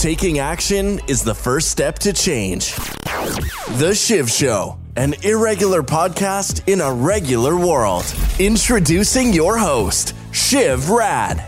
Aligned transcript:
Taking 0.00 0.40
action 0.40 1.00
is 1.08 1.22
the 1.24 1.34
first 1.34 1.70
step 1.70 1.98
to 2.00 2.12
change. 2.12 2.74
The 3.78 3.94
Shiv 3.94 4.30
Show, 4.30 4.78
an 4.94 5.14
irregular 5.22 5.82
podcast 5.82 6.70
in 6.70 6.82
a 6.82 6.92
regular 6.92 7.56
world. 7.56 8.04
Introducing 8.38 9.32
your 9.32 9.56
host, 9.56 10.14
Shiv 10.32 10.90
Rad. 10.90 11.40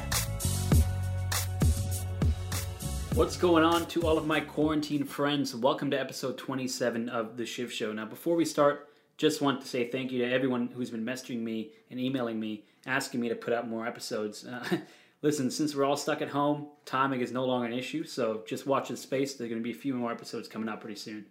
What's 3.14 3.36
going 3.36 3.64
on 3.64 3.84
to 3.88 4.06
all 4.06 4.16
of 4.16 4.26
my 4.26 4.40
quarantine 4.40 5.04
friends? 5.04 5.54
Welcome 5.54 5.90
to 5.90 6.00
episode 6.00 6.38
27 6.38 7.10
of 7.10 7.36
The 7.36 7.44
Shiv 7.44 7.70
Show. 7.70 7.92
Now, 7.92 8.06
before 8.06 8.34
we 8.34 8.46
start, 8.46 8.88
just 9.18 9.42
want 9.42 9.60
to 9.60 9.68
say 9.68 9.90
thank 9.90 10.10
you 10.10 10.24
to 10.24 10.32
everyone 10.32 10.68
who's 10.68 10.90
been 10.90 11.04
messaging 11.04 11.40
me 11.40 11.72
and 11.90 12.00
emailing 12.00 12.40
me, 12.40 12.64
asking 12.86 13.20
me 13.20 13.28
to 13.28 13.34
put 13.34 13.52
out 13.52 13.68
more 13.68 13.86
episodes. 13.86 14.46
Uh, 14.46 14.78
listen, 15.22 15.50
since 15.50 15.74
we're 15.74 15.84
all 15.84 15.96
stuck 15.96 16.22
at 16.22 16.28
home, 16.28 16.68
timing 16.84 17.20
is 17.20 17.32
no 17.32 17.44
longer 17.44 17.66
an 17.66 17.72
issue, 17.72 18.04
so 18.04 18.42
just 18.46 18.66
watch 18.66 18.88
the 18.88 18.96
space. 18.96 19.34
There's 19.34 19.50
going 19.50 19.60
to 19.60 19.64
be 19.64 19.72
a 19.72 19.80
few 19.80 19.94
more 19.94 20.12
episodes 20.12 20.48
coming 20.48 20.68
out 20.68 20.80
pretty 20.80 20.98
soon. 20.98 21.26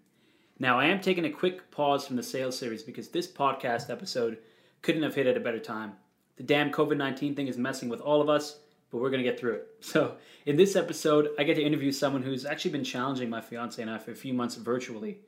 Now, 0.59 0.79
I 0.79 0.85
am 0.85 0.99
taking 0.99 1.25
a 1.25 1.29
quick 1.29 1.69
pause 1.71 2.07
from 2.07 2.15
the 2.15 2.23
sales 2.23 2.57
series 2.57 2.83
because 2.83 3.09
this 3.09 3.27
podcast 3.27 3.89
episode 3.89 4.39
couldn't 4.81 5.03
have 5.03 5.15
hit 5.15 5.27
at 5.27 5.37
a 5.37 5.41
better 5.41 5.59
time. 5.59 5.93
The 6.37 6.43
damn 6.43 6.71
COVID 6.71 6.97
19 6.97 7.35
thing 7.35 7.47
is 7.47 7.57
messing 7.57 7.89
with 7.89 8.01
all 8.01 8.21
of 8.21 8.29
us, 8.29 8.59
but 8.91 8.99
we're 8.99 9.09
going 9.09 9.23
to 9.23 9.29
get 9.29 9.39
through 9.39 9.55
it. 9.55 9.67
So, 9.81 10.17
in 10.45 10.55
this 10.55 10.75
episode, 10.75 11.29
I 11.37 11.43
get 11.43 11.55
to 11.55 11.63
interview 11.63 11.91
someone 11.91 12.23
who's 12.23 12.45
actually 12.45 12.71
been 12.71 12.83
challenging 12.83 13.29
my 13.29 13.41
fiance 13.41 13.81
and 13.81 13.91
I 13.91 13.97
for 13.99 14.11
a 14.11 14.15
few 14.15 14.33
months 14.33 14.55
virtually. 14.55 15.19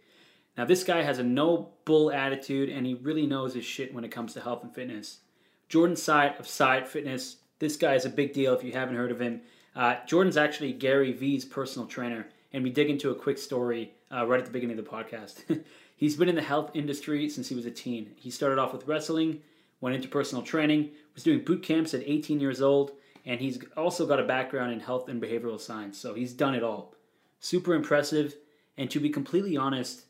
Now, 0.58 0.66
this 0.66 0.84
guy 0.84 1.04
has 1.04 1.20
a 1.20 1.24
no 1.24 1.74
bull 1.86 2.12
attitude 2.12 2.70
and 2.70 2.86
he 2.86 2.96
really 2.96 3.28
knows 3.28 3.54
his 3.54 3.66
shit 3.66 3.94
when 3.94 4.04
it 4.04 4.12
comes 4.12 4.34
to 4.34 4.42
health 4.42 4.64
and 4.64 4.74
fitness. 4.74 5.20
Jordan 5.68 5.96
Syatt 5.96 6.40
of 6.40 6.48
Syatt 6.48 6.88
Fitness 6.88 7.38
this 7.60 7.76
guy 7.76 7.96
is 7.96 8.06
a 8.06 8.10
big 8.10 8.34
deal 8.34 8.54
if 8.54 8.64
you 8.64 8.72
haven't 8.72 8.96
heard 8.96 9.12
of 9.12 9.22
him. 9.22 9.42
Uh, 9.76 9.96
Jordan's 10.08 10.38
actually 10.38 10.74
Gary 10.74 11.12
Vee's 11.12 11.46
personal 11.46 11.88
trainer, 11.88 12.28
and 12.52 12.64
we 12.64 12.70
dig 12.70 12.90
into 12.90 13.12
a 13.12 13.16
quick 13.16 13.38
story 13.38 13.94
uh, 14.12 14.26
right 14.26 14.40
at 14.40 14.46
the 14.46 14.52
beginning 14.52 14.80
of 14.80 14.84
the 14.84 14.92
podcast. 14.92 15.64
He's 15.96 16.16
been 16.16 16.30
in 16.30 16.36
the 16.36 16.42
health 16.42 16.72
industry 16.74 17.30
since 17.30 17.50
he 17.50 17.56
was 17.56 17.66
a 17.66 17.72
teen. 17.72 18.14
He 18.16 18.32
started 18.32 18.58
off 18.58 18.72
with 18.72 18.88
wrestling, 18.88 19.42
went 19.82 19.98
into 19.98 20.08
personal 20.08 20.44
training, 20.44 20.92
was 21.14 21.24
doing 21.24 21.44
boot 21.44 21.62
camps 21.62 21.94
at 21.94 22.04
18 22.06 22.40
years 22.40 22.62
old, 22.62 22.94
and 23.26 23.42
he's 23.42 23.60
also 23.76 24.08
got 24.08 24.20
a 24.20 24.24
background 24.24 24.72
in 24.72 24.80
health 24.80 25.10
and 25.10 25.22
behavioral 25.22 25.60
science, 25.60 25.98
so 25.98 26.14
he's 26.14 26.32
done 26.32 26.56
it 26.56 26.64
all. 26.64 26.96
Super 27.42 27.74
impressive, 27.74 28.36
and 28.78 28.90
to 28.90 29.02
be 29.02 29.10
completely 29.10 29.58
honest, 29.58 30.04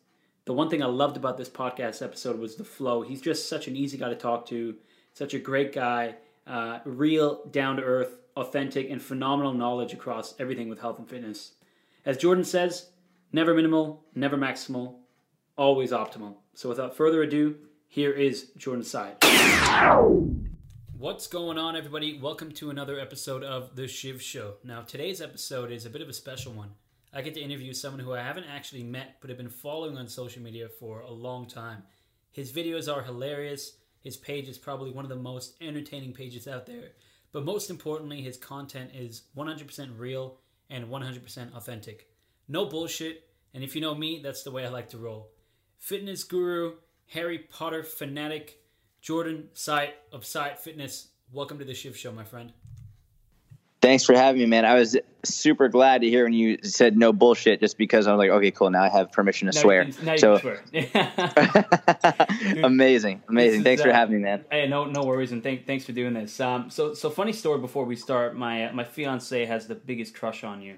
the 0.46 0.54
one 0.54 0.70
thing 0.70 0.84
I 0.84 0.86
loved 0.86 1.18
about 1.18 1.38
this 1.38 1.50
podcast 1.50 2.04
episode 2.04 2.40
was 2.40 2.56
the 2.56 2.64
flow. 2.64 3.02
He's 3.02 3.22
just 3.22 3.50
such 3.50 3.68
an 3.68 3.76
easy 3.76 3.98
guy 3.98 4.10
to 4.10 4.16
talk 4.16 4.46
to, 4.50 4.76
such 5.14 5.34
a 5.34 5.40
great 5.40 5.74
guy, 5.74 6.16
uh, 6.50 6.80
real, 6.84 7.46
down 7.52 7.78
to 7.78 7.84
earth, 7.84 8.18
authentic, 8.36 8.90
and 8.90 9.02
phenomenal 9.02 9.54
knowledge 9.54 9.94
across 9.94 10.34
everything 10.40 10.68
with 10.68 10.80
health 10.80 10.98
and 10.98 11.08
fitness. 11.08 11.54
As 12.06 12.18
Jordan 12.18 12.44
says, 12.44 12.90
never 13.32 13.54
minimal, 13.54 14.04
never 14.16 14.36
maximal, 14.36 14.96
always 15.58 15.92
optimal. 15.92 16.38
So 16.56 16.68
without 16.68 16.98
further 16.98 17.22
ado, 17.22 17.56
here 17.88 18.12
is 18.12 18.52
Jordan 18.58 18.84
Syatt. 18.84 19.24
What's 20.98 21.28
going 21.28 21.58
on, 21.58 21.76
everybody? 21.76 22.20
Welcome 22.20 22.52
to 22.54 22.72
another 22.72 23.00
episode 23.00 23.44
of 23.44 23.76
The 23.76 23.88
Shiv 23.88 24.22
Show. 24.22 24.56
Now, 24.64 24.82
today's 24.82 25.22
episode 25.22 25.72
is 25.72 25.86
a 25.86 25.90
bit 25.90 26.02
of 26.02 26.10
a 26.10 26.14
special 26.14 26.52
one. 26.52 26.72
I 27.14 27.22
get 27.22 27.36
to 27.36 27.42
interview 27.42 27.74
someone 27.74 28.02
who 28.02 28.14
I 28.14 28.22
haven't 28.22 28.46
actually 28.46 28.84
met, 28.84 29.18
but 29.22 29.30
have 29.30 29.38
been 29.38 29.50
following 29.50 29.98
on 29.98 30.08
social 30.08 30.42
media 30.42 30.68
for 30.68 31.02
a 31.02 31.12
long 31.12 31.48
time. 31.48 31.84
His 32.32 32.52
videos 32.52 32.94
are 32.94 33.02
hilarious 33.02 33.79
his 34.02 34.18
page 34.18 34.48
is 34.48 34.58
probably 34.58 34.92
one 34.92 35.06
of 35.06 35.10
the 35.10 35.16
most 35.16 35.56
entertaining 35.62 36.14
pages 36.14 36.48
out 36.48 36.66
there. 36.66 36.92
But 37.32 37.46
most 37.46 37.70
importantly, 37.70 38.22
his 38.22 38.38
content 38.38 38.92
is 38.94 39.24
100% 39.38 39.90
real 39.98 40.38
and 40.70 40.88
100% 40.88 41.56
authentic. 41.56 42.08
No 42.48 42.66
bullshit, 42.66 43.28
and 43.54 43.64
if 43.64 43.76
you 43.76 43.82
know 43.82 43.96
me, 43.96 44.22
that's 44.24 44.44
the 44.44 44.52
way 44.52 44.66
I 44.66 44.70
like 44.70 44.90
to 44.90 44.98
roll. 44.98 45.30
Fitness 45.78 46.24
guru, 46.24 46.74
Harry 47.08 47.40
Potter 47.40 47.84
fanatic, 47.84 48.62
Jordan 49.02 49.50
Syatt 49.54 49.94
of 50.12 50.26
Syatt 50.26 50.60
Fitness. 50.60 51.10
Welcome 51.32 51.60
to 51.60 51.66
the 51.66 51.74
Shiv 51.74 51.98
Show, 51.98 52.12
my 52.12 52.24
friend. 52.24 52.52
Thanks 53.82 54.04
for 54.04 54.14
having 54.14 54.42
me, 54.42 54.46
man. 54.46 54.66
I 54.66 54.76
was 54.76 54.98
super 55.24 55.70
glad 55.70 56.02
to 56.02 56.10
hear 56.10 56.26
when 56.26 56.34
you 56.34 56.58
said 56.64 56.98
no 56.98 57.14
bullshit, 57.14 57.62
just 57.62 57.78
because 57.78 58.08
I 58.08 58.12
was 58.12 58.20
like, 58.20 58.30
okay, 58.30 58.52
cool. 58.52 58.70
Now 58.70 58.84
I 58.84 58.90
have 58.90 59.12
permission 59.12 59.50
to 59.50 59.56
now 59.56 59.62
swear. 59.62 59.90
now 60.04 60.16
so 60.18 60.38
swear. 60.38 60.62
amazing, 62.64 63.24
amazing. 63.30 63.64
Thanks 63.64 63.80
is, 63.80 63.86
for 63.86 63.92
uh, 63.92 63.94
having 63.94 64.18
me, 64.18 64.22
man. 64.22 64.44
Hey, 64.52 64.68
no, 64.68 64.84
no 64.84 65.04
worries, 65.04 65.32
and 65.32 65.42
thank, 65.42 65.66
thanks 65.66 65.86
for 65.86 65.94
doing 65.94 66.14
this. 66.14 66.40
Um, 66.42 66.70
so, 66.70 66.94
so 66.94 67.10
funny 67.10 67.32
story. 67.32 67.60
Before 67.60 67.86
we 67.86 67.96
start, 67.96 68.36
my 68.36 68.66
uh, 68.66 68.74
my 68.74 68.84
fiance 68.84 69.46
has 69.46 69.68
the 69.68 69.76
biggest 69.76 70.14
crush 70.14 70.44
on 70.44 70.62
you. 70.62 70.78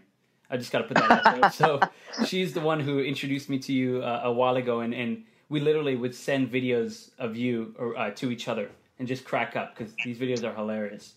I 0.51 0.57
just 0.57 0.71
got 0.71 0.79
to 0.79 0.83
put 0.83 0.97
that 0.97 1.11
out 1.11 1.41
there. 1.41 1.51
So, 1.51 1.79
she's 2.25 2.53
the 2.53 2.59
one 2.59 2.79
who 2.79 2.99
introduced 2.99 3.49
me 3.49 3.57
to 3.59 3.73
you 3.73 4.03
uh, 4.03 4.21
a 4.25 4.31
while 4.31 4.57
ago, 4.57 4.81
and 4.81 4.93
and 4.93 5.23
we 5.49 5.59
literally 5.59 5.95
would 5.95 6.13
send 6.13 6.51
videos 6.51 7.09
of 7.17 7.35
you 7.35 7.73
or 7.79 7.97
uh, 7.97 8.11
to 8.11 8.31
each 8.31 8.47
other 8.47 8.69
and 8.99 9.07
just 9.07 9.25
crack 9.25 9.55
up 9.55 9.75
because 9.75 9.93
these 10.05 10.19
videos 10.19 10.43
are 10.43 10.53
hilarious. 10.53 11.15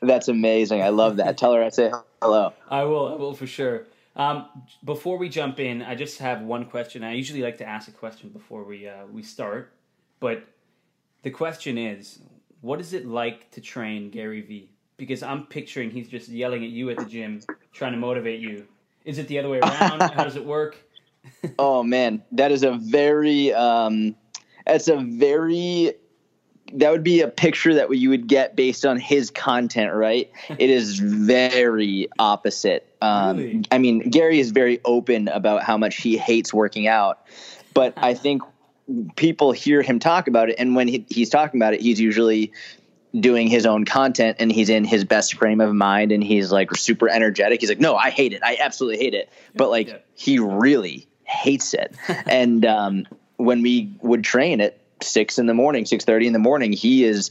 That's 0.00 0.28
amazing. 0.28 0.82
I 0.82 0.90
love 0.90 1.16
that. 1.16 1.38
Tell 1.38 1.52
her 1.54 1.62
I 1.62 1.70
say 1.70 1.92
hello. 2.22 2.52
I 2.68 2.84
will. 2.84 3.08
I 3.08 3.14
will 3.14 3.34
for 3.34 3.46
sure. 3.46 3.86
Um, 4.16 4.48
before 4.84 5.16
we 5.16 5.28
jump 5.28 5.60
in, 5.60 5.82
I 5.82 5.94
just 5.94 6.18
have 6.18 6.42
one 6.42 6.64
question. 6.64 7.04
I 7.04 7.14
usually 7.14 7.42
like 7.42 7.58
to 7.58 7.64
ask 7.64 7.88
a 7.88 7.92
question 7.92 8.30
before 8.30 8.64
we 8.64 8.88
uh, 8.88 9.06
we 9.12 9.22
start, 9.22 9.72
but 10.20 10.44
the 11.22 11.30
question 11.30 11.78
is, 11.78 12.20
what 12.60 12.80
is 12.80 12.92
it 12.92 13.06
like 13.06 13.50
to 13.52 13.60
train 13.60 14.10
Gary 14.10 14.40
Vee? 14.40 14.70
Because 14.96 15.22
I'm 15.22 15.46
picturing 15.46 15.90
he's 15.90 16.08
just 16.08 16.28
yelling 16.28 16.64
at 16.64 16.70
you 16.70 16.90
at 16.90 16.96
the 16.96 17.04
gym, 17.04 17.40
trying 17.72 17.92
to 17.92 17.98
motivate 17.98 18.40
you. 18.40 18.66
Is 19.04 19.18
it 19.18 19.28
the 19.28 19.38
other 19.38 19.48
way 19.48 19.60
around? 19.60 20.02
How 20.02 20.24
does 20.24 20.36
it 20.36 20.44
work? 20.44 20.76
oh 21.58 21.82
man, 21.82 22.22
that 22.32 22.50
is 22.50 22.62
a 22.64 22.72
very 22.72 23.52
um, 23.52 24.16
that's 24.66 24.88
a 24.88 24.96
very 24.96 25.92
that 26.74 26.90
would 26.90 27.04
be 27.04 27.20
a 27.20 27.28
picture 27.28 27.74
that 27.74 27.94
you 27.94 28.10
would 28.10 28.26
get 28.26 28.56
based 28.56 28.84
on 28.84 28.98
his 28.98 29.30
content, 29.30 29.92
right? 29.92 30.30
it 30.48 30.70
is 30.70 30.98
very 30.98 32.08
opposite. 32.18 32.86
Um, 33.00 33.36
really? 33.36 33.64
I 33.70 33.78
mean, 33.78 34.10
Gary 34.10 34.40
is 34.40 34.50
very 34.50 34.80
open 34.84 35.28
about 35.28 35.62
how 35.62 35.78
much 35.78 35.96
he 35.96 36.16
hates 36.16 36.52
working 36.52 36.86
out, 36.86 37.26
but 37.74 37.94
I 37.96 38.14
think 38.14 38.42
people 39.16 39.52
hear 39.52 39.82
him 39.82 39.98
talk 39.98 40.28
about 40.28 40.50
it, 40.50 40.56
and 40.58 40.74
when 40.74 40.88
he, 40.88 41.06
he's 41.08 41.30
talking 41.30 41.60
about 41.60 41.74
it, 41.74 41.80
he's 41.80 42.00
usually 42.00 42.52
doing 43.18 43.48
his 43.48 43.66
own 43.66 43.84
content 43.84 44.36
and 44.38 44.52
he's 44.52 44.68
in 44.68 44.84
his 44.84 45.04
best 45.04 45.34
frame 45.34 45.60
of 45.60 45.74
mind 45.74 46.12
and 46.12 46.22
he's 46.22 46.52
like 46.52 46.74
super 46.76 47.08
energetic. 47.08 47.60
He's 47.60 47.70
like, 47.70 47.80
no, 47.80 47.96
I 47.96 48.10
hate 48.10 48.32
it. 48.32 48.42
I 48.44 48.58
absolutely 48.60 49.02
hate 49.02 49.14
it. 49.14 49.30
But 49.54 49.70
like, 49.70 49.88
yeah. 49.88 49.96
he 50.14 50.38
really 50.38 51.08
hates 51.24 51.74
it. 51.74 51.94
and 52.26 52.64
um, 52.66 53.06
when 53.36 53.62
we 53.62 53.92
would 54.02 54.24
train 54.24 54.60
it, 54.60 54.77
six 55.02 55.38
in 55.38 55.46
the 55.46 55.54
morning, 55.54 55.86
six 55.86 56.04
thirty 56.04 56.26
in 56.26 56.32
the 56.32 56.38
morning, 56.38 56.72
he 56.72 57.04
is 57.04 57.30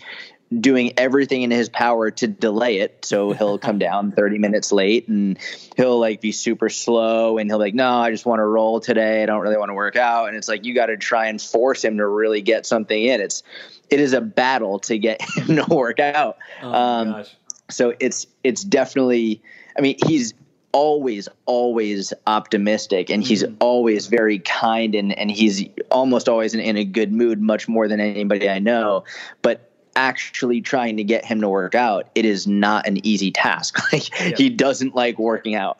doing 0.60 0.94
everything 0.98 1.42
in 1.42 1.52
his 1.52 1.70
power 1.70 2.10
to 2.10 2.28
delay 2.28 2.78
it. 2.80 3.04
So 3.04 3.32
he'll 3.32 3.58
come 3.60 3.80
down 3.80 4.12
30 4.12 4.38
minutes 4.38 4.72
late 4.72 5.08
and 5.08 5.38
he'll 5.76 6.00
like 6.00 6.22
be 6.22 6.32
super 6.32 6.70
slow 6.70 7.38
and 7.38 7.50
he'll 7.50 7.58
be 7.58 7.66
like, 7.66 7.74
no, 7.74 7.98
I 7.98 8.12
just 8.12 8.26
want 8.26 8.40
to 8.40 8.46
roll 8.46 8.80
today. 8.80 9.24
I 9.24 9.26
don't 9.26 9.42
really 9.42 9.58
want 9.58 9.70
to 9.70 9.74
work 9.74 9.96
out. 9.96 10.30
And 10.30 10.38
it's 10.38 10.48
like, 10.48 10.66
you 10.66 10.74
got 10.74 10.88
to 10.88 10.98
try 10.98 11.28
and 11.28 11.42
force 11.42 11.84
him 11.84 11.98
to 11.98 12.08
really 12.08 12.42
get 12.42 12.66
something 12.66 13.02
in. 13.02 13.22
It's, 13.22 13.44
it 13.90 14.00
is 14.00 14.14
a 14.14 14.22
battle 14.22 14.80
to 14.80 14.98
get 14.98 15.22
him 15.36 15.58
to 15.58 15.66
work 15.74 16.00
out. 16.00 16.38
Oh 16.62 16.74
um, 16.74 17.26
so 17.70 17.94
it's, 18.00 18.28
it's 18.44 18.64
definitely, 18.64 19.42
I 19.78 19.82
mean, 19.82 19.98
he's, 20.06 20.34
always 20.78 21.28
always 21.48 22.14
optimistic 22.28 23.10
and 23.10 23.24
he's 23.24 23.42
mm-hmm. 23.42 23.56
always 23.60 24.06
very 24.06 24.38
kind 24.38 24.94
and 24.94 25.12
and 25.18 25.32
he's 25.32 25.68
almost 25.90 26.30
always 26.30 26.54
in, 26.54 26.60
in, 26.60 26.78
a 26.78 26.86
good 26.86 27.12
mood 27.12 27.42
much 27.42 27.68
more 27.68 27.88
than 27.88 28.00
anybody 28.00 28.48
I 28.48 28.60
know. 28.60 29.04
But 29.42 29.72
actually 29.96 30.62
trying 30.62 30.96
to 30.98 31.04
get 31.04 31.26
him 31.26 31.42
to 31.42 31.50
work 31.50 31.74
out 31.74 32.12
it 32.14 32.26
is 32.26 32.46
not 32.46 32.86
an 32.86 33.04
easy 33.04 33.32
task. 33.32 33.80
Like 33.92 34.20
yep. 34.20 34.38
he 34.38 34.50
doesn't 34.52 34.94
like 34.94 35.18
working 35.18 35.56
out. 35.56 35.80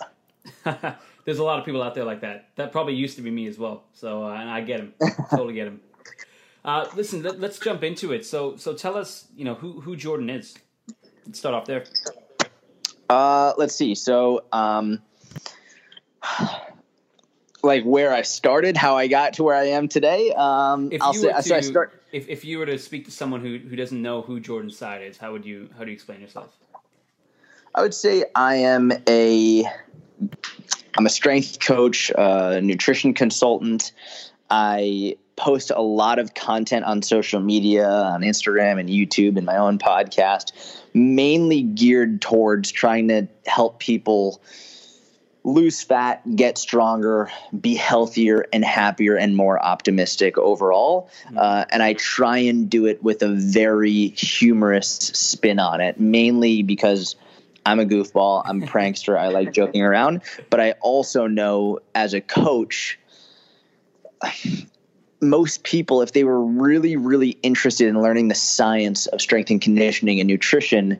There's 1.26 1.38
a 1.38 1.44
lot 1.44 1.60
of 1.60 1.66
people 1.66 1.84
out 1.84 1.94
there 1.94 2.06
like 2.06 2.22
that. 2.22 2.50
That 2.56 2.72
probably 2.72 2.96
used 2.96 3.18
to 3.18 3.22
be 3.22 3.30
me 3.30 3.46
as 3.46 3.60
well. 3.60 3.84
So 3.94 4.24
uh, 4.24 4.34
and 4.34 4.50
I 4.50 4.62
get 4.62 4.80
him. 4.80 4.94
Totally 5.30 5.54
get 5.54 5.68
him. 5.68 5.80
Uh, 6.66 6.88
listen 6.96 7.22
let, 7.22 7.44
us 7.44 7.60
jump 7.60 7.84
into 7.84 8.14
it. 8.14 8.26
So 8.26 8.56
so 8.58 8.74
tell 8.74 8.98
us 8.98 9.28
you 9.36 9.46
know 9.46 9.54
who 9.54 9.80
who 9.80 9.96
Jordan 9.96 10.32
is. 10.32 10.58
Let's 11.28 11.38
start 11.38 11.54
off 11.54 11.66
there 11.66 11.84
uh, 13.10 13.54
let's 13.58 13.76
see. 13.76 13.96
So, 13.96 14.46
um, 14.52 15.02
like 17.64 17.84
where 17.84 18.14
I 18.14 18.22
started, 18.22 18.78
how 18.78 18.98
I 18.98 19.08
got 19.08 19.34
to 19.34 19.44
where 19.44 19.56
I 19.56 19.70
am 19.70 19.88
today. 19.88 20.34
Um, 20.36 20.92
if 20.92 21.02
I'll 21.02 21.14
say, 21.14 21.32
to, 21.32 21.44
so 21.44 21.56
I 21.56 21.62
start. 21.62 22.02
If, 22.12 22.30
if 22.30 22.46
you 22.46 22.60
were 22.60 22.66
to 22.66 22.78
speak 22.78 23.06
to 23.06 23.12
someone 23.12 23.42
who, 23.42 23.58
who 23.58 23.76
doesn't 23.76 24.02
know 24.02 24.22
who 24.22 24.40
Jordan 24.40 24.70
Syatt 24.70 25.02
is, 25.02 25.18
how 25.18 25.32
would 25.32 25.46
you 25.46 25.70
how 25.78 25.84
do 25.84 25.90
you 25.90 25.96
explain 25.96 26.22
yourself? 26.22 26.56
I 27.76 27.82
would 27.82 27.94
say 27.94 28.26
I 28.34 28.56
am 28.56 28.92
a 29.08 29.66
I'm 30.98 31.06
a 31.06 31.10
strength 31.10 31.60
coach, 31.60 32.12
a 32.16 32.60
nutrition 32.62 33.14
consultant. 33.14 33.92
I 34.50 35.18
post 35.38 35.72
a 35.74 35.82
lot 35.82 36.20
of 36.20 36.34
content 36.34 36.84
on 36.84 37.02
social 37.02 37.40
media, 37.40 37.88
on 37.88 38.22
Instagram 38.22 38.80
and 38.80 38.90
YouTube, 38.90 39.38
and 39.38 39.46
my 39.46 39.56
own 39.56 39.78
podcast, 39.78 40.52
mainly 40.94 41.62
geared 41.62 42.22
towards 42.22 42.72
trying 42.72 43.08
to 43.08 43.28
help 43.46 43.80
people 43.80 44.42
lose 45.44 45.82
fat, 45.82 46.22
get 46.36 46.58
stronger, 46.58 47.32
be 47.58 47.76
healthier 47.76 48.46
and 48.52 48.66
happier 48.66 49.16
and 49.16 49.34
more 49.34 49.64
optimistic 49.64 50.38
overall. 50.38 51.10
Mm-hmm. 51.28 51.38
Uh, 51.38 51.66
and 51.70 51.82
I 51.82 51.94
try 51.94 52.40
and 52.40 52.70
do 52.70 52.86
it 52.86 53.02
with 53.02 53.22
a 53.22 53.30
very 53.30 54.10
humorous 54.10 54.90
spin 54.90 55.60
on 55.60 55.80
it, 55.80 56.00
mainly 56.02 56.64
because 56.64 57.16
I'm 57.66 57.80
a 57.80 57.86
goofball, 57.86 58.42
I'm 58.44 58.64
a 58.64 58.66
prankster, 58.68 59.18
I 59.18 59.30
like 59.30 59.54
joking 59.54 59.84
around. 59.84 60.24
But 60.50 60.60
I 60.60 60.72
also 60.82 61.28
know 61.28 61.80
as 61.96 62.14
a 62.14 62.20
coach, 62.20 63.00
most 65.20 65.64
people, 65.64 66.02
if 66.02 66.14
they 66.14 66.24
were 66.24 66.44
really, 66.44 66.96
really 66.96 67.38
interested 67.42 67.88
in 67.88 68.02
learning 68.02 68.28
the 68.28 68.36
science 68.36 69.08
of 69.08 69.22
strength 69.22 69.50
and 69.50 69.62
conditioning 69.62 70.20
and 70.20 70.28
nutrition, 70.28 71.00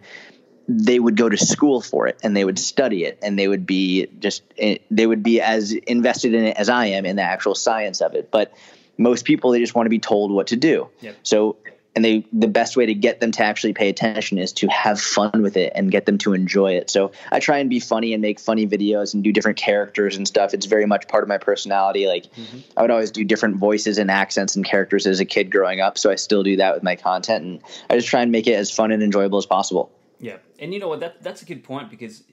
they 0.68 1.00
would 1.00 1.16
go 1.16 1.30
to 1.30 1.38
school 1.38 1.82
for 1.82 2.08
it 2.08 2.20
and 2.24 2.36
they 2.36 2.44
would 2.44 2.60
study 2.60 3.06
it 3.06 3.18
and 3.22 3.40
they 3.40 3.48
would 3.48 3.66
be 3.66 4.08
just 4.20 4.44
eh, 4.58 4.78
they 4.92 5.08
would 5.08 5.24
be 5.24 5.40
as 5.40 5.72
invested 5.72 6.34
in 6.34 6.44
it 6.44 6.58
as 6.58 6.68
I 6.68 6.88
am 6.88 7.06
in 7.06 7.16
the 7.16 7.22
actual 7.22 7.56
science 7.56 8.02
of 8.02 8.16
it. 8.16 8.32
But 8.32 8.54
most 8.98 9.24
people 9.26 9.52
they 9.52 9.60
just 9.60 9.76
want 9.76 9.86
to 9.86 9.92
be 9.92 10.00
told 10.00 10.32
what 10.32 10.48
to 10.48 10.56
do. 10.56 10.90
Yep. 11.02 11.16
So 11.24 11.58
and 11.98 12.06
they 12.06 12.24
the 12.32 12.48
best 12.48 12.78
way 12.78 12.86
to 12.86 12.94
get 12.94 13.20
them 13.22 13.32
to 13.32 13.44
actually 13.44 13.74
pay 13.74 13.90
attention 13.90 14.38
is 14.38 14.54
to 14.54 14.68
have 14.68 15.02
fun 15.02 15.42
with 15.42 15.58
it 15.58 15.74
and 15.74 15.90
get 15.92 16.06
them 16.06 16.20
to 16.20 16.34
enjoy 16.34 16.74
it. 16.74 16.92
So 16.92 17.12
I 17.32 17.40
try 17.40 17.58
and 17.58 17.72
be 17.72 17.80
funny 17.80 18.14
and 18.14 18.22
make 18.22 18.40
funny 18.40 18.68
videos 18.68 19.16
and 19.16 19.24
do 19.24 19.34
different 19.34 19.58
characters 19.58 20.16
and 20.16 20.28
stuff. 20.28 20.54
It's 20.54 20.68
very 20.68 20.86
much 20.86 21.08
part 21.08 21.24
of 21.24 21.28
my 21.28 21.40
personality. 21.40 22.06
Like 22.06 22.32
mm-hmm. 22.34 22.60
I 22.78 22.84
would 22.84 22.92
always 22.92 23.10
do 23.10 23.24
different 23.24 23.56
voices 23.56 23.98
and 23.98 24.12
accents 24.12 24.56
and 24.56 24.64
characters 24.64 25.08
as 25.08 25.20
a 25.20 25.26
kid 25.26 25.52
growing 25.52 25.82
up. 25.82 25.98
So 25.98 26.12
I 26.12 26.16
still 26.16 26.44
do 26.44 26.58
that 26.58 26.76
with 26.76 26.84
my 26.84 26.96
content 26.96 27.44
and 27.44 27.62
I 27.90 27.96
just 27.96 28.10
try 28.10 28.22
and 28.22 28.32
make 28.32 28.46
it 28.46 28.54
as 28.54 28.70
fun 28.70 28.92
and 28.92 29.02
enjoyable 29.02 29.40
as 29.40 29.48
possible. 29.48 29.92
Yeah, 30.20 30.38
and 30.60 30.72
you 30.76 30.80
know 30.80 30.90
what? 30.90 31.00
That 31.00 31.24
that's 31.24 31.42
a 31.42 31.46
good 31.46 31.64
point 31.64 31.90
because 31.90 32.24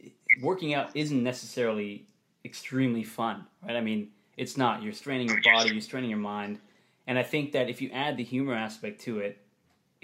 working 0.43 0.75
out 0.75 0.91
isn't 0.95 1.23
necessarily 1.23 2.07
extremely 2.45 3.03
fun, 3.03 3.47
right? 3.67 3.77
I 3.77 3.81
mean, 3.81 4.09
it's 4.37 4.59
not. 4.59 4.83
You're 4.83 4.93
straining 4.93 5.29
your 5.29 5.41
body, 5.43 5.71
you're 5.71 5.81
straining 5.81 6.11
your 6.11 6.19
mind, 6.19 6.59
and 7.07 7.19
I 7.19 7.23
think 7.23 7.53
that 7.53 7.71
if 7.71 7.81
you 7.81 7.91
add 7.93 8.19
the 8.19 8.25
humor 8.25 8.55
aspect 8.55 9.01
to 9.03 9.21
it, 9.21 9.39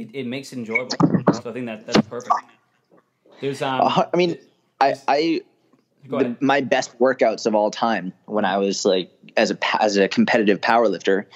it, 0.00 0.08
it 0.14 0.26
makes 0.26 0.52
it 0.52 0.58
enjoyable. 0.58 0.97
So 1.35 1.50
I 1.50 1.52
think 1.52 1.67
that 1.67 1.87
that's 1.87 2.06
perfect. 2.08 2.35
There's 3.41 3.62
um. 3.62 3.82
Uh, 3.82 4.05
I 4.12 4.17
mean, 4.17 4.38
I 4.81 4.94
I. 5.06 5.41
The, 6.08 6.35
my 6.41 6.62
best 6.62 6.99
workouts 6.99 7.44
of 7.44 7.55
all 7.55 7.70
time 7.70 8.14
when 8.25 8.47
I 8.47 8.56
was 8.56 8.87
like 8.87 9.11
as 9.37 9.50
a 9.50 9.82
as 9.82 9.99
a 9.99 10.08
competitive 10.08 10.62
powerlifter 10.62 11.26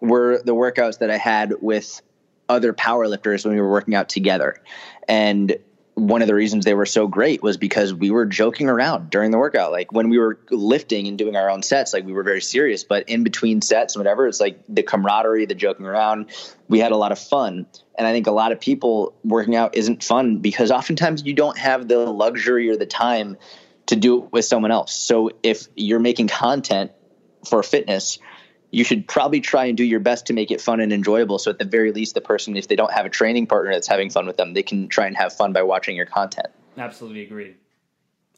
were 0.00 0.40
the 0.42 0.54
workouts 0.54 1.00
that 1.00 1.10
I 1.10 1.18
had 1.18 1.52
with 1.60 2.00
other 2.48 2.72
powerlifters 2.72 3.44
when 3.44 3.54
we 3.54 3.60
were 3.60 3.70
working 3.70 3.94
out 3.94 4.08
together. 4.08 4.62
And 5.08 5.58
one 5.98 6.22
of 6.22 6.28
the 6.28 6.34
reasons 6.34 6.64
they 6.64 6.74
were 6.74 6.86
so 6.86 7.06
great 7.08 7.42
was 7.42 7.56
because 7.56 7.92
we 7.92 8.10
were 8.10 8.24
joking 8.24 8.68
around 8.68 9.10
during 9.10 9.30
the 9.30 9.38
workout. 9.38 9.72
Like 9.72 9.92
when 9.92 10.08
we 10.08 10.18
were 10.18 10.38
lifting 10.50 11.08
and 11.08 11.18
doing 11.18 11.36
our 11.36 11.50
own 11.50 11.62
sets, 11.62 11.92
like 11.92 12.04
we 12.04 12.12
were 12.12 12.22
very 12.22 12.40
serious. 12.40 12.84
But 12.84 13.08
in 13.08 13.24
between 13.24 13.60
sets 13.60 13.94
and 13.94 14.00
whatever, 14.00 14.26
it's 14.26 14.40
like 14.40 14.60
the 14.68 14.82
camaraderie, 14.82 15.46
the 15.46 15.54
joking 15.54 15.86
around. 15.86 16.30
We 16.68 16.78
had 16.78 16.92
a 16.92 16.96
lot 16.96 17.12
of 17.12 17.18
fun. 17.18 17.66
And 17.96 18.06
I 18.06 18.12
think 18.12 18.26
a 18.26 18.32
lot 18.32 18.52
of 18.52 18.60
people 18.60 19.14
working 19.24 19.56
out 19.56 19.74
isn't 19.74 20.04
fun 20.04 20.38
because 20.38 20.70
oftentimes 20.70 21.24
you 21.24 21.34
don't 21.34 21.58
have 21.58 21.88
the 21.88 21.98
luxury 21.98 22.70
or 22.70 22.76
the 22.76 22.86
time 22.86 23.36
to 23.86 23.96
do 23.96 24.22
it 24.22 24.32
with 24.32 24.44
someone 24.44 24.70
else. 24.70 24.94
So 24.94 25.30
if 25.42 25.66
you're 25.74 25.98
making 25.98 26.28
content 26.28 26.92
for 27.48 27.62
fitness, 27.62 28.18
you 28.70 28.84
should 28.84 29.08
probably 29.08 29.40
try 29.40 29.64
and 29.64 29.76
do 29.76 29.84
your 29.84 30.00
best 30.00 30.26
to 30.26 30.32
make 30.32 30.50
it 30.50 30.60
fun 30.60 30.80
and 30.80 30.92
enjoyable. 30.92 31.38
So 31.38 31.50
at 31.50 31.58
the 31.58 31.64
very 31.64 31.92
least, 31.92 32.14
the 32.14 32.20
person, 32.20 32.56
if 32.56 32.68
they 32.68 32.76
don't 32.76 32.92
have 32.92 33.06
a 33.06 33.10
training 33.10 33.46
partner 33.46 33.72
that's 33.72 33.88
having 33.88 34.10
fun 34.10 34.26
with 34.26 34.36
them, 34.36 34.54
they 34.54 34.62
can 34.62 34.88
try 34.88 35.06
and 35.06 35.16
have 35.16 35.32
fun 35.32 35.52
by 35.52 35.62
watching 35.62 35.96
your 35.96 36.06
content. 36.06 36.48
Absolutely 36.76 37.22
agree. 37.22 37.54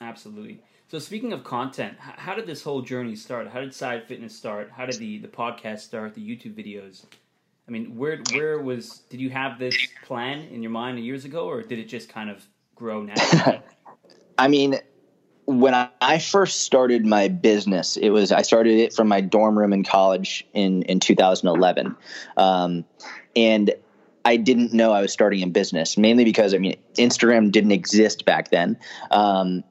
Absolutely. 0.01 0.63
So 0.89 0.99
speaking 0.99 1.33
of 1.33 1.45
content, 1.45 1.97
how 1.99 2.35
did 2.35 2.47
this 2.47 2.63
whole 2.63 2.83
journey 2.83 3.15
start? 3.15 3.49
How 3.49 3.61
did 3.61 3.71
Syatt 3.71 4.07
Fitness 4.07 4.35
start? 4.35 4.71
How 4.71 4.87
did 4.87 4.99
the, 4.99 5.19
the 5.19 5.29
podcast 5.29 5.81
start? 5.81 6.15
The 6.15 6.21
YouTube 6.21 6.55
videos? 6.55 7.05
I 7.69 7.71
mean, 7.71 7.97
where 7.97 8.19
where 8.33 8.61
was 8.61 9.03
did 9.11 9.21
you 9.21 9.31
have 9.31 9.61
this 9.61 9.77
plan 10.05 10.41
in 10.49 10.63
your 10.63 10.73
mind 10.73 10.99
years 10.99 11.25
ago, 11.25 11.49
or 11.49 11.63
did 11.63 11.79
it 11.79 11.85
just 11.85 12.09
kind 12.09 12.29
of 12.29 12.45
grow 12.75 13.05
naturally? 13.05 13.63
I 14.39 14.49
mean, 14.49 14.81
when 15.59 15.75
I 16.01 16.19
first 16.19 16.61
started 16.61 17.05
my 17.05 17.29
business, 17.29 17.97
it 17.97 18.11
was 18.11 18.33
I 18.33 18.43
started 18.43 18.79
it 18.79 18.93
from 18.93 19.09
my 19.09 19.21
dorm 19.21 19.59
room 19.59 19.73
in 19.73 19.85
college 19.85 20.47
in 20.53 20.83
in 20.83 21.01
2011, 21.01 21.97
um, 22.37 22.85
and 23.35 23.75
I 24.25 24.37
didn't 24.37 24.73
know 24.73 24.93
I 24.93 25.01
was 25.01 25.13
starting 25.13 25.43
a 25.43 25.47
business 25.47 25.97
mainly 25.97 26.25
because 26.25 26.55
I 26.55 26.59
mean 26.59 26.77
Instagram 26.95 27.51
didn't 27.51 27.73
exist 27.73 28.25
back 28.25 28.51
then. 28.51 28.79
Um, 29.11 29.65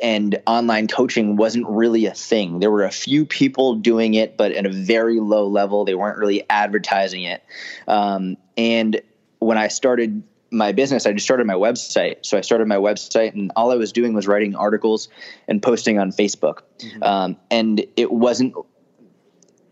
and 0.00 0.40
online 0.46 0.88
coaching 0.88 1.36
wasn't 1.36 1.66
really 1.68 2.06
a 2.06 2.14
thing. 2.14 2.58
There 2.58 2.70
were 2.70 2.84
a 2.84 2.90
few 2.90 3.24
people 3.24 3.76
doing 3.76 4.14
it, 4.14 4.36
but 4.36 4.52
at 4.52 4.66
a 4.66 4.70
very 4.70 5.20
low 5.20 5.46
level. 5.46 5.84
They 5.84 5.94
weren't 5.94 6.18
really 6.18 6.48
advertising 6.50 7.22
it. 7.22 7.42
Um, 7.88 8.36
and 8.56 9.00
when 9.38 9.56
I 9.56 9.68
started 9.68 10.22
my 10.54 10.72
business, 10.72 11.06
I 11.06 11.12
just 11.12 11.26
started 11.26 11.46
my 11.46 11.54
website. 11.54 12.18
So 12.22 12.38
I 12.38 12.40
started 12.40 12.68
my 12.68 12.76
website, 12.76 13.34
and 13.34 13.52
all 13.56 13.72
I 13.72 13.76
was 13.76 13.92
doing 13.92 14.14
was 14.14 14.26
writing 14.26 14.54
articles 14.54 15.08
and 15.48 15.62
posting 15.62 15.98
on 15.98 16.12
Facebook. 16.12 16.60
Mm-hmm. 16.78 17.02
Um, 17.02 17.36
and 17.50 17.84
it 17.96 18.10
wasn't. 18.10 18.54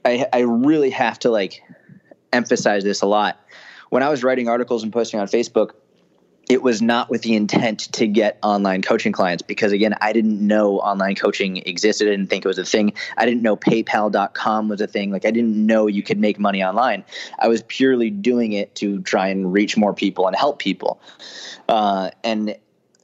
I 0.05 0.27
I 0.33 0.41
really 0.41 0.91
have 0.91 1.19
to 1.21 1.31
like 1.31 1.63
emphasize 2.33 2.85
this 2.85 3.03
a 3.03 3.07
lot. 3.07 3.39
When 3.91 4.03
I 4.03 4.09
was 4.09 4.25
writing 4.25 4.49
articles 4.49 4.83
and 4.83 4.93
posting 4.93 5.21
on 5.21 5.29
Facebook, 5.29 5.73
it 6.49 6.63
was 6.63 6.83
not 6.83 7.09
with 7.09 7.23
the 7.23 7.35
intent 7.35 7.93
to 7.93 8.07
get 8.07 8.39
online 8.43 8.83
coaching 8.83 9.13
clients 9.13 9.43
because 9.43 9.73
again 9.73 9.95
i 10.01 10.13
didn't 10.13 10.45
know 10.45 10.79
online 10.81 11.15
coaching 11.15 11.59
existed. 11.59 12.09
I 12.09 12.11
didn't 12.11 12.29
think 12.29 12.45
it 12.45 12.49
was 12.49 12.59
a 12.59 12.65
thing. 12.65 12.93
I 13.17 13.27
didn't 13.27 13.43
know 13.43 13.57
paypal.com 13.57 14.69
was 14.69 14.81
a 14.81 14.87
thing. 14.87 15.11
Like 15.11 15.25
i 15.25 15.31
didn't 15.31 15.55
know 15.55 15.87
you 15.87 16.03
could 16.03 16.19
make 16.19 16.39
money 16.39 16.63
online. 16.63 17.05
I 17.39 17.49
was 17.49 17.63
purely 17.63 18.11
doing 18.11 18.53
it 18.53 18.75
to 18.77 19.01
try 19.03 19.29
and 19.29 19.53
reach 19.53 19.77
more 19.77 19.95
people 19.95 20.27
and 20.27 20.37
help 20.37 20.59
people. 20.59 21.01
Uh, 21.69 22.11
and 22.25 22.57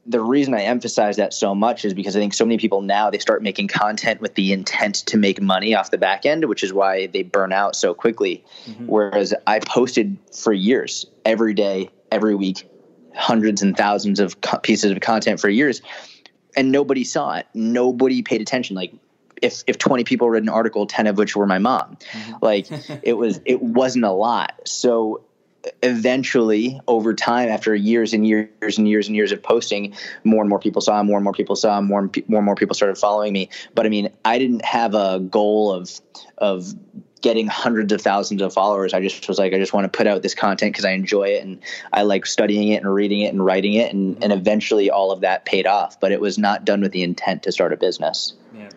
the 0.09 0.21
reason 0.21 0.55
I 0.55 0.61
emphasize 0.61 1.17
that 1.17 1.33
so 1.33 1.53
much 1.53 1.85
is 1.85 1.93
because 1.93 2.15
I 2.15 2.19
think 2.19 2.33
so 2.33 2.43
many 2.43 2.57
people 2.57 2.81
now 2.81 3.11
they 3.11 3.19
start 3.19 3.43
making 3.43 3.67
content 3.67 4.21
with 4.21 4.33
the 4.33 4.53
intent 4.53 4.95
to 5.07 5.17
make 5.17 5.39
money 5.39 5.75
off 5.75 5.91
the 5.91 5.99
back 5.99 6.25
end, 6.25 6.45
which 6.45 6.63
is 6.63 6.73
why 6.73 7.05
they 7.07 7.21
burn 7.21 7.53
out 7.53 7.75
so 7.75 7.93
quickly. 7.93 8.43
Mm-hmm. 8.65 8.87
Whereas 8.87 9.35
I 9.45 9.59
posted 9.59 10.17
for 10.33 10.51
years, 10.51 11.05
every 11.25 11.53
day, 11.53 11.91
every 12.11 12.33
week, 12.33 12.67
hundreds 13.19 13.61
and 13.61 13.75
thousands 13.75 14.19
of 14.19 14.39
co- 14.41 14.57
pieces 14.59 14.91
of 14.91 14.99
content 15.01 15.39
for 15.39 15.49
years 15.49 15.81
and 16.55 16.71
nobody 16.71 17.03
saw 17.03 17.35
it. 17.35 17.47
Nobody 17.53 18.21
paid 18.21 18.41
attention. 18.41 18.75
Like 18.75 18.93
if 19.41 19.63
if 19.67 19.77
20 19.77 20.03
people 20.03 20.29
read 20.29 20.43
an 20.43 20.49
article 20.49 20.85
10 20.85 21.07
of 21.07 21.17
which 21.17 21.35
were 21.35 21.47
my 21.47 21.59
mom. 21.59 21.97
Mm-hmm. 22.11 22.33
like 22.41 22.67
it 23.03 23.13
was 23.13 23.39
it 23.45 23.61
wasn't 23.61 24.05
a 24.05 24.11
lot. 24.11 24.59
So 24.65 25.23
eventually 25.83 26.79
over 26.87 27.13
time 27.13 27.49
after 27.49 27.75
years 27.75 28.13
and 28.13 28.25
years 28.25 28.77
and 28.77 28.87
years 28.87 29.07
and 29.07 29.15
years 29.15 29.33
of 29.33 29.43
posting 29.43 29.93
more 30.23 30.41
and 30.41 30.49
more 30.49 30.59
people 30.59 30.81
saw 30.81 31.03
more 31.03 31.17
and 31.17 31.23
more 31.23 31.33
people 31.33 31.57
saw 31.57 31.81
more 31.81 31.99
and 31.99 32.23
more 32.29 32.39
and 32.39 32.45
more 32.45 32.55
people 32.55 32.73
started 32.73 32.97
following 32.97 33.33
me. 33.33 33.49
But 33.75 33.85
i 33.85 33.89
mean 33.89 34.09
i 34.23 34.39
didn't 34.39 34.63
have 34.63 34.95
a 34.95 35.19
goal 35.19 35.71
of 35.71 35.91
of 36.37 36.73
getting 37.21 37.47
hundreds 37.47 37.91
of 37.91 38.01
thousands 38.01 38.41
of 38.41 38.53
followers. 38.53 38.93
I 38.93 39.01
just 39.01 39.27
was 39.27 39.37
like, 39.37 39.53
I 39.53 39.57
just 39.57 39.73
want 39.73 39.91
to 39.91 39.95
put 39.95 40.07
out 40.07 40.21
this 40.21 40.35
content 40.35 40.73
because 40.73 40.85
I 40.85 40.91
enjoy 40.91 41.29
it 41.29 41.43
and 41.43 41.59
I 41.91 42.03
like 42.03 42.25
studying 42.25 42.69
it 42.69 42.77
and 42.77 42.93
reading 42.93 43.21
it 43.21 43.33
and 43.33 43.43
writing 43.43 43.73
it. 43.73 43.93
And, 43.93 44.23
and 44.23 44.31
eventually 44.31 44.89
all 44.89 45.11
of 45.11 45.21
that 45.21 45.45
paid 45.45 45.67
off, 45.67 45.99
but 45.99 46.11
it 46.11 46.21
was 46.21 46.37
not 46.37 46.65
done 46.65 46.81
with 46.81 46.91
the 46.91 47.03
intent 47.03 47.43
to 47.43 47.51
start 47.51 47.73
a 47.73 47.77
business. 47.77 48.33
Yeah. 48.55 48.69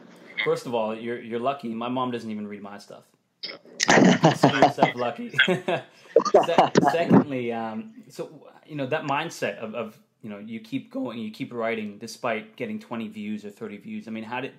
First 0.45 0.67
of 0.67 0.75
all, 0.75 0.95
you're, 0.95 1.21
you're 1.21 1.41
lucky. 1.41 1.69
My 1.69 1.89
mom 1.89 2.11
doesn't 2.11 2.31
even 2.31 2.49
read 2.49 2.63
my 2.63 2.79
stuff. 2.79 3.05
Consider 3.89 4.59
yourself 4.59 4.95
lucky. 4.95 5.33
Secondly, 6.93 7.53
um, 7.53 7.95
so, 8.09 8.49
you 8.67 8.77
know, 8.77 8.87
that 8.87 9.05
mindset 9.05 9.59
of, 9.59 9.75
of, 9.75 9.99
you 10.21 10.31
know, 10.31 10.39
you 10.39 10.61
keep 10.61 10.93
going, 10.93 11.19
you 11.19 11.31
keep 11.31 11.53
writing 11.53 11.99
despite 11.99 12.57
getting 12.57 12.79
20 12.79 13.09
views 13.09 13.45
or 13.45 13.51
30 13.51 13.79
views. 13.79 14.09
I 14.09 14.11
mean, 14.11 14.25
how 14.25 14.41
did, 14.41 14.53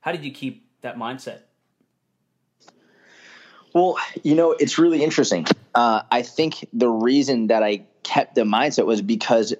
how 0.00 0.12
did 0.12 0.24
you 0.24 0.30
keep 0.30 0.68
that 0.82 0.96
mindset? 0.96 1.40
Well, 3.78 3.96
you 4.24 4.34
know, 4.34 4.56
it's 4.58 4.76
really 4.76 5.04
interesting. 5.04 5.46
Uh, 5.72 6.02
I 6.10 6.22
think 6.22 6.66
the 6.72 6.88
reason 6.88 7.46
that 7.46 7.62
I 7.62 7.84
kept 8.02 8.34
the 8.34 8.40
mindset 8.40 8.86
was 8.86 9.02
because, 9.02 9.52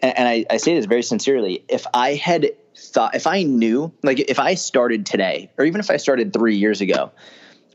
and, 0.00 0.16
and 0.16 0.28
I, 0.28 0.46
I 0.48 0.58
say 0.58 0.76
this 0.76 0.86
very 0.86 1.02
sincerely, 1.02 1.64
if 1.68 1.84
I 1.92 2.14
had 2.14 2.52
thought, 2.76 3.16
if 3.16 3.26
I 3.26 3.42
knew, 3.42 3.92
like 4.04 4.20
if 4.20 4.38
I 4.38 4.54
started 4.54 5.06
today, 5.06 5.50
or 5.58 5.64
even 5.64 5.80
if 5.80 5.90
I 5.90 5.96
started 5.96 6.32
three 6.32 6.54
years 6.54 6.80
ago, 6.80 7.10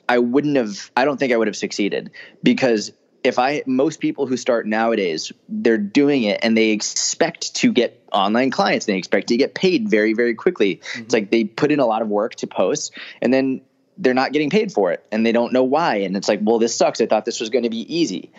I 0.08 0.20
wouldn't 0.20 0.56
have, 0.56 0.90
I 0.96 1.04
don't 1.04 1.18
think 1.18 1.34
I 1.34 1.38
would 1.38 1.48
have 1.48 1.58
succeeded 1.58 2.12
because 2.42 2.94
if 3.26 3.38
I, 3.38 3.64
most 3.66 4.00
people 4.00 4.26
who 4.26 4.38
start 4.38 4.66
nowadays, 4.66 5.34
they're 5.50 5.78
doing 5.78 6.24
it 6.24 6.40
and 6.44 6.58
they 6.58 6.70
expect 6.70 7.56
to 7.56 7.74
get 7.74 8.02
online 8.14 8.52
clients. 8.52 8.86
They 8.86 8.98
expect 8.98 9.28
to 9.28 9.38
get 9.38 9.54
paid 9.54 9.90
very, 9.90 10.14
very 10.14 10.34
quickly. 10.34 10.78
Mm-hmm. 10.78 11.02
It's 11.02 11.14
like 11.14 11.30
they 11.30 11.44
put 11.44 11.74
in 11.74 11.82
a 11.82 11.86
lot 11.86 12.02
of 12.02 12.08
work 12.08 12.36
to 12.36 12.48
post 12.48 12.94
and 13.22 13.34
then 13.34 13.62
they're 13.98 14.14
not 14.14 14.34
getting 14.34 14.50
paid 14.50 14.72
for 14.72 14.92
it 14.92 15.06
and 15.12 15.26
they 15.26 15.32
don't 15.32 15.54
know 15.54 15.64
why. 15.64 15.98
And 15.98 16.16
it's 16.18 16.28
like, 16.28 16.40
well, 16.42 16.60
this 16.60 16.76
sucks. 16.76 17.02
I 17.02 17.06
thought 17.06 17.26
this 17.26 17.40
was 17.40 17.50
going 17.50 17.64
to 17.64 17.70
be 17.70 17.94
easy. 17.94 18.32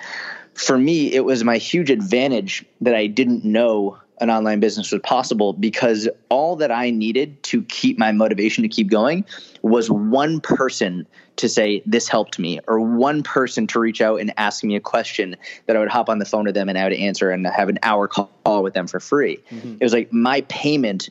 For 0.54 0.78
me, 0.78 1.12
it 1.12 1.24
was 1.24 1.44
my 1.44 1.58
huge 1.58 1.90
advantage 1.90 2.64
that 2.80 2.94
I 2.94 3.06
didn't 3.06 3.44
know 3.44 3.98
an 4.20 4.30
online 4.30 4.60
business 4.60 4.92
was 4.92 5.00
possible 5.02 5.52
because 5.52 6.08
all 6.28 6.56
that 6.56 6.70
I 6.70 6.90
needed 6.90 7.42
to 7.44 7.62
keep 7.64 7.98
my 7.98 8.12
motivation 8.12 8.62
to 8.62 8.68
keep 8.68 8.88
going 8.88 9.24
was 9.62 9.90
one 9.90 10.40
person 10.40 11.06
to 11.36 11.48
say 11.48 11.82
this 11.84 12.08
helped 12.08 12.38
me 12.38 12.60
or 12.68 12.78
one 12.78 13.24
person 13.24 13.66
to 13.66 13.80
reach 13.80 14.00
out 14.00 14.20
and 14.20 14.32
ask 14.36 14.62
me 14.62 14.76
a 14.76 14.80
question 14.80 15.36
that 15.66 15.76
I 15.76 15.80
would 15.80 15.88
hop 15.88 16.08
on 16.08 16.20
the 16.20 16.24
phone 16.24 16.44
to 16.44 16.52
them 16.52 16.68
and 16.68 16.78
I 16.78 16.84
would 16.84 16.92
answer 16.92 17.30
and 17.30 17.44
have 17.46 17.68
an 17.68 17.80
hour 17.82 18.06
call 18.06 18.62
with 18.62 18.74
them 18.74 18.86
for 18.86 19.00
free. 19.00 19.42
Mm-hmm. 19.50 19.74
It 19.80 19.82
was 19.82 19.92
like 19.92 20.12
my 20.12 20.42
payment 20.42 21.08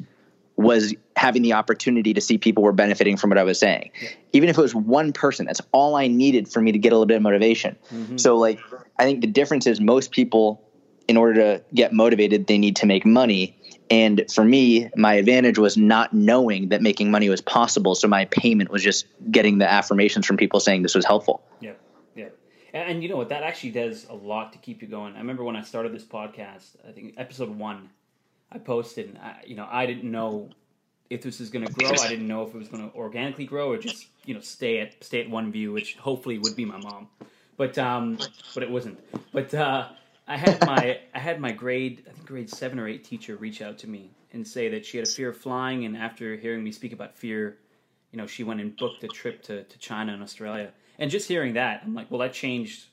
was 0.55 0.93
having 1.15 1.41
the 1.41 1.53
opportunity 1.53 2.13
to 2.13 2.22
see 2.22 2.38
people 2.38 2.63
were 2.63 2.74
benefiting 2.74 3.17
from 3.17 3.29
what 3.29 3.39
I 3.39 3.43
was 3.43 3.60
saying. 3.60 3.91
Yeah. 4.01 4.10
Even 4.33 4.50
if 4.50 4.57
it 4.57 4.62
was 4.62 4.75
one 4.75 5.13
person, 5.13 5.45
that's 5.45 5.62
all 5.72 5.95
I 5.95 6.07
needed 6.07 6.48
for 6.48 6.62
me 6.62 6.72
to 6.72 6.77
get 6.77 6.91
a 6.91 6.95
little 6.95 7.05
bit 7.05 7.17
of 7.17 7.24
motivation. 7.24 7.75
Mm-hmm. 7.91 8.17
So 8.17 8.38
like 8.38 8.60
I 8.98 9.03
think 9.03 9.22
the 9.22 9.27
difference 9.27 9.67
is 9.67 9.81
most 9.81 10.12
people 10.12 10.62
in 11.07 11.17
order 11.17 11.33
to 11.33 11.63
get 11.74 11.93
motivated, 11.93 12.48
they 12.48 12.57
need 12.57 12.77
to 12.77 12.86
make 12.86 13.05
money. 13.05 13.57
And 13.89 14.25
for 14.33 14.43
me, 14.43 14.89
my 14.95 15.15
advantage 15.15 15.57
was 15.57 15.75
not 15.75 16.13
knowing 16.13 16.69
that 16.69 16.81
making 16.81 17.12
money 17.12 17.29
was 17.29 17.41
possible. 17.41 17.95
So 17.95 18.07
my 18.07 18.25
payment 18.25 18.69
was 18.72 18.81
just 18.81 19.05
getting 19.29 19.57
the 19.57 19.69
affirmations 19.69 20.25
from 20.25 20.38
people 20.38 20.60
saying 20.60 20.83
this 20.83 20.95
was 20.95 21.05
helpful. 21.05 21.43
Yeah. 21.60 21.74
Yeah. 22.15 22.29
And, 22.74 22.91
and 22.91 23.03
you 23.03 23.10
know 23.10 23.17
what? 23.17 23.29
That 23.29 23.43
actually 23.43 23.72
does 23.72 24.05
a 24.10 24.13
lot 24.13 24.53
to 24.53 24.60
keep 24.60 24.81
you 24.81 24.88
going. 24.88 25.15
I 25.15 25.19
remember 25.19 25.43
when 25.43 25.55
I 25.55 25.62
started 25.62 25.93
this 25.93 26.05
podcast, 26.05 26.75
I 26.88 26.91
think 26.91 27.15
episode 27.17 27.50
one, 27.50 27.89
I 28.53 28.60
posted, 28.60 29.10
and 29.10 29.17
I, 29.17 29.41
you 29.45 29.55
know, 29.55 29.67
I 29.69 29.86
didn't 29.86 30.10
know 30.10 30.50
if 31.10 31.22
this 31.22 31.39
was 31.39 31.50
going 31.50 31.65
to 31.65 31.74
grow. 31.74 31.89
I 31.89 32.07
didn't 32.07 32.27
know 32.27 32.43
if 32.43 32.53
it 32.53 32.57
was 32.57 32.69
going 32.69 32.89
to 32.89 32.95
organically 32.95 33.45
grow 33.45 33.72
or 33.72 33.77
just, 33.77 34.07
you 34.25 34.33
know, 34.33 34.39
stay 34.39 34.79
at, 34.79 35.03
stay 35.03 35.22
at 35.22 35.29
one 35.29 35.51
view, 35.51 35.72
which 35.72 35.95
hopefully 35.95 36.38
would 36.39 36.55
be 36.55 36.65
my 36.65 36.77
mom. 36.77 37.07
But, 37.57 37.77
um, 37.77 38.17
but 38.53 38.63
it 38.63 38.72
wasn't. 38.72 39.00
But, 39.31 39.53
uh, 39.53 39.89
I 40.27 40.38
had 40.38 40.65
my 40.65 41.00
I 41.13 41.19
had 41.19 41.39
my 41.39 41.51
grade 41.51 42.03
I 42.07 42.13
think 42.13 42.25
grade 42.25 42.50
seven 42.50 42.79
or 42.79 42.88
eight 42.88 43.03
teacher 43.03 43.36
reach 43.36 43.62
out 43.62 43.77
to 43.79 43.89
me 43.89 44.12
and 44.31 44.48
say 44.48 44.69
that 44.69 44.86
she 44.86 44.98
had 44.98 45.07
a 45.07 45.10
fear 45.10 45.29
of 45.29 45.38
flying, 45.38 45.86
and 45.86 45.95
after 45.95 46.36
hearing 46.36 46.63
me 46.63 46.72
speak 46.72 46.93
about 46.93 47.15
fear, 47.15 47.57
you 48.12 48.17
know, 48.17 48.25
she 48.25 48.43
went 48.43 48.62
and 48.62 48.75
booked 48.77 49.03
a 49.03 49.07
trip 49.07 49.43
to, 49.43 49.63
to 49.63 49.77
China 49.77 50.13
and 50.13 50.24
Australia. 50.24 50.72
And 50.98 51.12
just 51.12 51.27
hearing 51.27 51.53
that, 51.53 51.81
I'm 51.83 51.93
like, 51.93 52.10
well, 52.10 52.19
that 52.22 52.33
changed. 52.33 52.86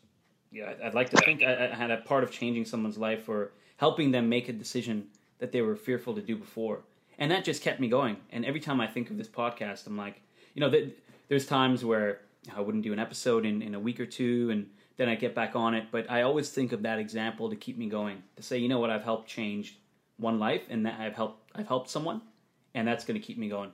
Yeah, 0.51 0.75
I'd 0.83 0.95
like 0.95 1.11
to 1.11 1.17
think 1.19 1.43
I, 1.43 1.71
I 1.73 1.75
had 1.75 1.91
a 1.91 1.99
part 1.99 2.25
of 2.25 2.31
changing 2.31 2.65
someone's 2.65 2.99
life 2.99 3.29
or 3.29 3.53
helping 3.77 4.11
them 4.11 4.29
make 4.29 4.49
a 4.49 4.53
decision 4.53 5.07
that 5.41 5.53
they 5.53 5.61
were 5.61 5.77
fearful 5.77 6.15
to 6.15 6.23
do 6.23 6.37
before, 6.37 6.81
and 7.19 7.31
that 7.31 7.45
just 7.45 7.63
kept 7.63 7.81
me 7.81 7.89
going. 7.89 8.17
And 8.31 8.45
every 8.45 8.61
time 8.61 8.81
I 8.81 8.87
think 8.87 9.11
of 9.11 9.19
this 9.19 9.29
podcast, 9.29 9.87
I'm 9.87 9.97
like, 9.97 10.23
you 10.55 10.61
know, 10.61 10.73
there's 11.29 11.47
times 11.47 11.85
where 11.85 12.21
I 12.55 12.61
wouldn't 12.61 12.85
do 12.85 12.93
an 12.93 12.99
episode 12.99 13.45
in, 13.45 13.63
in 13.63 13.75
a 13.75 13.81
week 13.81 14.01
or 14.01 14.07
two, 14.07 14.51
and 14.51 14.69
then 14.97 15.09
I 15.09 15.15
get 15.15 15.35
back 15.35 15.57
on 15.57 15.75
it. 15.75 15.87
But 15.91 16.11
I 16.11 16.23
always 16.23 16.51
think 16.51 16.73
of 16.73 16.83
that 16.83 16.99
example 16.99 17.51
to 17.51 17.57
keep 17.57 17.77
me 17.77 17.89
going. 17.89 18.23
To 18.37 18.43
say, 18.43 18.59
you 18.59 18.69
know 18.69 18.79
what, 18.79 18.91
I've 18.91 19.05
helped 19.05 19.29
change 19.29 19.79
one 20.17 20.39
life, 20.39 20.63
and 20.71 20.87
that 20.87 21.01
I've 21.01 21.15
helped 21.15 21.51
I've 21.55 21.69
helped 21.69 21.91
someone, 21.91 22.23
and 22.75 22.87
that's 22.87 23.05
going 23.05 23.21
to 23.21 23.27
keep 23.27 23.39
me 23.39 23.49
going. 23.49 23.73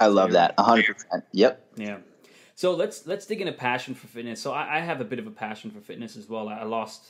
I 0.00 0.06
love 0.06 0.32
that, 0.32 0.54
hundred 0.58 0.96
percent. 0.96 1.24
Yep. 1.32 1.72
Yeah. 1.76 1.98
So 2.54 2.74
let's 2.74 3.06
let's 3.06 3.24
dig 3.24 3.40
into 3.40 3.52
passion 3.52 3.94
for 3.94 4.08
fitness. 4.08 4.40
So 4.40 4.52
I, 4.52 4.78
I, 4.78 4.80
have 4.80 5.00
a 5.00 5.04
bit 5.04 5.20
of 5.20 5.28
a 5.28 5.30
passion 5.30 5.70
for 5.70 5.80
fitness 5.80 6.16
as 6.16 6.28
well. 6.28 6.48
I, 6.48 6.64
lost 6.64 7.02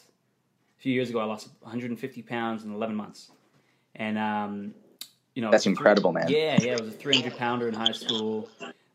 a 0.78 0.82
few 0.82 0.92
years 0.92 1.08
ago. 1.08 1.20
I 1.20 1.24
lost 1.24 1.48
150 1.60 2.22
pounds 2.22 2.64
in 2.64 2.74
11 2.74 2.94
months, 2.94 3.30
and 3.98 4.16
um, 4.16 4.74
you 5.34 5.42
know 5.42 5.50
that's 5.50 5.66
incredible, 5.66 6.12
man. 6.12 6.28
Yeah, 6.28 6.56
yeah. 6.60 6.76
I 6.76 6.80
was 6.80 6.88
a 6.88 6.96
300 6.96 7.36
pounder 7.36 7.68
in 7.68 7.74
high 7.74 7.92
school. 7.92 8.48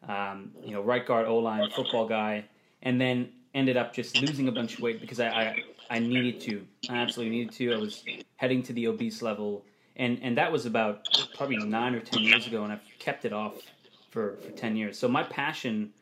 Um, 0.07 0.51
you 0.63 0.71
know, 0.71 0.81
right 0.81 1.05
guard, 1.05 1.27
O 1.27 1.37
line, 1.37 1.69
football 1.69 2.07
guy, 2.07 2.43
and 2.81 2.99
then 2.99 3.29
ended 3.53 3.77
up 3.77 3.93
just 3.93 4.19
losing 4.19 4.47
a 4.47 4.51
bunch 4.51 4.73
of 4.73 4.81
weight 4.81 4.99
because 4.99 5.19
I, 5.19 5.27
I, 5.27 5.63
I 5.89 5.99
needed 5.99 6.41
to. 6.41 6.65
I 6.89 6.97
absolutely 6.97 7.37
needed 7.37 7.53
to. 7.53 7.73
I 7.73 7.77
was 7.77 8.03
heading 8.35 8.63
to 8.63 8.73
the 8.73 8.87
obese 8.87 9.21
level, 9.21 9.63
and 9.95 10.19
and 10.21 10.37
that 10.37 10.51
was 10.51 10.65
about 10.65 11.07
probably 11.35 11.57
nine 11.57 11.95
or 11.95 11.99
ten 11.99 12.21
years 12.21 12.47
ago, 12.47 12.63
and 12.63 12.73
I've 12.73 12.81
kept 12.99 13.25
it 13.25 13.33
off 13.33 13.55
for 14.09 14.37
for 14.37 14.51
ten 14.51 14.75
years. 14.75 14.97
So 14.97 15.07
my 15.07 15.23
passion 15.23 15.93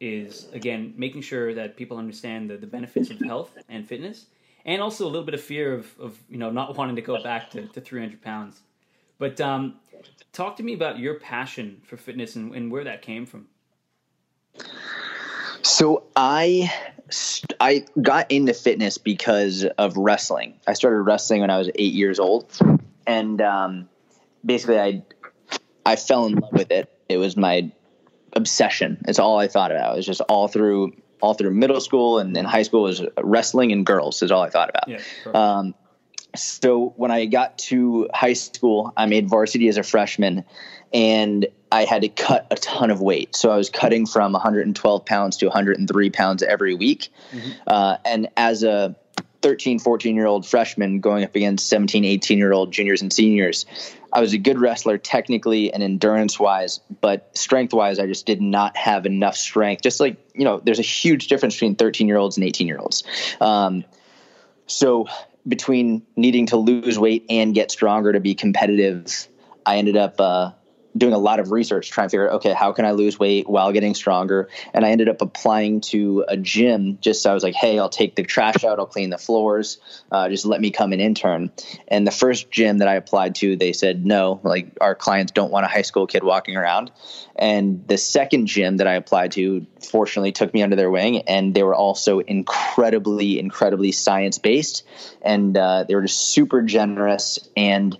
is 0.00 0.46
again 0.52 0.94
making 0.96 1.22
sure 1.22 1.52
that 1.54 1.76
people 1.76 1.98
understand 1.98 2.48
the, 2.48 2.56
the 2.56 2.66
benefits 2.66 3.10
of 3.10 3.18
health 3.20 3.50
and 3.68 3.86
fitness, 3.86 4.26
and 4.68 4.82
also 4.82 5.06
a 5.06 5.08
little 5.08 5.24
bit 5.24 5.32
of 5.32 5.40
fear 5.40 5.72
of, 5.72 5.98
of 5.98 6.18
you 6.28 6.36
know 6.36 6.50
not 6.50 6.76
wanting 6.76 6.96
to 6.96 7.02
go 7.02 7.20
back 7.22 7.50
to, 7.50 7.66
to 7.68 7.80
300 7.80 8.22
pounds. 8.22 8.60
But 9.18 9.40
um, 9.40 9.76
talk 10.32 10.56
to 10.58 10.62
me 10.62 10.74
about 10.74 10.98
your 10.98 11.14
passion 11.14 11.80
for 11.84 11.96
fitness 11.96 12.36
and, 12.36 12.54
and 12.54 12.70
where 12.70 12.84
that 12.84 13.02
came 13.02 13.26
from. 13.26 13.48
So 15.62 16.04
I 16.14 16.72
I 17.58 17.86
got 18.00 18.30
into 18.30 18.52
fitness 18.52 18.98
because 18.98 19.64
of 19.78 19.96
wrestling. 19.96 20.54
I 20.66 20.74
started 20.74 21.00
wrestling 21.00 21.40
when 21.40 21.50
I 21.50 21.58
was 21.58 21.70
eight 21.74 21.94
years 21.94 22.18
old, 22.18 22.56
and 23.06 23.40
um, 23.40 23.88
basically 24.44 24.78
I 24.78 25.02
I 25.86 25.96
fell 25.96 26.26
in 26.26 26.34
love 26.34 26.52
with 26.52 26.70
it. 26.70 26.92
It 27.08 27.16
was 27.16 27.38
my 27.38 27.72
obsession. 28.34 29.02
It's 29.08 29.18
all 29.18 29.38
I 29.38 29.48
thought 29.48 29.72
about. 29.72 29.94
It 29.94 29.96
was 29.96 30.06
just 30.06 30.20
all 30.20 30.46
through 30.46 30.92
all 31.20 31.34
through 31.34 31.50
middle 31.50 31.80
school 31.80 32.18
and 32.18 32.34
then 32.34 32.44
high 32.44 32.62
school 32.62 32.82
was 32.82 33.02
wrestling 33.22 33.72
and 33.72 33.84
girls 33.84 34.22
is 34.22 34.30
all 34.30 34.42
I 34.42 34.50
thought 34.50 34.70
about. 34.70 34.88
Yeah, 34.88 35.00
um, 35.34 35.74
so 36.36 36.92
when 36.96 37.10
I 37.10 37.26
got 37.26 37.58
to 37.58 38.08
high 38.12 38.34
school, 38.34 38.92
I 38.96 39.06
made 39.06 39.28
varsity 39.28 39.68
as 39.68 39.76
a 39.76 39.82
freshman, 39.82 40.44
and 40.92 41.46
I 41.70 41.84
had 41.84 42.02
to 42.02 42.08
cut 42.08 42.46
a 42.50 42.56
ton 42.56 42.90
of 42.90 43.00
weight. 43.00 43.34
So 43.34 43.50
I 43.50 43.56
was 43.56 43.70
cutting 43.70 44.06
from 44.06 44.32
112 44.32 45.04
pounds 45.04 45.36
to 45.38 45.46
103 45.46 46.10
pounds 46.10 46.42
every 46.42 46.74
week. 46.74 47.08
Mm-hmm. 47.32 47.50
Uh, 47.66 47.96
and 48.04 48.28
as 48.36 48.62
a 48.62 48.96
13, 49.42 49.78
14 49.78 50.16
year 50.16 50.26
old 50.26 50.46
freshman 50.46 51.00
going 51.00 51.24
up 51.24 51.34
against 51.36 51.68
17, 51.68 52.04
18 52.04 52.38
year 52.38 52.52
old 52.52 52.72
juniors 52.72 53.02
and 53.02 53.12
seniors, 53.12 53.66
I 54.12 54.20
was 54.20 54.32
a 54.32 54.38
good 54.38 54.58
wrestler 54.58 54.98
technically 54.98 55.72
and 55.72 55.82
endurance 55.82 56.40
wise, 56.40 56.80
but 57.00 57.36
strength 57.36 57.74
wise, 57.74 57.98
I 57.98 58.06
just 58.06 58.26
did 58.26 58.40
not 58.40 58.76
have 58.76 59.06
enough 59.06 59.36
strength. 59.36 59.82
Just 59.82 60.00
like, 60.00 60.16
you 60.34 60.44
know, 60.44 60.60
there's 60.62 60.78
a 60.78 60.82
huge 60.82 61.28
difference 61.28 61.54
between 61.54 61.76
13 61.76 62.08
year 62.08 62.16
olds 62.16 62.36
and 62.36 62.44
18 62.44 62.66
year 62.66 62.78
olds. 62.78 63.04
Um, 63.40 63.84
so 64.66 65.08
between 65.46 66.02
needing 66.16 66.46
to 66.46 66.56
lose 66.56 66.98
weight 66.98 67.26
and 67.30 67.54
get 67.54 67.70
stronger 67.70 68.12
to 68.12 68.20
be 68.20 68.34
competitive, 68.34 69.28
I 69.64 69.76
ended 69.76 69.96
up 69.96 70.20
uh, 70.20 70.52
doing 70.98 71.14
a 71.14 71.18
lot 71.18 71.40
of 71.40 71.50
research 71.50 71.90
trying 71.90 72.08
to 72.08 72.10
figure 72.10 72.28
out 72.28 72.36
okay 72.36 72.52
how 72.52 72.72
can 72.72 72.84
i 72.84 72.90
lose 72.90 73.18
weight 73.18 73.48
while 73.48 73.72
getting 73.72 73.94
stronger? 73.94 74.48
And 74.74 74.84
i 74.84 74.90
ended 74.90 75.08
up 75.08 75.22
applying 75.22 75.80
to 75.92 76.24
a 76.28 76.36
gym 76.36 76.98
just 77.00 77.22
so 77.22 77.30
i 77.30 77.34
was 77.34 77.42
like 77.42 77.54
hey 77.54 77.78
i'll 77.78 77.88
take 77.88 78.14
the 78.14 78.22
trash 78.22 78.64
out 78.64 78.78
i'll 78.78 78.86
clean 78.86 79.10
the 79.10 79.18
floors 79.18 79.78
uh, 80.10 80.28
just 80.28 80.46
let 80.46 80.60
me 80.60 80.70
come 80.70 80.92
and 80.92 81.02
intern. 81.02 81.50
And 81.86 82.06
the 82.06 82.10
first 82.10 82.50
gym 82.50 82.78
that 82.78 82.88
i 82.88 82.94
applied 82.94 83.36
to 83.36 83.56
they 83.56 83.72
said 83.72 84.04
no 84.04 84.40
like 84.42 84.76
our 84.80 84.94
clients 84.94 85.32
don't 85.32 85.50
want 85.50 85.64
a 85.64 85.68
high 85.68 85.82
school 85.82 86.06
kid 86.06 86.24
walking 86.24 86.56
around. 86.56 86.90
And 87.36 87.86
the 87.86 87.98
second 87.98 88.46
gym 88.46 88.78
that 88.78 88.86
i 88.86 88.94
applied 88.94 89.32
to 89.32 89.66
fortunately 89.90 90.32
took 90.32 90.52
me 90.52 90.62
under 90.62 90.76
their 90.76 90.90
wing 90.90 91.22
and 91.22 91.54
they 91.54 91.62
were 91.62 91.74
also 91.74 92.20
incredibly 92.20 93.38
incredibly 93.38 93.92
science 93.92 94.38
based 94.38 94.84
and 95.22 95.56
uh, 95.56 95.84
they 95.84 95.94
were 95.94 96.02
just 96.02 96.20
super 96.20 96.62
generous 96.62 97.38
and 97.56 97.98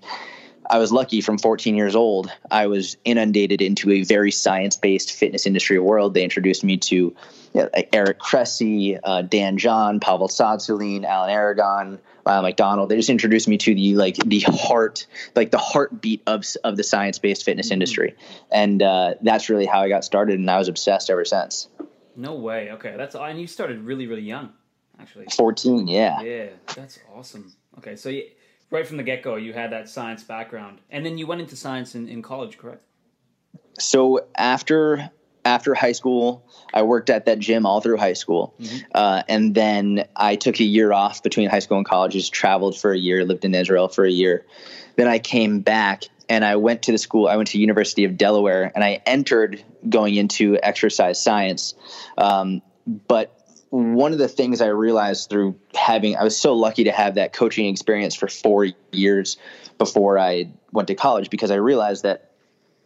I 0.69 0.77
was 0.77 0.91
lucky 0.91 1.21
from 1.21 1.39
14 1.39 1.75
years 1.75 1.95
old. 1.95 2.31
I 2.51 2.67
was 2.67 2.95
inundated 3.03 3.61
into 3.61 3.91
a 3.91 4.03
very 4.03 4.31
science 4.31 4.75
based 4.75 5.11
fitness 5.11 5.47
industry 5.47 5.79
world. 5.79 6.13
They 6.13 6.23
introduced 6.23 6.63
me 6.63 6.77
to 6.77 6.95
you 6.95 7.15
know, 7.55 7.69
Eric 7.91 8.19
Cressey, 8.19 8.99
uh, 9.03 9.23
Dan 9.23 9.57
John, 9.57 9.99
Pavel 9.99 10.27
Tsatsouline, 10.27 11.05
Alan 11.05 11.31
Aragon, 11.31 11.99
Lyle 12.25 12.43
McDonald. 12.43 12.89
They 12.89 12.97
just 12.97 13.09
introduced 13.09 13.47
me 13.47 13.57
to 13.57 13.73
the 13.73 13.95
like 13.95 14.17
the 14.17 14.41
heart, 14.41 15.07
like 15.35 15.49
the 15.49 15.57
heartbeat 15.57 16.21
of 16.27 16.45
of 16.63 16.77
the 16.77 16.83
science 16.83 17.17
based 17.17 17.43
fitness 17.43 17.67
mm-hmm. 17.67 17.73
industry, 17.73 18.15
and 18.51 18.83
uh, 18.83 19.15
that's 19.21 19.49
really 19.49 19.65
how 19.65 19.81
I 19.81 19.89
got 19.89 20.05
started. 20.05 20.37
And 20.39 20.49
I 20.51 20.59
was 20.59 20.67
obsessed 20.67 21.09
ever 21.09 21.25
since. 21.25 21.67
No 22.15 22.35
way. 22.35 22.71
Okay, 22.73 22.93
that's 22.95 23.15
and 23.15 23.41
you 23.41 23.47
started 23.47 23.79
really 23.79 24.05
really 24.05 24.21
young, 24.21 24.53
actually. 24.99 25.25
14. 25.35 25.87
Yeah. 25.87 26.21
Yeah, 26.21 26.49
that's 26.75 26.99
awesome. 27.15 27.53
Okay, 27.79 27.95
so. 27.95 28.09
You, 28.09 28.25
right 28.69 28.87
from 28.87 28.97
the 28.97 29.03
get 29.03 29.23
go, 29.23 29.35
you 29.35 29.53
had 29.53 29.71
that 29.71 29.89
science 29.89 30.23
background, 30.23 30.79
and 30.89 31.05
then 31.05 31.17
you 31.17 31.27
went 31.27 31.41
into 31.41 31.55
science 31.55 31.95
in, 31.95 32.07
in 32.07 32.21
college, 32.21 32.57
correct? 32.57 32.83
So 33.79 34.27
after 34.35 35.09
after 35.45 35.73
high 35.73 35.93
school, 35.93 36.45
I 36.73 36.83
worked 36.83 37.09
at 37.09 37.25
that 37.25 37.39
gym 37.39 37.65
all 37.65 37.81
through 37.81 37.97
high 37.97 38.13
school, 38.13 38.53
mm-hmm. 38.59 38.77
uh, 38.93 39.23
and 39.27 39.55
then 39.55 40.05
I 40.15 40.35
took 40.35 40.59
a 40.59 40.63
year 40.63 40.91
off 40.91 41.23
between 41.23 41.49
high 41.49 41.59
school 41.59 41.77
and 41.77 41.85
college. 41.85 42.13
Just 42.13 42.33
traveled 42.33 42.77
for 42.77 42.91
a 42.91 42.97
year, 42.97 43.25
lived 43.25 43.45
in 43.45 43.55
Israel 43.55 43.87
for 43.87 44.05
a 44.05 44.11
year. 44.11 44.45
Then 44.95 45.07
I 45.07 45.19
came 45.19 45.61
back 45.61 46.03
and 46.27 46.45
I 46.45 46.57
went 46.57 46.83
to 46.83 46.91
the 46.91 46.97
school. 46.97 47.27
I 47.27 47.37
went 47.37 47.49
to 47.49 47.59
University 47.59 48.03
of 48.03 48.17
Delaware, 48.17 48.71
and 48.75 48.83
I 48.83 49.01
entered 49.05 49.63
going 49.87 50.15
into 50.15 50.57
exercise 50.61 51.21
science. 51.21 51.73
Um, 52.17 52.61
but 53.07 53.38
one 53.69 54.13
of 54.13 54.17
the 54.17 54.27
things 54.27 54.61
I 54.61 54.67
realized 54.67 55.29
through 55.29 55.59
having, 55.75 56.15
I 56.15 56.23
was 56.23 56.37
so 56.37 56.53
lucky 56.53 56.85
to 56.85 56.91
have 56.91 57.15
that 57.15 57.33
coaching 57.33 57.67
experience 57.67 58.15
for 58.15 58.27
four 58.27 58.67
years 58.91 59.37
before 59.77 60.17
I 60.17 60.51
went 60.71 60.87
to 60.87 60.95
college 60.95 61.29
because 61.29 61.51
I 61.51 61.55
realized 61.55 62.03
that 62.03 62.31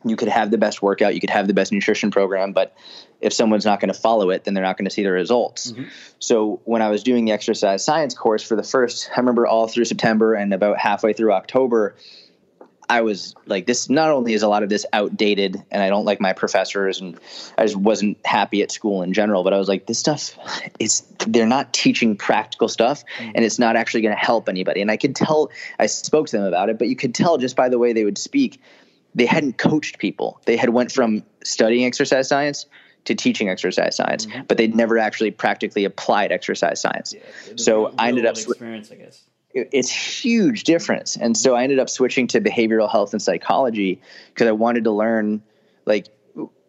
you 0.05 0.15
could 0.15 0.27
have 0.27 0.51
the 0.51 0.57
best 0.57 0.81
workout, 0.81 1.13
you 1.13 1.21
could 1.21 1.29
have 1.29 1.47
the 1.47 1.53
best 1.53 1.71
nutrition 1.71 2.11
program, 2.11 2.51
but 2.51 2.75
if 3.21 3.31
someone's 3.31 3.63
not 3.63 3.79
going 3.79 3.93
to 3.93 3.97
follow 3.97 4.31
it, 4.31 4.43
then 4.43 4.53
they're 4.53 4.63
not 4.63 4.77
going 4.77 4.85
to 4.85 4.91
see 4.91 5.03
the 5.03 5.11
results. 5.11 5.71
Mm-hmm. 5.71 5.85
So 6.19 6.61
when 6.65 6.81
I 6.81 6.89
was 6.89 7.03
doing 7.03 7.23
the 7.23 7.31
exercise 7.31 7.85
science 7.85 8.13
course 8.13 8.43
for 8.43 8.57
the 8.57 8.63
first, 8.63 9.09
I 9.15 9.19
remember 9.21 9.47
all 9.47 9.67
through 9.69 9.85
September 9.85 10.33
and 10.33 10.53
about 10.53 10.77
halfway 10.77 11.13
through 11.13 11.31
October, 11.31 11.95
I 12.93 13.01
was 13.01 13.33
like, 13.47 13.65
this 13.65 13.89
not 13.89 14.12
only 14.12 14.33
is 14.33 14.43
a 14.43 14.47
lot 14.47 14.62
of 14.62 14.69
this 14.69 14.85
outdated, 14.93 15.63
and 15.71 15.81
I 15.81 15.89
don't 15.89 16.05
like 16.05 16.21
my 16.21 16.33
professors, 16.33 17.01
and 17.01 17.19
I 17.57 17.63
just 17.63 17.75
wasn't 17.75 18.23
happy 18.23 18.62
at 18.62 18.71
school 18.71 19.01
in 19.01 19.13
general. 19.13 19.43
But 19.43 19.51
I 19.51 19.57
was 19.57 19.67
like, 19.67 19.88
this 19.88 19.97
stuff, 19.97 20.38
it's 20.79 21.01
they're 21.25 21.47
not 21.47 21.73
teaching 21.73 22.15
practical 22.15 22.67
stuff, 22.67 23.03
mm-hmm. 23.17 23.31
and 23.33 23.43
it's 23.43 23.57
not 23.57 23.75
actually 23.75 24.01
going 24.01 24.13
to 24.13 24.21
help 24.21 24.47
anybody. 24.47 24.79
And 24.81 24.91
I 24.91 24.97
could 24.97 25.15
tell, 25.15 25.50
I 25.79 25.88
spoke 25.88 26.27
to 26.27 26.38
them 26.38 26.45
about 26.45 26.69
it, 26.69 26.77
but 26.77 26.88
you 26.88 26.95
could 26.95 27.15
tell 27.15 27.39
just 27.39 27.55
by 27.55 27.67
the 27.67 27.79
way 27.79 27.93
they 27.93 28.03
would 28.03 28.19
speak 28.19 28.62
they 29.15 29.25
hadn't 29.25 29.57
coached 29.57 29.97
people. 29.97 30.39
They 30.45 30.57
had 30.57 30.69
went 30.69 30.91
from 30.91 31.23
studying 31.43 31.85
exercise 31.85 32.27
science 32.27 32.65
to 33.05 33.15
teaching 33.15 33.50
exercise 33.50 33.95
science, 33.95 34.25
mm-hmm. 34.25 34.43
but 34.47 34.57
they'd 34.57 34.75
never 34.75 34.97
actually 34.97 35.31
practically 35.31 35.85
applied 35.85 36.31
exercise 36.31 36.79
science. 36.79 37.13
Yeah, 37.13 37.53
so 37.55 37.93
I 37.97 38.09
ended 38.09 38.25
up 38.25 38.38
experience, 38.38 38.91
I 38.91 38.95
guess. 38.95 39.23
It's 39.53 39.89
huge 39.89 40.63
difference, 40.63 41.15
and 41.15 41.38
so 41.38 41.55
I 41.55 41.63
ended 41.63 41.79
up 41.79 41.89
switching 41.89 42.27
to 42.27 42.41
behavioral 42.41 42.89
health 42.91 43.13
and 43.13 43.22
psychology 43.22 44.01
because 44.33 44.48
I 44.48 44.51
wanted 44.51 44.83
to 44.86 44.91
learn. 44.91 45.43
Like 45.86 46.07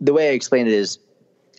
the 0.00 0.12
way 0.12 0.31
I 0.31 0.33
explain 0.33 0.67
it 0.67 0.73
is, 0.73 0.99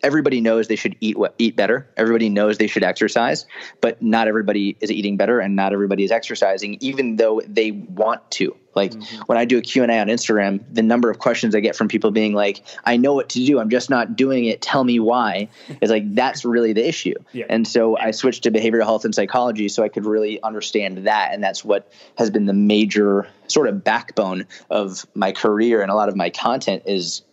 everybody 0.03 0.41
knows 0.41 0.67
they 0.67 0.75
should 0.75 0.95
eat 1.01 1.17
eat 1.37 1.55
better. 1.55 1.87
Everybody 1.97 2.29
knows 2.29 2.57
they 2.57 2.67
should 2.67 2.83
exercise, 2.83 3.45
but 3.81 4.01
not 4.01 4.27
everybody 4.27 4.77
is 4.79 4.91
eating 4.91 5.17
better 5.17 5.39
and 5.39 5.55
not 5.55 5.73
everybody 5.73 6.03
is 6.03 6.11
exercising 6.11 6.77
even 6.81 7.15
though 7.15 7.41
they 7.47 7.71
want 7.71 8.29
to. 8.31 8.55
Like 8.75 8.91
mm-hmm. 8.91 9.21
when 9.27 9.37
I 9.37 9.45
do 9.45 9.57
a 9.57 9.61
Q&A 9.61 9.87
on 9.87 10.07
Instagram, 10.07 10.61
the 10.69 10.81
number 10.81 11.09
of 11.09 11.17
questions 11.17 11.55
I 11.55 11.61
get 11.61 11.77
from 11.77 11.87
people 11.87 12.11
being 12.11 12.33
like, 12.33 12.61
"I 12.83 12.97
know 12.97 13.13
what 13.13 13.29
to 13.29 13.45
do, 13.45 13.59
I'm 13.59 13.69
just 13.69 13.89
not 13.89 14.17
doing 14.17 14.45
it. 14.45 14.61
Tell 14.61 14.83
me 14.83 14.99
why." 14.99 15.47
is 15.81 15.89
like 15.89 16.13
that's 16.13 16.43
really 16.43 16.73
the 16.73 16.87
issue. 16.87 17.13
Yeah. 17.35 17.45
And 17.49 17.67
so 17.67 17.97
I 17.97 18.11
switched 18.11 18.43
to 18.43 18.51
behavioral 18.51 18.83
health 18.83 19.03
and 19.03 19.13
psychology 19.13 19.67
so 19.67 19.83
I 19.83 19.89
could 19.89 20.05
really 20.05 20.41
understand 20.41 21.05
that 21.05 21.33
and 21.33 21.43
that's 21.43 21.65
what 21.65 21.91
has 22.17 22.29
been 22.29 22.45
the 22.45 22.53
major 22.53 23.27
sort 23.47 23.67
of 23.67 23.83
backbone 23.83 24.45
of 24.69 25.05
my 25.15 25.33
career 25.33 25.81
and 25.81 25.91
a 25.91 25.95
lot 25.95 26.07
of 26.07 26.15
my 26.15 26.29
content 26.29 26.83
is 26.85 27.23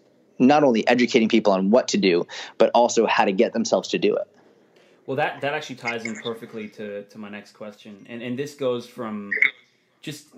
not 0.46 0.64
only 0.64 0.86
educating 0.86 1.28
people 1.28 1.52
on 1.52 1.70
what 1.70 1.88
to 1.88 1.96
do, 1.96 2.26
but 2.58 2.70
also 2.74 3.06
how 3.06 3.24
to 3.24 3.32
get 3.32 3.52
themselves 3.52 3.88
to 3.88 3.98
do 3.98 4.16
it. 4.16 4.28
Well, 5.06 5.16
that, 5.16 5.40
that 5.40 5.54
actually 5.54 5.76
ties 5.76 6.04
in 6.04 6.14
perfectly 6.16 6.68
to, 6.68 7.04
to 7.04 7.18
my 7.18 7.28
next 7.28 7.52
question. 7.52 8.06
And, 8.08 8.22
and 8.22 8.38
this 8.38 8.54
goes 8.54 8.86
from 8.86 9.30
just 10.00 10.28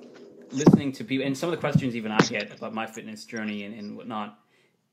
listening 0.53 0.93
to 0.93 1.05
people, 1.05 1.27
and 1.27 1.37
some 1.37 1.49
of 1.49 1.55
the 1.57 1.61
questions 1.61 1.97
even 1.97 2.13
I 2.13 2.19
get 2.19 2.57
about 2.57 2.73
my 2.73 2.87
fitness 2.87 3.25
journey 3.25 3.65
and, 3.65 3.75
and 3.79 3.97
whatnot. 3.97 4.39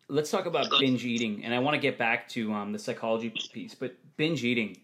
Let's 0.07 0.29
talk 0.29 0.45
about 0.45 0.67
binge 0.79 1.05
eating. 1.05 1.45
And 1.45 1.53
I 1.53 1.59
want 1.59 1.75
to 1.75 1.79
get 1.79 1.97
back 1.97 2.27
to 2.29 2.51
um, 2.53 2.73
the 2.73 2.79
psychology 2.79 3.33
piece, 3.53 3.75
but 3.75 3.95
binge 4.17 4.43
eating 4.43 4.77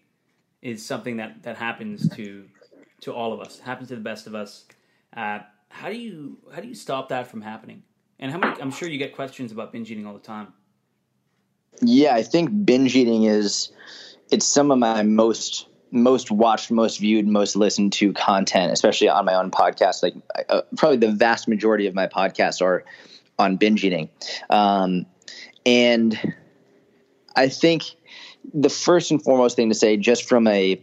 is 0.61 0.85
something 0.85 1.17
that, 1.17 1.43
that 1.43 1.57
happens 1.57 2.07
to 2.15 2.45
to 3.01 3.13
all 3.13 3.31
of 3.31 3.39
us, 3.39 3.59
happens 3.59 3.89
to 3.89 3.95
the 3.95 4.01
best 4.01 4.25
of 4.25 4.33
us. 4.33 4.65
Uh, 5.15 5.39
how 5.69 5.89
do 5.89 5.95
you 5.95 6.37
how 6.53 6.61
do 6.61 6.67
you 6.67 6.73
stop 6.73 7.09
that 7.09 7.27
from 7.27 7.41
happening? 7.41 7.83
And 8.19 8.31
how 8.31 8.37
many? 8.39 8.59
I'm 8.61 8.71
sure 8.71 8.89
you 8.89 8.97
get 8.97 9.15
questions 9.15 9.51
about 9.51 9.71
binge 9.71 9.91
eating 9.91 10.05
all 10.05 10.13
the 10.13 10.19
time. 10.19 10.53
Yeah, 11.81 12.15
I 12.15 12.23
think 12.23 12.65
binge 12.65 12.95
eating 12.95 13.23
is 13.23 13.71
it's 14.31 14.45
some 14.45 14.71
of 14.71 14.79
my 14.79 15.03
most 15.03 15.67
most 15.91 16.31
watched, 16.31 16.71
most 16.71 16.99
viewed, 16.99 17.27
most 17.27 17.55
listened 17.55 17.93
to 17.93 18.11
content, 18.13 18.73
especially 18.73 19.07
on 19.07 19.25
my 19.25 19.35
own 19.35 19.51
podcast. 19.51 20.03
Like 20.03 20.15
uh, 20.49 20.61
probably 20.75 20.97
the 20.97 21.11
vast 21.11 21.47
majority 21.47 21.87
of 21.87 21.93
my 21.93 22.07
podcasts 22.07 22.61
are 22.61 22.83
on 23.39 23.57
binge 23.57 23.83
eating, 23.83 24.09
um, 24.49 25.05
and 25.65 26.35
I 27.35 27.49
think 27.49 27.83
the 28.53 28.69
first 28.69 29.11
and 29.11 29.23
foremost 29.23 29.55
thing 29.55 29.69
to 29.69 29.75
say, 29.75 29.97
just 29.97 30.27
from 30.27 30.47
a 30.47 30.81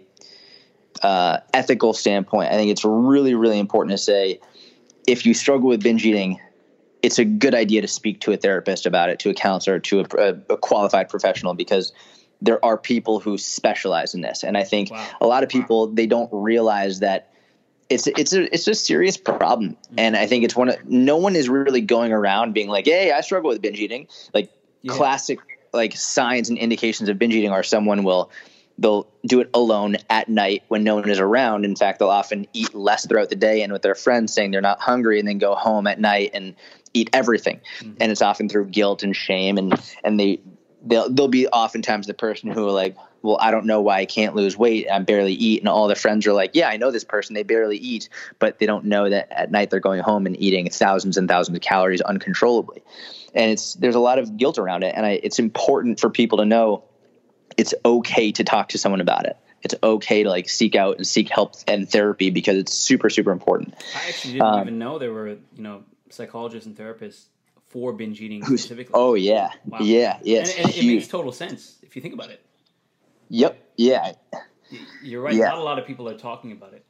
uh, 1.03 1.39
ethical 1.53 1.93
standpoint, 1.93 2.51
I 2.51 2.55
think 2.55 2.71
it's 2.71 2.85
really, 2.85 3.35
really 3.35 3.59
important 3.59 3.93
to 3.93 3.99
say 3.99 4.41
if 5.07 5.27
you 5.27 5.35
struggle 5.35 5.69
with 5.69 5.83
binge 5.83 6.05
eating, 6.05 6.41
it's 7.05 7.19
a 7.19 7.25
good 7.25 7.55
idea 7.55 7.83
to 7.83 7.89
speak 7.89 8.21
to 8.23 8.33
a 8.33 8.37
therapist 8.39 8.87
about 8.87 9.11
it, 9.11 9.19
to 9.19 9.29
a 9.29 9.35
counselor, 9.35 9.79
to 9.79 10.01
a, 10.01 10.35
a, 10.49 10.57
qualified 10.57 11.11
professional, 11.11 11.53
because 11.53 11.93
there 12.41 12.65
are 12.65 12.79
people 12.79 13.21
who 13.21 13.37
specialize 13.37 14.15
in 14.15 14.23
this. 14.23 14.43
And 14.43 14.57
I 14.57 14.65
think 14.65 14.91
wow. 14.91 15.07
a 15.21 15.27
lot 15.27 15.43
of 15.43 15.51
people 15.51 15.89
they 15.89 16.07
don't 16.07 16.31
realize 16.33 17.01
that 17.01 17.31
it's 17.91 18.07
it's 18.07 18.33
a 18.33 18.53
it's 18.55 18.67
a 18.67 18.75
serious 18.75 19.19
problem. 19.19 19.73
Mm-hmm. 19.73 19.99
And 19.99 20.17
I 20.17 20.27
think 20.27 20.45
it's 20.45 20.57
one 20.57 20.71
of 20.71 20.83
no 20.87 21.19
one 21.19 21.37
is 21.37 21.51
really 21.51 21.83
going 21.83 22.11
around 22.11 22.55
being 22.55 22.69
like, 22.69 22.87
"Hey, 22.87 23.13
I 23.13 23.21
struggle 23.21 23.51
with 23.51 23.61
binge 23.61 23.81
eating." 23.81 24.09
Like 24.33 24.51
yeah. 24.81 24.95
classic 24.95 25.41
like 25.75 25.95
signs 25.95 26.49
and 26.49 26.57
indications 26.57 27.11
of 27.11 27.19
binge 27.19 27.35
eating 27.35 27.51
are 27.51 27.63
someone 27.63 28.03
will 28.05 28.31
they'll 28.79 29.07
do 29.27 29.41
it 29.41 29.51
alone 29.53 29.97
at 30.09 30.31
night 30.31 30.65
when 30.69 30.85
no 30.85 30.95
one 30.95 31.11
is 31.11 31.21
around. 31.21 31.67
In 31.67 31.77
fact, 31.77 31.99
they'll 31.99 32.09
often 32.09 32.47
eat 32.55 32.75
less 32.75 33.07
throughout 33.07 33.29
the 33.29 33.37
day 33.37 33.63
and 33.63 33.73
with 33.73 33.83
their 33.83 33.95
friends 33.95 34.33
saying 34.33 34.53
they're 34.53 34.63
not 34.63 34.81
hungry 34.81 35.19
and 35.19 35.29
then 35.29 35.39
go 35.39 35.55
home 35.55 35.87
at 35.87 36.01
night 36.01 36.31
and 36.33 36.55
eat 36.95 37.11
everything. 37.13 37.61
Mm-hmm. 37.81 37.97
And 38.01 38.11
it's 38.11 38.23
often 38.23 38.49
through 38.49 38.67
guilt 38.67 39.03
and 39.03 39.15
shame 39.15 39.59
and 39.59 39.75
and 40.03 40.19
they 40.19 40.41
they'll 40.87 41.11
they'll 41.11 41.29
be 41.29 41.47
oftentimes 41.49 42.07
the 42.07 42.15
person 42.15 42.51
who 42.51 42.67
are 42.67 42.73
like, 42.73 42.97
well, 43.23 43.39
I 43.41 43.51
don't 43.51 43.67
know 43.67 43.81
why 43.81 43.99
I 43.99 44.05
can't 44.05 44.35
lose 44.35 44.57
weight. 44.57 44.87
I 44.91 44.99
barely 44.99 45.33
eat, 45.33 45.61
and 45.61 45.69
all 45.69 45.89
the 45.89 45.95
friends 45.95 46.27
are 46.27 46.33
like, 46.33 46.51
yeah, 46.55 46.69
I 46.69 46.77
know 46.77 46.91
this 46.91 47.05
person. 47.05 47.35
They 47.35 47.43
barely 47.43 47.79
eat, 47.79 48.09
but 48.39 48.59
they 48.59 48.67
don't 48.67 48.85
know 48.85 49.09
that 49.09 49.33
at 49.33 49.51
night 49.51 49.71
they're 49.71 49.81
going 49.81 50.01
home 50.01 50.27
and 50.27 50.39
eating 50.41 50.69
thousands 50.71 51.17
and 51.17 51.29
thousands 51.29 51.57
of 51.57 51.63
calories 51.63 52.01
uncontrollably. 52.01 52.83
And 53.35 53.51
it's 53.51 53.75
there's 53.75 53.95
a 53.95 54.01
lot 54.01 54.19
of 54.19 54.37
guilt 54.37 54.59
around 54.59 54.85
it, 54.85 54.95
and 54.95 55.07
I, 55.07 55.13
it's 55.23 55.39
important 55.39 56.01
for 56.01 56.11
people 56.11 56.39
to 56.39 56.45
know 56.45 56.85
it's 57.57 57.75
okay 57.85 58.33
to 58.33 58.45
talk 58.45 58.71
to 58.71 58.79
someone 58.79 59.01
about 59.01 59.27
it. 59.27 59.37
It's 59.63 59.75
okay 59.83 60.25
to 60.25 60.29
like 60.29 60.51
seek 60.51 60.75
out 60.75 60.99
and 60.99 61.07
seek 61.07 61.31
help 61.31 61.55
and 61.67 61.89
therapy 61.89 62.29
because 62.29 62.59
it's 62.59 62.75
super 62.75 63.09
super 63.09 63.33
important. 63.33 63.75
I 63.97 64.09
actually 64.09 64.35
didn't 64.35 64.47
um, 64.47 64.61
even 64.61 64.79
know 64.79 64.99
there 64.99 65.13
were 65.13 65.29
you 65.29 65.39
know 65.57 65.85
psychologists 66.15 66.67
and 66.67 66.77
therapists 66.77 67.27
for 67.69 67.93
binge 67.93 68.21
eating 68.21 68.43
Who's, 68.43 68.63
specifically. 68.63 68.93
Oh 68.95 69.15
yeah, 69.15 69.51
wow. 69.67 69.79
yeah, 69.81 70.19
yes. 70.23 70.57
And, 70.57 70.67
and 70.67 70.77
it 70.77 70.87
makes 70.87 71.09
total 71.09 71.33
sense 71.33 71.79
if 71.83 71.97
you 71.97 72.03
think 72.03 72.15
about 72.15 72.31
it. 72.31 72.45
Yep. 73.29 73.59
Yeah. 73.77 74.13
You're 75.03 75.23
right. 75.23 75.35
Yeah. 75.35 75.49
Not 75.49 75.59
a 75.59 75.63
lot 75.63 75.79
of 75.79 75.87
people 75.87 76.09
are 76.09 76.17
talking 76.17 76.53
about 76.53 76.73
it. 76.75 76.85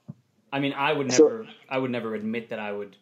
I 0.53 0.61
mean, 0.61 0.73
I 0.73 0.93
would 0.93 1.09
never. 1.09 1.45
So, 1.45 1.53
I 1.69 1.79
would 1.79 1.91
never 1.91 2.15
admit 2.15 2.51
that 2.51 2.59
I 2.59 2.73
would. 2.73 2.97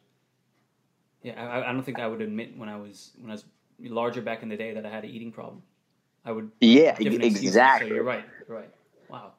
Yeah, 1.23 1.43
I, 1.43 1.71
I 1.71 1.73
don't 1.73 1.83
think 1.83 2.01
I 2.01 2.07
would 2.07 2.21
admit 2.21 2.57
when 2.57 2.69
I 2.69 2.77
was 2.77 3.11
when 3.21 3.31
I 3.31 3.35
was 3.35 3.45
larger 3.81 4.23
back 4.23 4.43
in 4.43 4.49
the 4.49 4.57
day 4.57 4.75
that 4.75 4.87
I 4.87 4.91
had 4.91 5.05
an 5.05 5.11
eating 5.11 5.33
problem. 5.33 5.63
I 6.25 6.33
would. 6.33 6.51
Yeah, 6.61 6.97
exactly. 6.99 7.89
So 7.89 7.95
you're 7.95 8.05
right. 8.05 8.25
You're 8.49 8.59
right. 8.59 8.71
Wow. 9.09 9.33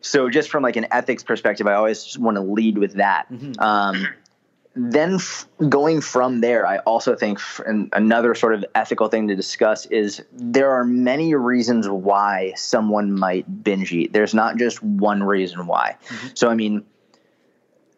So 0.00 0.28
just 0.28 0.50
from 0.50 0.64
like 0.64 0.76
an 0.76 0.88
ethics 0.90 1.22
perspective, 1.22 1.66
I 1.68 1.74
always 1.74 2.18
want 2.18 2.36
to 2.36 2.42
lead 2.42 2.76
with 2.76 2.94
that. 2.94 3.30
Mm-hmm. 3.30 3.60
Um, 3.60 4.08
then 4.74 5.16
f- 5.16 5.46
going 5.68 6.00
from 6.00 6.40
there, 6.40 6.66
I 6.66 6.78
also 6.78 7.14
think 7.14 7.38
f- 7.38 7.60
another 7.66 8.34
sort 8.34 8.54
of 8.54 8.64
ethical 8.74 9.08
thing 9.08 9.28
to 9.28 9.34
discuss 9.34 9.86
is 9.86 10.22
there 10.32 10.70
are 10.70 10.84
many 10.84 11.34
reasons 11.34 11.88
why 11.88 12.54
someone 12.56 13.12
might 13.12 13.62
binge 13.62 13.92
eat. 13.92 14.12
There's 14.12 14.34
not 14.34 14.56
just 14.56 14.82
one 14.82 15.22
reason 15.22 15.66
why. 15.66 15.96
Mm-hmm. 16.06 16.28
So, 16.34 16.48
I 16.48 16.54
mean, 16.54 16.84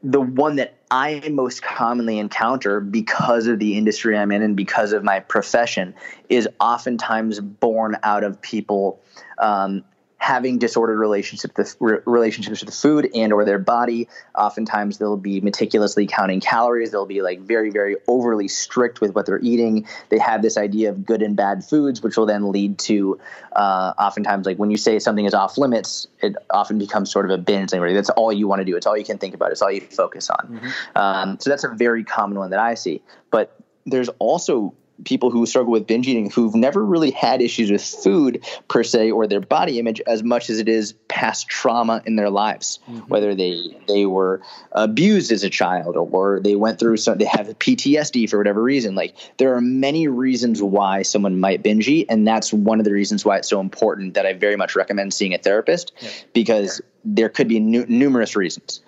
the 0.02 0.20
one 0.20 0.56
that 0.56 0.74
I 0.90 1.28
most 1.30 1.62
commonly 1.62 2.18
encounter 2.18 2.80
because 2.80 3.46
of 3.46 3.58
the 3.58 3.78
industry 3.78 4.18
I'm 4.18 4.32
in 4.32 4.42
and 4.42 4.56
because 4.56 4.92
of 4.92 5.02
my 5.02 5.20
profession 5.20 5.94
is 6.28 6.48
oftentimes 6.60 7.40
born 7.40 7.96
out 8.02 8.22
of 8.22 8.40
people 8.40 9.00
um, 9.38 9.84
having 10.24 10.56
disordered 10.56 10.98
relationships 10.98 11.76
with 11.78 12.02
relationships 12.06 12.64
with 12.64 12.74
food 12.74 13.10
and 13.14 13.30
or 13.30 13.44
their 13.44 13.58
body 13.58 14.08
oftentimes 14.34 14.96
they'll 14.96 15.18
be 15.18 15.42
meticulously 15.42 16.06
counting 16.06 16.40
calories. 16.40 16.90
They'll 16.90 17.04
be 17.04 17.20
like 17.20 17.40
very 17.40 17.68
very 17.68 17.96
overly 18.08 18.48
strict 18.48 19.02
with 19.02 19.14
what 19.14 19.26
they're 19.26 19.38
eating. 19.42 19.87
They 20.08 20.16
have 20.16 20.40
this 20.40 20.56
idea 20.56 20.88
of 20.88 21.04
good 21.04 21.20
and 21.20 21.37
bad 21.37 21.62
foods 21.62 22.00
which 22.00 22.16
will 22.16 22.24
then 22.24 22.50
lead 22.50 22.78
to 22.78 23.20
uh, 23.52 23.92
oftentimes 23.98 24.46
like 24.46 24.56
when 24.56 24.70
you 24.70 24.78
say 24.78 24.98
something 24.98 25.26
is 25.26 25.34
off 25.34 25.58
limits 25.58 26.06
it 26.22 26.34
often 26.48 26.78
becomes 26.78 27.10
sort 27.12 27.26
of 27.26 27.30
a 27.30 27.37
binge 27.37 27.68
thing 27.68 27.82
that's 27.92 28.08
all 28.08 28.32
you 28.32 28.48
want 28.48 28.60
to 28.60 28.64
do. 28.64 28.76
It's 28.78 28.87
all 28.87 28.96
you 28.96 29.04
can 29.04 29.18
think 29.18 29.34
about. 29.34 29.52
It's 29.52 29.60
all 29.60 29.70
you 29.70 29.82
focus 29.82 30.30
on. 30.30 30.48
Mm-hmm. 30.48 30.98
um, 30.98 31.38
so 31.38 31.50
that's 31.50 31.64
a 31.64 31.68
very 31.68 32.02
common 32.02 32.38
one 32.38 32.48
that 32.48 32.60
i 32.60 32.74
see. 32.76 33.02
But 33.30 33.54
there's 33.84 34.08
also 34.18 34.72
people 35.04 35.30
who 35.30 35.44
struggle 35.44 35.72
with 35.72 35.87
binge 35.87 36.07
eating 36.07 36.30
who've 36.30 36.54
never 36.54 36.85
really 36.85 37.11
had 37.11 37.42
issues 37.42 37.70
with 37.70 37.83
food 37.83 38.44
per 38.68 38.85
se 38.85 39.11
or 39.11 39.26
their 39.26 39.40
body 39.40 39.78
image 39.78 40.00
as 40.07 40.22
much 40.22 40.48
as 40.48 40.61
it 40.61 40.68
is 40.68 40.92
past 41.09 41.48
trauma 41.48 42.00
in 42.07 42.14
their 42.14 42.30
lives 42.30 42.78
mm-hmm. 42.88 43.00
whether 43.09 43.35
they 43.35 43.76
they 43.88 44.07
were 44.07 44.40
abused 44.72 45.33
as 45.33 45.42
a 45.42 45.50
child 45.50 45.96
or 45.96 46.38
they 46.40 46.54
went 46.54 46.78
through 46.78 46.96
some 46.96 47.18
they 47.18 47.24
have 47.24 47.46
PTSD 47.59 48.30
for 48.30 48.38
whatever 48.38 48.62
reason 48.62 48.94
like 48.94 49.16
there 49.38 49.54
are 49.54 49.61
many 49.61 50.07
reasons 50.07 50.62
why 50.62 51.02
someone 51.02 51.40
might 51.40 51.62
binge 51.62 51.88
eat 51.88 52.07
and 52.09 52.26
that's 52.26 52.52
one 52.52 52.78
of 52.78 52.85
the 52.85 52.92
reasons 52.92 53.24
why 53.24 53.37
it's 53.37 53.48
so 53.48 53.61
important 53.61 54.14
that 54.14 54.26
I 54.26 54.33
very 54.33 54.57
much 54.57 54.76
recommend 54.76 55.12
seeing 55.12 55.35
a 55.35 55.38
therapist 55.38 55.92
yeah. 56.00 56.11
because 56.33 56.80
there 57.04 57.28
could 57.28 57.48
be 57.48 57.59
nu- 57.59 57.87
numerous 57.88 58.37
reasons 58.37 58.80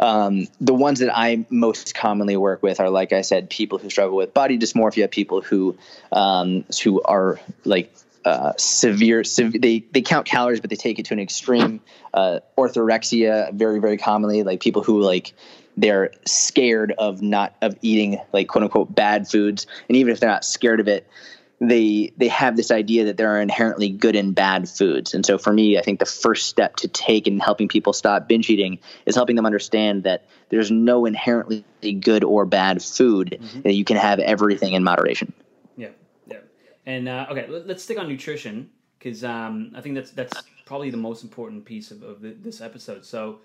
um, 0.00 0.48
the 0.60 0.72
ones 0.72 1.00
that 1.00 1.16
I 1.16 1.44
most 1.50 1.94
commonly 1.94 2.36
work 2.36 2.62
with 2.62 2.80
are, 2.80 2.88
like 2.88 3.12
I 3.12 3.20
said, 3.20 3.50
people 3.50 3.78
who 3.78 3.90
struggle 3.90 4.16
with 4.16 4.32
body 4.32 4.58
dysmorphia, 4.58 5.10
people 5.10 5.42
who 5.42 5.76
um, 6.10 6.64
who 6.82 7.02
are 7.02 7.38
like 7.64 7.94
uh, 8.24 8.54
severe, 8.56 9.24
sev- 9.24 9.60
they 9.60 9.84
they 9.92 10.00
count 10.00 10.26
calories, 10.26 10.60
but 10.60 10.70
they 10.70 10.76
take 10.76 10.98
it 10.98 11.04
to 11.06 11.14
an 11.14 11.20
extreme. 11.20 11.80
Uh, 12.14 12.40
orthorexia, 12.56 13.52
very 13.52 13.78
very 13.78 13.98
commonly, 13.98 14.42
like 14.42 14.60
people 14.60 14.82
who 14.82 15.02
like 15.02 15.34
they're 15.76 16.12
scared 16.24 16.92
of 16.92 17.20
not 17.20 17.54
of 17.60 17.76
eating 17.82 18.18
like 18.32 18.48
quote 18.48 18.64
unquote 18.64 18.94
bad 18.94 19.28
foods, 19.28 19.66
and 19.86 19.96
even 19.98 20.14
if 20.14 20.20
they're 20.20 20.30
not 20.30 20.46
scared 20.46 20.80
of 20.80 20.88
it, 20.88 21.06
they 21.60 22.10
they 22.16 22.28
have 22.28 22.56
this 22.56 22.70
idea 22.70 23.04
that 23.04 23.18
there 23.18 23.36
are 23.36 23.40
inherently 23.40 23.90
good 23.90 24.16
and 24.16 24.34
bad 24.34 24.68
foods. 24.68 25.12
And 25.12 25.26
so 25.26 25.36
for 25.36 25.52
me, 25.52 25.78
I 25.78 25.82
think 25.82 25.98
the 25.98 26.06
first 26.06 26.46
step 26.46 26.76
to 26.76 26.88
take 26.88 27.26
in 27.26 27.38
helping 27.38 27.68
people 27.68 27.92
stop 27.92 28.26
binge 28.26 28.48
eating 28.48 28.78
is 29.04 29.14
helping 29.14 29.36
them 29.36 29.44
understand 29.44 30.04
that 30.04 30.24
there's 30.48 30.70
no 30.70 31.04
inherently 31.04 31.64
good 32.00 32.24
or 32.24 32.46
bad 32.46 32.82
food 32.82 33.38
mm-hmm. 33.40 33.60
that 33.60 33.74
you 33.74 33.84
can 33.84 33.98
have 33.98 34.18
everything 34.20 34.72
in 34.72 34.82
moderation. 34.82 35.34
Yeah, 35.76 35.88
yeah. 36.26 36.38
And 36.86 37.08
uh, 37.08 37.26
okay, 37.30 37.46
let's 37.48 37.82
stick 37.82 37.98
on 37.98 38.08
nutrition 38.08 38.70
because 38.98 39.22
um, 39.22 39.72
I 39.76 39.82
think 39.82 39.96
that's 39.96 40.12
that's 40.12 40.42
probably 40.64 40.90
the 40.90 40.96
most 40.96 41.22
important 41.22 41.66
piece 41.66 41.90
of, 41.90 42.02
of 42.02 42.22
this 42.22 42.62
episode. 42.62 43.04
So 43.04 43.40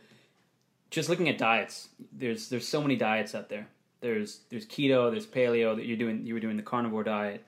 just 0.89 1.09
looking 1.09 1.27
at 1.27 1.37
diets, 1.37 1.89
there's 2.13 2.47
there's 2.47 2.67
so 2.67 2.81
many 2.81 2.95
diets 2.95 3.35
out 3.35 3.49
there. 3.49 3.67
There's 3.99 4.39
there's 4.49 4.65
keto, 4.65 5.11
there's 5.11 5.27
paleo 5.27 5.75
that 5.75 5.85
you're 5.85 5.97
doing. 5.97 6.25
You 6.25 6.33
were 6.33 6.39
doing 6.39 6.55
the 6.55 6.63
carnivore 6.63 7.03
diet. 7.03 7.43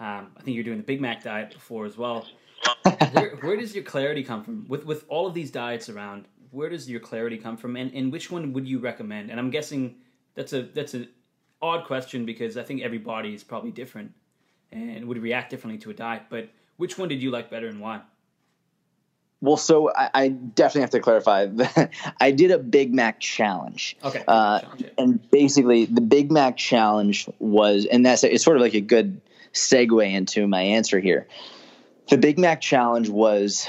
Um, 0.00 0.28
I 0.36 0.42
think 0.42 0.54
you're 0.54 0.64
doing 0.64 0.78
the 0.78 0.84
Big 0.84 1.00
Mac 1.00 1.22
diet 1.22 1.52
before 1.52 1.84
as 1.84 1.96
well. 1.96 2.26
where, 3.12 3.36
where, 3.36 3.56
does 3.56 3.74
your 3.74 3.84
clarity 3.84 4.22
come 4.22 4.42
from 4.42 4.64
with 4.66 4.84
with 4.86 5.04
all 5.08 5.26
of 5.26 5.34
these 5.34 5.50
diets 5.50 5.88
around? 5.88 6.26
Where 6.50 6.68
does 6.70 6.90
your 6.90 7.00
clarity 7.00 7.36
come 7.36 7.56
from, 7.56 7.76
and, 7.76 7.92
and 7.92 8.10
which 8.10 8.30
one 8.30 8.52
would 8.54 8.66
you 8.66 8.78
recommend? 8.78 9.30
And 9.30 9.38
I'm 9.38 9.50
guessing 9.50 9.96
that's 10.34 10.52
a 10.54 10.62
that's 10.62 10.94
an 10.94 11.08
odd 11.62 11.84
question 11.84 12.24
because 12.24 12.56
I 12.56 12.62
think 12.62 12.82
every 12.82 12.98
body 12.98 13.34
is 13.34 13.44
probably 13.44 13.70
different 13.70 14.12
and 14.72 15.04
would 15.06 15.18
react 15.18 15.50
differently 15.50 15.78
to 15.82 15.90
a 15.90 15.94
diet. 15.94 16.22
But 16.30 16.48
which 16.78 16.96
one 16.96 17.08
did 17.08 17.22
you 17.22 17.30
like 17.30 17.50
better 17.50 17.68
and 17.68 17.80
why? 17.80 18.00
Well, 19.42 19.56
so 19.56 19.90
I, 19.94 20.10
I, 20.14 20.28
definitely 20.28 20.82
have 20.82 20.90
to 20.90 21.00
clarify. 21.00 21.48
I 22.20 22.30
did 22.30 22.50
a 22.50 22.58
Big 22.58 22.92
Mac 22.92 23.20
challenge. 23.20 23.96
Okay. 24.04 24.22
Uh, 24.28 24.60
and 24.98 25.30
basically, 25.30 25.86
the 25.86 26.02
Big 26.02 26.30
Mac 26.30 26.58
challenge 26.58 27.26
was, 27.38 27.86
and 27.86 28.04
that's 28.04 28.22
it's 28.22 28.44
sort 28.44 28.58
of 28.58 28.62
like 28.62 28.74
a 28.74 28.82
good 28.82 29.20
segue 29.52 30.12
into 30.12 30.46
my 30.46 30.62
answer 30.62 31.00
here. 31.00 31.26
The 32.08 32.18
Big 32.18 32.38
Mac 32.38 32.60
challenge 32.60 33.08
was 33.08 33.68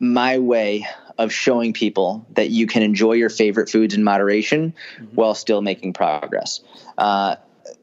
my 0.00 0.38
way 0.38 0.86
of 1.18 1.32
showing 1.32 1.72
people 1.72 2.26
that 2.30 2.50
you 2.50 2.66
can 2.66 2.82
enjoy 2.82 3.12
your 3.12 3.30
favorite 3.30 3.68
foods 3.68 3.94
in 3.94 4.02
moderation 4.02 4.74
mm-hmm. 4.96 5.04
while 5.14 5.34
still 5.34 5.62
making 5.62 5.92
progress. 5.92 6.60
Uh, 6.98 7.36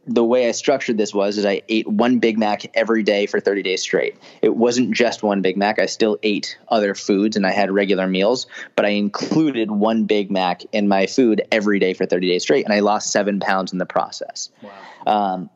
the 0.08 0.24
way 0.24 0.48
I 0.48 0.52
structured 0.52 0.98
this 0.98 1.14
was 1.14 1.38
is 1.38 1.46
I 1.46 1.62
ate 1.70 1.88
one 1.88 2.20
Big 2.20 2.38
Mac 2.38 2.76
every 2.76 3.04
day 3.04 3.26
for 3.26 3.40
30 3.40 3.64
days 3.64 3.82
straight. 3.82 4.18
It 4.42 4.56
wasn't 4.56 4.92
just 4.92 5.24
one 5.24 5.42
Big 5.42 5.58
Mac. 5.58 5.80
I 5.80 5.86
still 5.86 6.18
ate 6.24 6.58
other 6.68 6.96
foods 6.96 7.36
and 7.36 7.46
I 7.46 7.52
had 7.52 7.72
regular 7.72 8.08
meals, 8.08 8.48
but 8.76 8.86
I 8.86 8.90
included 8.90 9.72
one 9.72 10.06
Big 10.06 10.32
Mac 10.32 10.64
in 10.72 10.88
my 10.88 11.08
food 11.08 11.44
every 11.52 11.80
day 11.80 11.94
for 11.94 12.06
30 12.06 12.28
days 12.28 12.44
straight, 12.44 12.66
and 12.66 12.74
I 12.74 12.80
lost 12.80 13.12
seven 13.12 13.40
pounds 13.40 13.72
in 13.72 13.78
the 13.78 13.86
process. 13.86 14.50
Wow. 14.62 14.74
Um, 15.06 15.50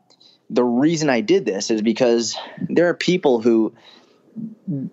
the 0.50 0.64
reason 0.64 1.10
I 1.10 1.20
did 1.20 1.44
this 1.44 1.70
is 1.70 1.82
because 1.82 2.36
there 2.68 2.88
are 2.88 2.94
people 2.94 3.40
who 3.40 3.74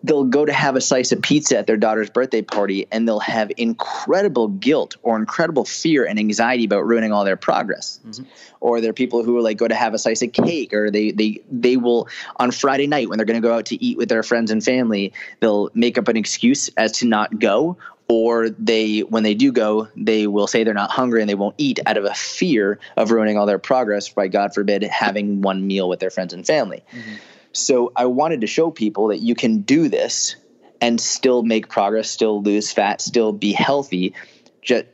they'll 0.03 0.23
go 0.23 0.45
to 0.45 0.53
have 0.53 0.75
a 0.75 0.81
slice 0.81 1.11
of 1.11 1.21
pizza 1.21 1.57
at 1.57 1.67
their 1.67 1.77
daughter's 1.77 2.09
birthday 2.09 2.41
party 2.41 2.87
and 2.91 3.07
they'll 3.07 3.19
have 3.19 3.51
incredible 3.57 4.47
guilt 4.47 4.95
or 5.03 5.17
incredible 5.17 5.65
fear 5.65 6.05
and 6.05 6.17
anxiety 6.17 6.63
about 6.63 6.85
ruining 6.85 7.11
all 7.11 7.25
their 7.25 7.35
progress 7.35 7.99
mm-hmm. 8.05 8.23
or 8.61 8.79
there 8.79 8.91
are 8.91 8.93
people 8.93 9.23
who 9.23 9.33
will 9.33 9.43
like 9.43 9.57
go 9.57 9.67
to 9.67 9.75
have 9.75 9.93
a 9.93 9.97
slice 9.97 10.21
of 10.21 10.31
cake 10.31 10.73
or 10.73 10.89
they 10.91 11.11
they 11.11 11.41
they 11.51 11.75
will 11.75 12.07
on 12.37 12.51
friday 12.51 12.87
night 12.87 13.09
when 13.09 13.17
they're 13.17 13.25
going 13.25 13.41
to 13.41 13.45
go 13.45 13.53
out 13.53 13.65
to 13.65 13.83
eat 13.83 13.97
with 13.97 14.07
their 14.07 14.23
friends 14.23 14.49
and 14.49 14.63
family 14.63 15.11
they'll 15.41 15.69
make 15.73 15.97
up 15.97 16.07
an 16.07 16.15
excuse 16.15 16.69
as 16.77 16.93
to 16.93 17.07
not 17.07 17.37
go 17.37 17.77
or 18.13 18.49
they 18.49 18.99
when 18.99 19.23
they 19.23 19.33
do 19.33 19.51
go 19.51 19.87
they 19.95 20.27
will 20.27 20.45
say 20.45 20.63
they're 20.63 20.73
not 20.73 20.91
hungry 20.91 21.21
and 21.21 21.29
they 21.29 21.35
won't 21.35 21.55
eat 21.57 21.79
out 21.85 21.97
of 21.97 22.05
a 22.05 22.13
fear 22.13 22.79
of 22.95 23.09
ruining 23.09 23.37
all 23.37 23.45
their 23.45 23.59
progress 23.59 24.09
by 24.09 24.27
god 24.27 24.53
forbid 24.53 24.83
having 24.83 25.41
one 25.41 25.65
meal 25.65 25.89
with 25.89 25.99
their 25.99 26.11
friends 26.11 26.33
and 26.33 26.45
family 26.45 26.83
mm-hmm 26.91 27.15
so 27.53 27.91
I 27.95 28.07
wanted 28.07 28.41
to 28.41 28.47
show 28.47 28.71
people 28.71 29.09
that 29.09 29.19
you 29.19 29.35
can 29.35 29.61
do 29.61 29.87
this 29.87 30.35
and 30.81 30.99
still 30.99 31.43
make 31.43 31.69
progress, 31.69 32.09
still 32.09 32.41
lose 32.41 32.71
fat, 32.71 32.99
still 32.99 33.31
be 33.31 33.53
healthy, 33.53 34.15
just 34.61 34.85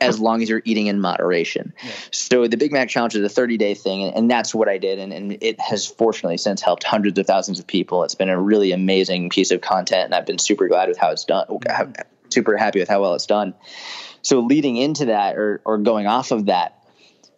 as 0.00 0.18
long 0.18 0.42
as 0.42 0.50
you're 0.50 0.60
eating 0.64 0.88
in 0.88 1.00
moderation. 1.00 1.72
Yeah. 1.82 1.90
So 2.10 2.48
the 2.48 2.56
Big 2.56 2.72
Mac 2.72 2.88
Challenge 2.88 3.14
is 3.14 3.24
a 3.24 3.28
30 3.28 3.56
day 3.56 3.74
thing, 3.74 4.02
and, 4.02 4.16
and 4.16 4.30
that's 4.30 4.54
what 4.54 4.68
I 4.68 4.76
did. 4.76 4.98
And, 4.98 5.12
and, 5.12 5.38
it 5.40 5.58
has 5.60 5.86
fortunately 5.86 6.36
since 6.36 6.60
helped 6.60 6.82
hundreds 6.82 7.18
of 7.18 7.26
thousands 7.26 7.60
of 7.60 7.66
people. 7.66 8.02
It's 8.02 8.16
been 8.16 8.28
a 8.28 8.38
really 8.38 8.72
amazing 8.72 9.30
piece 9.30 9.52
of 9.52 9.60
content, 9.60 10.06
and 10.06 10.14
I've 10.14 10.26
been 10.26 10.38
super 10.38 10.68
glad 10.68 10.88
with 10.88 10.98
how 10.98 11.10
it's 11.10 11.24
done, 11.24 11.46
mm-hmm. 11.46 12.13
Super 12.34 12.56
happy 12.56 12.80
with 12.80 12.88
how 12.88 13.00
well 13.00 13.14
it's 13.14 13.26
done. 13.26 13.54
So 14.22 14.40
leading 14.40 14.76
into 14.76 15.06
that 15.06 15.36
or, 15.36 15.60
or 15.64 15.78
going 15.78 16.06
off 16.06 16.30
of 16.30 16.46
that, 16.46 16.82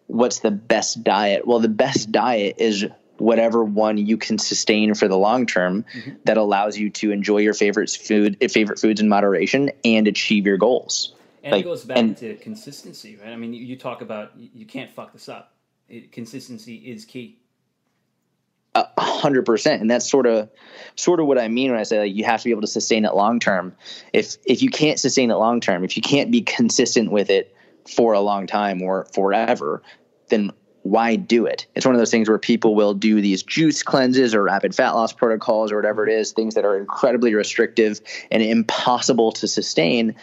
what's 0.07 0.41
the 0.41 0.51
best 0.51 1.05
diet? 1.05 1.47
Well, 1.47 1.61
the 1.61 1.69
best 1.69 2.11
diet 2.13 2.57
is 2.59 2.87
whatever 3.19 3.65
one 3.65 3.97
you 3.97 4.17
can 4.17 4.39
sustain 4.39 4.95
for 4.95 5.09
the 5.09 5.17
long 5.17 5.47
term 5.47 5.85
mm-hmm. 5.93 6.13
that 6.25 6.37
allows 6.37 6.79
you 6.79 6.91
to 6.91 7.11
enjoy 7.11 7.39
your 7.39 7.55
favorite 7.55 7.91
food 7.91 8.37
favorite 8.51 8.79
foods 8.79 9.01
in 9.01 9.09
moderation 9.09 9.71
and 9.85 10.07
achieve 10.07 10.47
your 10.47 10.59
goals 10.59 11.15
and 11.43 11.53
like, 11.53 11.65
it 11.65 11.69
goes 11.69 11.85
back 11.85 11.97
and, 11.97 12.17
to 12.17 12.37
consistency 12.37 13.17
right 13.17 13.33
i 13.33 13.37
mean 13.37 13.53
you, 13.53 13.65
you 13.65 13.77
talk 13.77 14.03
about 14.03 14.33
you 14.37 14.67
can't 14.67 14.91
fuck 14.91 15.13
this 15.13 15.29
up 15.29 15.55
it, 15.89 16.13
consistency 16.13 16.77
is 16.77 17.05
key 17.05 17.39
a 18.77 19.01
hundred 19.01 19.45
percent 19.47 19.81
and 19.81 19.91
that's 19.91 20.09
sort 20.09 20.27
of 20.27 20.49
sort 20.95 21.21
of 21.21 21.27
what 21.27 21.39
i 21.39 21.49
mean 21.49 21.71
when 21.71 21.81
i 21.81 21.83
say 21.83 21.99
like 21.99 22.15
you 22.15 22.25
have 22.25 22.41
to 22.41 22.45
be 22.45 22.51
able 22.51 22.61
to 22.61 22.67
sustain 22.67 23.05
it 23.05 23.15
long 23.15 23.41
term 23.41 23.75
if 24.12 24.37
if 24.45 24.62
you 24.62 24.71
can't 24.71 24.99
sustain 24.99 25.31
it 25.31 25.35
long 25.35 25.61
term 25.61 25.85
if 25.85 25.97
you 25.97 26.03
can't 26.03 26.31
be 26.31 26.43
consistent 26.43 27.11
with 27.11 27.31
it 27.31 27.55
for 27.89 28.12
a 28.12 28.21
long 28.21 28.47
time 28.47 28.83
or 28.83 29.07
forever 29.15 29.83
then 30.29 30.53
why 30.87 31.17
do 31.17 31.47
it? 31.47 31.67
It's 31.75 31.85
one 31.85 31.97
of 31.97 31.99
those 31.99 32.12
things 32.12 32.29
where 32.29 32.39
people 32.39 32.75
will 32.77 32.95
do 32.95 33.21
these 33.21 33.43
juice 33.43 33.83
cleanses 33.83 34.35
or 34.35 34.45
rapid 34.45 34.75
fat 34.75 34.93
loss 34.93 35.12
protocols 35.12 35.73
or 35.73 35.77
whatever 35.77 36.07
it 36.07 36.12
is, 36.12 36.31
things 36.31 36.55
that 36.55 36.65
are 36.65 36.79
incredibly 36.79 37.35
restrictive 37.35 38.01
and 38.31 38.41
impossible 38.41 39.33
to 39.33 39.49
sustain. 39.49 40.15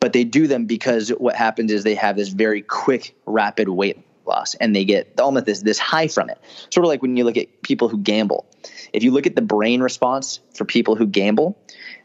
But 0.00 0.12
they 0.12 0.24
do 0.24 0.48
them 0.48 0.66
because 0.66 1.10
what 1.10 1.36
happens 1.36 1.70
is 1.70 1.84
they 1.84 1.94
have 1.94 2.16
this 2.16 2.30
very 2.30 2.62
quick, 2.62 3.14
rapid 3.26 3.68
weight 3.68 4.04
loss 4.26 4.54
and 4.56 4.74
they 4.74 4.84
get 4.84 5.18
almost 5.20 5.46
this, 5.46 5.62
this 5.62 5.78
high 5.78 6.08
from 6.08 6.30
it. 6.30 6.38
Sort 6.70 6.84
of 6.84 6.88
like 6.88 7.02
when 7.02 7.16
you 7.16 7.24
look 7.24 7.36
at 7.36 7.62
people 7.62 7.88
who 7.88 7.98
gamble. 7.98 8.46
If 8.92 9.02
you 9.02 9.10
look 9.10 9.26
at 9.26 9.36
the 9.36 9.42
brain 9.42 9.80
response 9.80 10.40
for 10.54 10.64
people 10.64 10.96
who 10.96 11.06
gamble, 11.06 11.58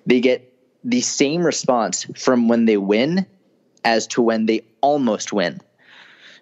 they 0.05 0.19
get 0.19 0.53
the 0.83 1.01
same 1.01 1.43
response 1.43 2.05
from 2.15 2.47
when 2.47 2.65
they 2.65 2.77
win 2.77 3.25
as 3.83 4.07
to 4.07 4.21
when 4.21 4.45
they 4.45 4.61
almost 4.81 5.33
win. 5.33 5.59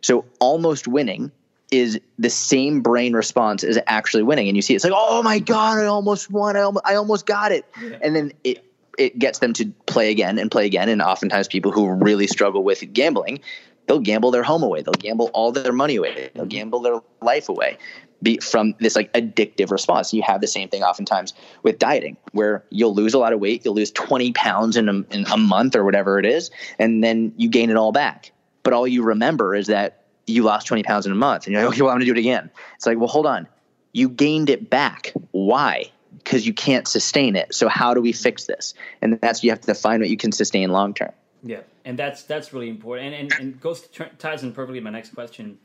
So 0.01 0.25
almost 0.39 0.87
winning 0.87 1.31
is 1.71 1.99
the 2.19 2.29
same 2.29 2.81
brain 2.81 3.13
response 3.13 3.63
as 3.63 3.79
actually 3.87 4.23
winning. 4.23 4.47
And 4.47 4.55
you 4.55 4.61
see, 4.61 4.75
it's 4.75 4.83
like, 4.83 4.93
oh 4.95 5.23
my 5.23 5.39
god, 5.39 5.79
I 5.79 5.85
almost 5.85 6.29
won. 6.29 6.55
I 6.55 6.61
almost, 6.61 6.85
I 6.85 6.95
almost 6.95 7.25
got 7.25 7.51
it. 7.51 7.65
Yeah. 7.81 7.97
And 8.01 8.15
then 8.15 8.33
it 8.43 8.63
it 8.97 9.19
gets 9.19 9.39
them 9.39 9.53
to 9.53 9.65
play 9.87 10.09
again 10.09 10.37
and 10.37 10.49
play 10.49 10.65
again. 10.65 10.89
And 10.89 11.01
oftentimes, 11.01 11.47
people 11.47 11.71
who 11.71 11.89
really 11.89 12.27
struggle 12.27 12.63
with 12.63 12.81
gambling, 12.93 13.41
they'll 13.87 13.99
gamble 13.99 14.31
their 14.31 14.43
home 14.43 14.63
away. 14.63 14.81
They'll 14.81 14.93
gamble 14.93 15.29
all 15.33 15.51
their 15.51 15.71
money 15.71 15.95
away. 15.95 16.31
They'll 16.33 16.43
mm-hmm. 16.43 16.49
gamble 16.49 16.79
their 16.81 17.01
life 17.21 17.49
away 17.49 17.77
be 18.21 18.39
from 18.39 18.73
this 18.79 18.95
like 18.95 19.13
addictive 19.13 19.71
response. 19.71 20.13
You 20.13 20.23
have 20.23 20.41
the 20.41 20.47
same 20.47 20.69
thing 20.69 20.83
oftentimes 20.83 21.33
with 21.63 21.79
dieting, 21.79 22.17
where 22.31 22.65
you'll 22.69 22.93
lose 22.93 23.13
a 23.13 23.19
lot 23.19 23.33
of 23.33 23.39
weight, 23.39 23.63
you'll 23.63 23.75
lose 23.75 23.91
20 23.91 24.33
pounds 24.33 24.77
in 24.77 24.89
a, 24.89 24.93
in 25.15 25.25
a 25.31 25.37
month 25.37 25.75
or 25.75 25.83
whatever 25.83 26.19
it 26.19 26.25
is, 26.25 26.51
and 26.79 27.03
then 27.03 27.33
you 27.37 27.49
gain 27.49 27.69
it 27.69 27.77
all 27.77 27.91
back. 27.91 28.31
But 28.63 28.73
all 28.73 28.87
you 28.87 29.03
remember 29.03 29.55
is 29.55 29.67
that 29.67 30.05
you 30.27 30.43
lost 30.43 30.67
20 30.67 30.83
pounds 30.83 31.05
in 31.05 31.11
a 31.11 31.15
month 31.15 31.45
and 31.45 31.53
you're 31.53 31.63
like, 31.63 31.73
okay, 31.73 31.81
well, 31.83 31.91
I'm 31.91 31.99
going 31.99 32.07
to 32.07 32.13
do 32.13 32.19
it 32.19 32.21
again. 32.21 32.49
It's 32.75 32.85
like, 32.85 32.97
well, 32.97 33.07
hold 33.07 33.27
on. 33.27 33.47
You 33.93 34.09
gained 34.09 34.49
it 34.49 34.69
back. 34.69 35.13
Why? 35.31 35.91
Because 36.17 36.47
you 36.47 36.53
can't 36.53 36.87
sustain 36.87 37.35
it. 37.35 37.53
So 37.53 37.69
how 37.69 37.93
do 37.93 38.01
we 38.01 38.11
fix 38.11 38.45
this? 38.45 38.73
And 39.03 39.19
that's, 39.21 39.43
you 39.43 39.51
have 39.51 39.61
to 39.61 39.67
define 39.67 39.99
what 39.99 40.09
you 40.09 40.17
can 40.17 40.31
sustain 40.31 40.71
long 40.71 40.95
term. 40.95 41.11
Yeah. 41.43 41.59
And 41.85 41.97
that's, 41.97 42.23
that's 42.23 42.51
really 42.51 42.69
important. 42.69 43.13
And, 43.13 43.31
and, 43.31 43.41
and 43.41 43.61
goes 43.61 43.81
to, 43.81 44.05
ties 44.17 44.43
in 44.43 44.51
perfectly 44.51 44.79
my 44.79 44.89
next 44.89 45.13
question. 45.13 45.59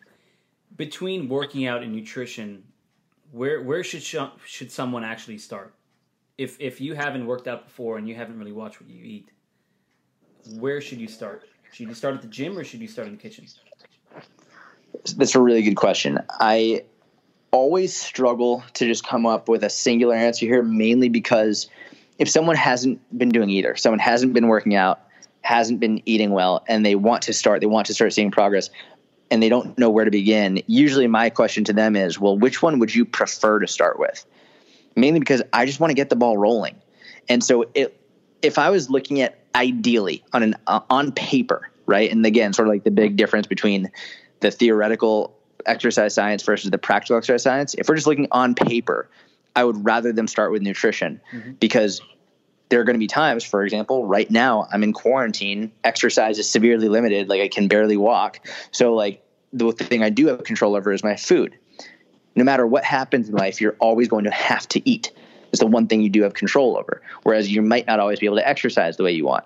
Between 0.77 1.29
working 1.29 1.67
out 1.67 1.83
and 1.83 1.93
nutrition, 1.93 2.63
where, 3.33 3.63
where 3.63 3.83
should, 3.83 4.03
should 4.45 4.71
someone 4.71 5.03
actually 5.03 5.39
start? 5.39 5.75
If, 6.39 6.61
if 6.61 6.81
you 6.81 6.95
haven't 6.95 7.27
worked 7.27 7.49
out 7.49 7.65
before 7.65 7.99
and 7.99 8.09
you 8.09 8.15
haven't 8.15 8.39
really 8.39 8.53
watched 8.53 8.81
what 8.81 8.89
you 8.89 9.03
eat, 9.03 9.31
where 10.59 10.81
should 10.81 11.01
you 11.01 11.09
start? 11.09 11.45
Should 11.73 11.89
you 11.89 11.95
start 11.95 12.15
at 12.15 12.23
the 12.23 12.29
gym 12.29 12.57
or 12.57 12.65
should 12.65 12.81
you 12.81 12.89
start 12.89 13.09
in 13.09 13.17
the 13.17 13.21
kitchen? 13.21 13.47
That's 15.17 15.35
a 15.35 15.41
really 15.41 15.63
good 15.63 15.77
question. 15.77 16.19
I 16.29 16.85
always 17.51 17.97
struggle 17.97 18.63
to 18.75 18.87
just 18.87 19.07
come 19.07 19.27
up 19.27 19.49
with 19.49 19.65
a 19.65 19.71
singular 19.71 20.15
answer 20.15 20.47
here, 20.47 20.63
mainly 20.63 21.09
because 21.09 21.69
if 22.19 22.29
someone 22.29 22.57
hasn't 22.57 23.01
been 23.17 23.31
doing 23.31 23.51
either, 23.51 23.77
someone 23.77 23.99
hasn't 23.99 24.33
been 24.35 24.49
working 24.49 24.75
out, 24.75 25.01
hasn't 25.51 25.81
been 25.81 26.01
eating 26.07 26.31
well 26.31 26.65
and 26.69 26.87
they 26.87 26.95
want 26.95 27.23
to 27.23 27.33
start, 27.33 27.61
they 27.61 27.67
want 27.67 27.89
to 27.89 27.95
start 27.95 28.13
seeing 28.13 28.31
progress 28.31 28.71
and 29.33 29.43
they 29.43 29.49
don't 29.49 29.77
know 29.77 29.91
where 29.91 30.05
to 30.05 30.11
begin, 30.11 30.63
usually 30.69 31.09
my 31.09 31.29
question 31.29 31.65
to 31.65 31.73
them 31.73 31.97
is, 31.97 32.21
well, 32.21 32.39
which 32.39 32.63
one 32.63 32.79
would 32.79 32.95
you 32.95 33.05
prefer 33.05 33.59
to 33.59 33.67
start 33.67 33.99
with? 33.99 34.25
Mainly 34.95 35.19
because 35.19 35.43
I 35.53 35.67
just 35.67 35.81
want 35.81 35.91
to 35.91 35.95
get 35.95 36.09
the 36.09 36.15
ball 36.15 36.39
rolling. 36.39 36.77
And 37.29 37.43
so 37.43 37.65
it, 37.75 38.01
if 38.43 38.59
I 38.59 38.71
was 38.71 38.91
looking 38.91 39.21
at 39.21 39.41
ideally 39.57 40.23
on 40.33 40.45
an 40.45 40.55
uh, 40.69 40.81
on 40.89 41.11
paper, 41.11 41.69
right? 41.87 42.11
And 42.11 42.25
again, 42.25 42.53
sort 42.53 42.69
of 42.69 42.75
like 42.75 42.85
the 42.85 42.93
big 42.93 43.17
difference 43.17 43.49
between 43.49 43.91
the 44.39 44.53
theoretical 44.53 45.37
exercise 45.67 46.15
science 46.15 46.45
versus 46.45 46.71
the 46.71 46.79
practical 46.79 47.17
exercise 47.17 47.43
science. 47.43 47.75
If 47.75 47.89
we're 47.89 47.97
just 47.97 48.07
looking 48.07 48.29
on 48.31 48.55
paper, 48.55 49.11
I 49.57 49.65
would 49.65 49.85
rather 49.85 50.13
them 50.13 50.29
start 50.29 50.53
with 50.53 50.63
nutrition 50.63 51.21
mm-hmm. 51.33 51.53
because 51.55 52.01
there 52.71 52.81
are 52.81 52.85
going 52.85 52.95
to 52.95 53.01
be 53.01 53.09
times, 53.09 53.45
for 53.45 53.63
example, 53.65 54.07
right 54.07 54.31
now 54.31 54.67
I'm 54.73 54.83
in 54.83 54.93
quarantine, 54.93 55.73
exercise 55.85 56.39
is 56.39 56.49
severely 56.49 56.89
limited, 56.89 57.29
like 57.29 57.41
I 57.41 57.49
can 57.49 57.69
barely 57.69 57.97
walk. 57.97 58.41
So 58.71 58.95
like 58.95 59.23
the 59.53 59.73
thing 59.73 60.03
I 60.03 60.11
do 60.11 60.29
have 60.29 60.45
control 60.45 60.77
over 60.77 60.93
is 60.93 61.05
my 61.05 61.17
food. 61.17 61.59
No 62.37 62.45
matter 62.45 62.67
what 62.67 62.85
happens 62.85 63.29
in 63.29 63.35
life, 63.35 63.61
you're 63.61 63.77
always 63.81 64.09
going 64.09 64.25
to 64.25 64.31
have 64.31 64.67
to 64.69 64.89
eat. 64.89 65.11
It's 65.51 65.59
the 65.59 65.67
one 65.67 65.89
thing 65.89 66.01
you 66.01 66.09
do 66.09 66.23
have 66.23 66.35
control 66.35 66.79
over. 66.79 67.03
Whereas 67.25 67.51
you 67.51 67.61
might 67.61 67.89
not 67.89 67.99
always 67.99 68.21
be 68.21 68.27
able 68.27 68.37
to 68.37 68.49
exercise 68.49 68.97
the 68.97 69.03
way 69.03 69.13
you 69.13 69.27
want. 69.27 69.45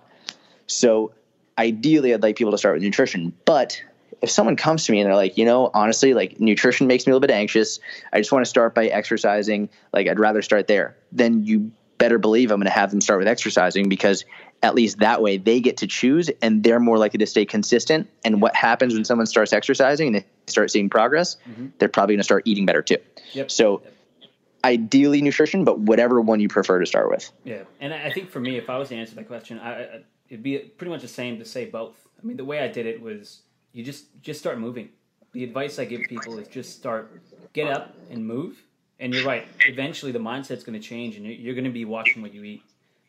So 0.67 1.15
ideally 1.57 2.13
I'd 2.13 2.23
like 2.23 2.37
people 2.37 2.53
to 2.53 2.59
start 2.59 2.75
with 2.75 2.83
nutrition. 2.83 3.33
But 3.47 3.83
if 4.21 4.31
someone 4.31 4.57
comes 4.57 4.85
to 4.85 4.93
me 4.93 5.01
and 5.01 5.07
they're 5.07 5.17
like, 5.17 5.39
you 5.39 5.47
know, 5.47 5.71
honestly, 5.73 6.13
like 6.13 6.39
nutrition 6.41 6.87
makes 6.87 7.07
me 7.07 7.11
a 7.11 7.15
little 7.15 7.27
bit 7.27 7.31
anxious. 7.31 7.81
I 8.13 8.19
just 8.19 8.33
want 8.33 8.45
to 8.45 8.49
start 8.51 8.75
by 8.75 8.87
exercising. 8.87 9.71
Like 9.95 10.09
I'd 10.09 10.21
rather 10.21 10.43
start 10.43 10.67
there. 10.67 10.95
Then 11.11 11.43
you 11.43 11.73
better 11.99 12.19
believe 12.19 12.51
I'm 12.51 12.59
going 12.59 12.67
to 12.67 12.73
have 12.73 12.91
them 12.91 13.01
start 13.01 13.19
with 13.19 13.29
exercising 13.29 13.89
because 13.89 14.25
at 14.63 14.75
least 14.75 14.99
that 15.01 15.21
way 15.21 15.37
they 15.37 15.61
get 15.61 15.77
to 15.79 15.87
choose 15.87 16.31
and 16.41 16.63
they're 16.63 16.81
more 16.81 16.99
likely 16.99 17.19
to 17.19 17.27
stay 17.27 17.45
consistent. 17.45 18.09
And 18.25 18.41
what 18.41 18.57
happens 18.57 18.95
when 18.95 19.05
someone 19.05 19.27
starts 19.27 19.53
exercising 19.53 20.09
and 20.09 20.17
they 20.17 20.25
start 20.47 20.71
seeing 20.71 20.89
progress, 20.89 21.37
mm-hmm. 21.49 21.69
they're 21.79 21.89
probably 21.89 22.15
going 22.15 22.21
to 22.21 22.25
start 22.25 22.43
eating 22.47 22.67
better 22.67 22.83
too. 22.83 22.97
Yep. 23.33 23.51
So 23.51 23.83
yep. 23.85 24.31
ideally 24.65 25.21
nutrition, 25.23 25.65
but 25.65 25.81
whatever 25.81 26.21
one 26.21 26.41
you 26.41 26.49
prefer 26.49 26.81
to 26.81 26.87
start 26.87 27.11
with. 27.11 27.31
Yeah. 27.45 27.65
And 27.81 27.93
I 27.93 28.11
think 28.11 28.31
for 28.31 28.41
me, 28.41 28.57
if 28.57 28.71
I 28.71 28.79
was 28.79 28.89
to 28.89 28.97
answer 28.97 29.15
that 29.17 29.27
question, 29.27 29.59
I, 29.59 30.01
it'd 30.29 30.43
be 30.43 30.59
pretty 30.59 30.91
much 30.91 31.03
the 31.03 31.09
same 31.09 31.39
to 31.39 31.45
say 31.45 31.67
both. 31.67 32.09
I 32.23 32.27
mean, 32.27 32.37
the 32.37 32.45
way 32.45 32.61
I 32.61 32.69
did 32.69 32.87
it 32.87 33.03
was 33.03 33.43
you 33.73 33.85
just, 33.85 34.07
just 34.23 34.41
start 34.41 34.59
moving. 34.59 34.89
The 35.33 35.45
advice 35.45 35.79
I 35.79 35.85
give 35.85 36.03
people 36.03 36.39
is 36.39 36.49
just 36.49 36.77
start, 36.77 37.21
get 37.53 37.69
up 37.69 37.95
and 38.11 38.25
move 38.25 38.63
and 39.01 39.13
you're 39.13 39.27
right. 39.27 39.47
Eventually, 39.67 40.13
the 40.13 40.19
mindset's 40.19 40.65
going 40.65 40.81
to 40.81 40.87
change, 40.87 41.17
and 41.17 41.27
you're 41.27 41.55
going 41.55 41.65
to 41.65 41.71
be 41.71 41.85
watching 41.85 42.23
what 42.23 42.33
you 42.33 42.45
eat 42.45 42.63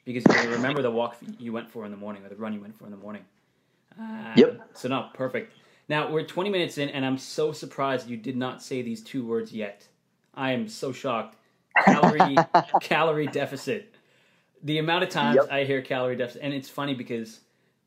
because 0.03 0.23
you're 0.27 0.35
going 0.35 0.49
to 0.49 0.55
remember 0.55 0.81
the 0.81 0.91
walk 0.91 1.17
you 1.39 1.51
went 1.51 1.69
for 1.69 1.85
in 1.85 1.91
the 1.91 1.97
morning 1.97 2.23
or 2.23 2.29
the 2.29 2.35
run 2.35 2.53
you 2.53 2.61
went 2.61 2.77
for 2.77 2.85
in 2.85 2.91
the 2.91 2.97
morning. 2.97 3.23
Uh, 3.99 4.33
yep. 4.35 4.69
So 4.73 4.87
no, 4.87 5.09
perfect. 5.13 5.53
Now 5.87 6.11
we're 6.11 6.23
20 6.23 6.49
minutes 6.49 6.77
in, 6.77 6.89
and 6.89 7.05
I'm 7.05 7.17
so 7.17 7.51
surprised 7.51 8.09
you 8.09 8.17
did 8.17 8.35
not 8.35 8.61
say 8.61 8.81
these 8.81 9.01
two 9.01 9.25
words 9.25 9.51
yet. 9.53 9.87
I 10.33 10.51
am 10.51 10.67
so 10.67 10.91
shocked. 10.91 11.37
Calorie 11.85 12.37
calorie 12.81 13.27
deficit. 13.27 13.93
The 14.63 14.79
amount 14.79 15.03
of 15.03 15.09
times 15.09 15.35
yep. 15.35 15.51
I 15.51 15.63
hear 15.63 15.81
calorie 15.81 16.15
deficit, 16.15 16.41
and 16.41 16.53
it's 16.53 16.69
funny 16.69 16.95
because 16.95 17.41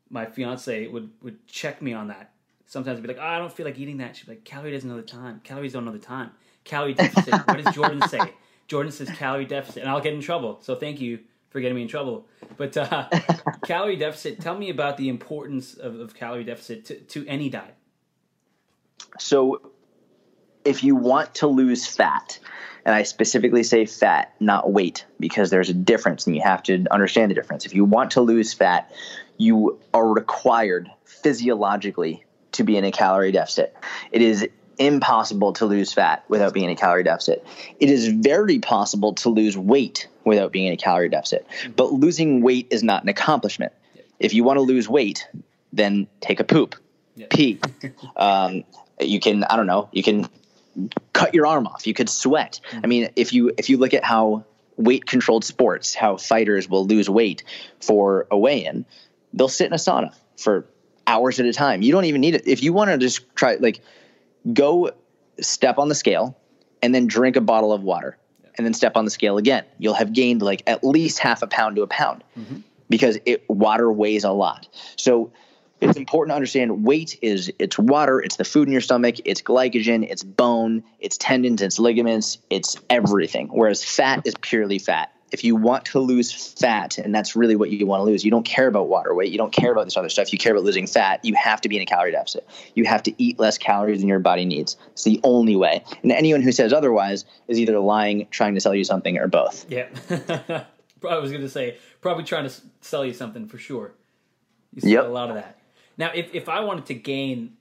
my 0.09 0.25
fiance 0.25 0.87
would 0.87 1.09
would 1.21 1.45
check 1.47 1.81
me 1.81 1.93
on 1.93 2.07
that. 2.07 2.31
Sometimes 2.65 2.97
I'd 2.97 3.01
be 3.01 3.07
like, 3.07 3.17
oh, 3.19 3.25
I 3.25 3.39
don't 3.39 3.51
feel 3.51 3.65
like 3.65 3.79
eating 3.79 3.97
that. 3.97 4.15
She'd 4.15 4.27
be 4.27 4.33
like, 4.33 4.45
calorie 4.45 4.71
doesn't 4.71 4.87
know 4.87 4.95
the 4.95 5.01
time. 5.01 5.41
Calories 5.43 5.73
don't 5.73 5.85
know 5.85 5.91
the 5.91 5.99
time 5.99 6.31
calorie 6.69 6.93
deficit. 6.93 7.33
what 7.47 7.63
does 7.63 7.73
Jordan 7.73 8.07
say? 8.07 8.19
Jordan 8.67 8.91
says 8.91 9.09
calorie 9.09 9.45
deficit, 9.45 9.81
and 9.81 9.89
I'll 9.89 10.01
get 10.01 10.13
in 10.13 10.21
trouble. 10.21 10.59
So 10.61 10.75
thank 10.75 11.01
you 11.01 11.19
for 11.49 11.59
getting 11.59 11.75
me 11.75 11.81
in 11.81 11.87
trouble. 11.87 12.27
But 12.57 12.77
uh, 12.77 13.09
calorie 13.65 13.95
deficit. 13.95 14.39
Tell 14.39 14.57
me 14.57 14.69
about 14.69 14.97
the 14.97 15.09
importance 15.09 15.73
of, 15.73 15.99
of 15.99 16.13
calorie 16.13 16.43
deficit 16.43 16.85
to, 16.85 16.95
to 16.95 17.27
any 17.27 17.49
diet. 17.49 17.75
So, 19.17 19.71
if 20.63 20.83
you 20.83 20.95
want 20.95 21.35
to 21.35 21.47
lose 21.47 21.87
fat, 21.87 22.37
and 22.85 22.93
I 22.93 23.03
specifically 23.03 23.63
say 23.63 23.85
fat, 23.85 24.35
not 24.39 24.71
weight, 24.71 25.05
because 25.19 25.49
there's 25.49 25.69
a 25.69 25.73
difference, 25.73 26.27
and 26.27 26.35
you 26.35 26.43
have 26.43 26.61
to 26.63 26.85
understand 26.91 27.31
the 27.31 27.35
difference. 27.35 27.65
If 27.65 27.73
you 27.73 27.85
want 27.85 28.11
to 28.11 28.21
lose 28.21 28.53
fat, 28.53 28.91
you 29.37 29.79
are 29.93 30.07
required 30.07 30.89
physiologically 31.05 32.23
to 32.51 32.63
be 32.63 32.77
in 32.77 32.83
a 32.83 32.91
calorie 32.91 33.31
deficit. 33.31 33.75
It 34.11 34.21
is 34.21 34.47
impossible 34.79 35.53
to 35.53 35.65
lose 35.65 35.93
fat 35.93 36.23
without 36.29 36.53
being 36.53 36.65
in 36.65 36.71
a 36.71 36.75
calorie 36.75 37.03
deficit. 37.03 37.45
It 37.79 37.89
is 37.89 38.07
very 38.07 38.59
possible 38.59 39.13
to 39.15 39.29
lose 39.29 39.57
weight 39.57 40.07
without 40.23 40.51
being 40.51 40.67
in 40.67 40.73
a 40.73 40.77
calorie 40.77 41.09
deficit. 41.09 41.45
But 41.75 41.91
losing 41.91 42.41
weight 42.41 42.67
is 42.71 42.81
not 42.81 43.03
an 43.03 43.09
accomplishment. 43.09 43.73
If 44.19 44.33
you 44.33 44.43
want 44.43 44.57
to 44.57 44.61
lose 44.61 44.87
weight, 44.87 45.27
then 45.73 46.07
take 46.21 46.39
a 46.39 46.43
poop, 46.43 46.75
pee. 47.29 47.59
Um, 48.15 48.63
you 48.99 49.19
can, 49.21 49.45
I 49.45 49.55
don't 49.55 49.67
know, 49.67 49.87
you 49.93 50.03
can 50.03 50.27
cut 51.13 51.33
your 51.33 51.47
arm 51.47 51.67
off. 51.67 51.87
You 51.87 51.93
could 51.93 52.09
sweat. 52.09 52.59
I 52.83 52.87
mean, 52.87 53.09
if 53.15 53.33
you 53.33 53.51
if 53.57 53.69
you 53.69 53.77
look 53.77 53.93
at 53.93 54.03
how 54.03 54.45
weight 54.75 55.05
controlled 55.05 55.45
sports, 55.45 55.93
how 55.93 56.17
fighters 56.17 56.67
will 56.67 56.85
lose 56.85 57.09
weight 57.09 57.43
for 57.79 58.27
a 58.31 58.37
weigh 58.37 58.65
in, 58.65 58.85
they'll 59.33 59.47
sit 59.47 59.67
in 59.67 59.73
a 59.73 59.77
sauna 59.77 60.13
for 60.37 60.65
hours 61.07 61.39
at 61.39 61.45
a 61.45 61.53
time. 61.53 61.81
You 61.81 61.91
don't 61.91 62.05
even 62.05 62.21
need 62.21 62.35
it. 62.35 62.47
If 62.47 62.63
you 62.63 62.73
want 62.73 62.91
to 62.91 62.97
just 62.97 63.35
try 63.35 63.55
like 63.55 63.81
go 64.53 64.91
step 65.39 65.77
on 65.77 65.89
the 65.89 65.95
scale 65.95 66.37
and 66.81 66.93
then 66.93 67.07
drink 67.07 67.35
a 67.35 67.41
bottle 67.41 67.73
of 67.73 67.83
water 67.83 68.17
and 68.57 68.65
then 68.65 68.73
step 68.73 68.97
on 68.97 69.05
the 69.05 69.11
scale 69.11 69.37
again. 69.37 69.63
You'll 69.77 69.93
have 69.93 70.13
gained 70.13 70.41
like 70.41 70.63
at 70.67 70.83
least 70.83 71.19
half 71.19 71.41
a 71.41 71.47
pound 71.47 71.75
to 71.77 71.81
a 71.81 71.87
pound 71.87 72.23
mm-hmm. 72.37 72.57
because 72.89 73.17
it 73.25 73.49
water 73.49 73.91
weighs 73.91 74.23
a 74.23 74.31
lot. 74.31 74.67
So 74.97 75.31
it's 75.81 75.97
important 75.97 76.31
to 76.31 76.35
understand 76.35 76.83
weight 76.83 77.17
is 77.21 77.51
it's 77.57 77.79
water, 77.79 78.19
it's 78.19 78.35
the 78.35 78.43
food 78.43 78.67
in 78.67 78.71
your 78.71 78.81
stomach, 78.81 79.15
it's 79.23 79.41
glycogen, 79.41 80.05
it's 80.09 80.23
bone, 80.23 80.83
it's 80.99 81.17
tendons, 81.17 81.61
it's 81.61 81.79
ligaments, 81.79 82.37
it's 82.49 82.75
everything. 82.89 83.47
Whereas 83.47 83.83
fat 83.83 84.25
is 84.25 84.35
purely 84.41 84.79
fat 84.79 85.13
if 85.31 85.43
you 85.43 85.55
want 85.55 85.85
to 85.85 85.99
lose 85.99 86.31
fat, 86.31 86.97
and 86.97 87.13
that's 87.13 87.35
really 87.35 87.55
what 87.55 87.69
you 87.69 87.85
want 87.85 88.01
to 88.01 88.05
lose, 88.05 88.25
you 88.25 88.31
don't 88.31 88.45
care 88.45 88.67
about 88.67 88.87
water 88.87 89.13
weight, 89.13 89.31
you 89.31 89.37
don't 89.37 89.53
care 89.53 89.71
about 89.71 89.85
this 89.85 89.97
other 89.97 90.09
stuff, 90.09 90.31
you 90.31 90.39
care 90.39 90.53
about 90.53 90.63
losing 90.63 90.87
fat, 90.87 91.23
you 91.23 91.33
have 91.35 91.61
to 91.61 91.69
be 91.69 91.75
in 91.75 91.81
a 91.81 91.85
calorie 91.85 92.11
deficit. 92.11 92.47
You 92.75 92.85
have 92.85 93.03
to 93.03 93.13
eat 93.21 93.39
less 93.39 93.57
calories 93.57 93.99
than 93.99 94.07
your 94.07 94.19
body 94.19 94.45
needs. 94.45 94.77
It's 94.91 95.03
the 95.03 95.19
only 95.23 95.55
way. 95.55 95.83
And 96.03 96.11
anyone 96.11 96.41
who 96.41 96.51
says 96.51 96.73
otherwise 96.73 97.25
is 97.47 97.59
either 97.59 97.79
lying, 97.79 98.27
trying 98.31 98.55
to 98.55 98.61
sell 98.61 98.75
you 98.75 98.83
something, 98.83 99.17
or 99.17 99.27
both. 99.27 99.65
Yeah. 99.69 99.87
I 101.07 101.17
was 101.17 101.31
going 101.31 101.43
to 101.43 101.49
say, 101.49 101.77
probably 102.01 102.23
trying 102.23 102.47
to 102.47 102.53
sell 102.81 103.05
you 103.05 103.13
something 103.13 103.47
for 103.47 103.57
sure. 103.57 103.93
You 104.73 104.81
see 104.81 104.93
yep. 104.93 105.05
a 105.05 105.07
lot 105.07 105.29
of 105.29 105.35
that. 105.35 105.59
Now, 105.97 106.11
if, 106.13 106.33
if 106.33 106.49
I 106.49 106.61
wanted 106.61 106.85
to 106.87 106.93
gain 106.93 107.57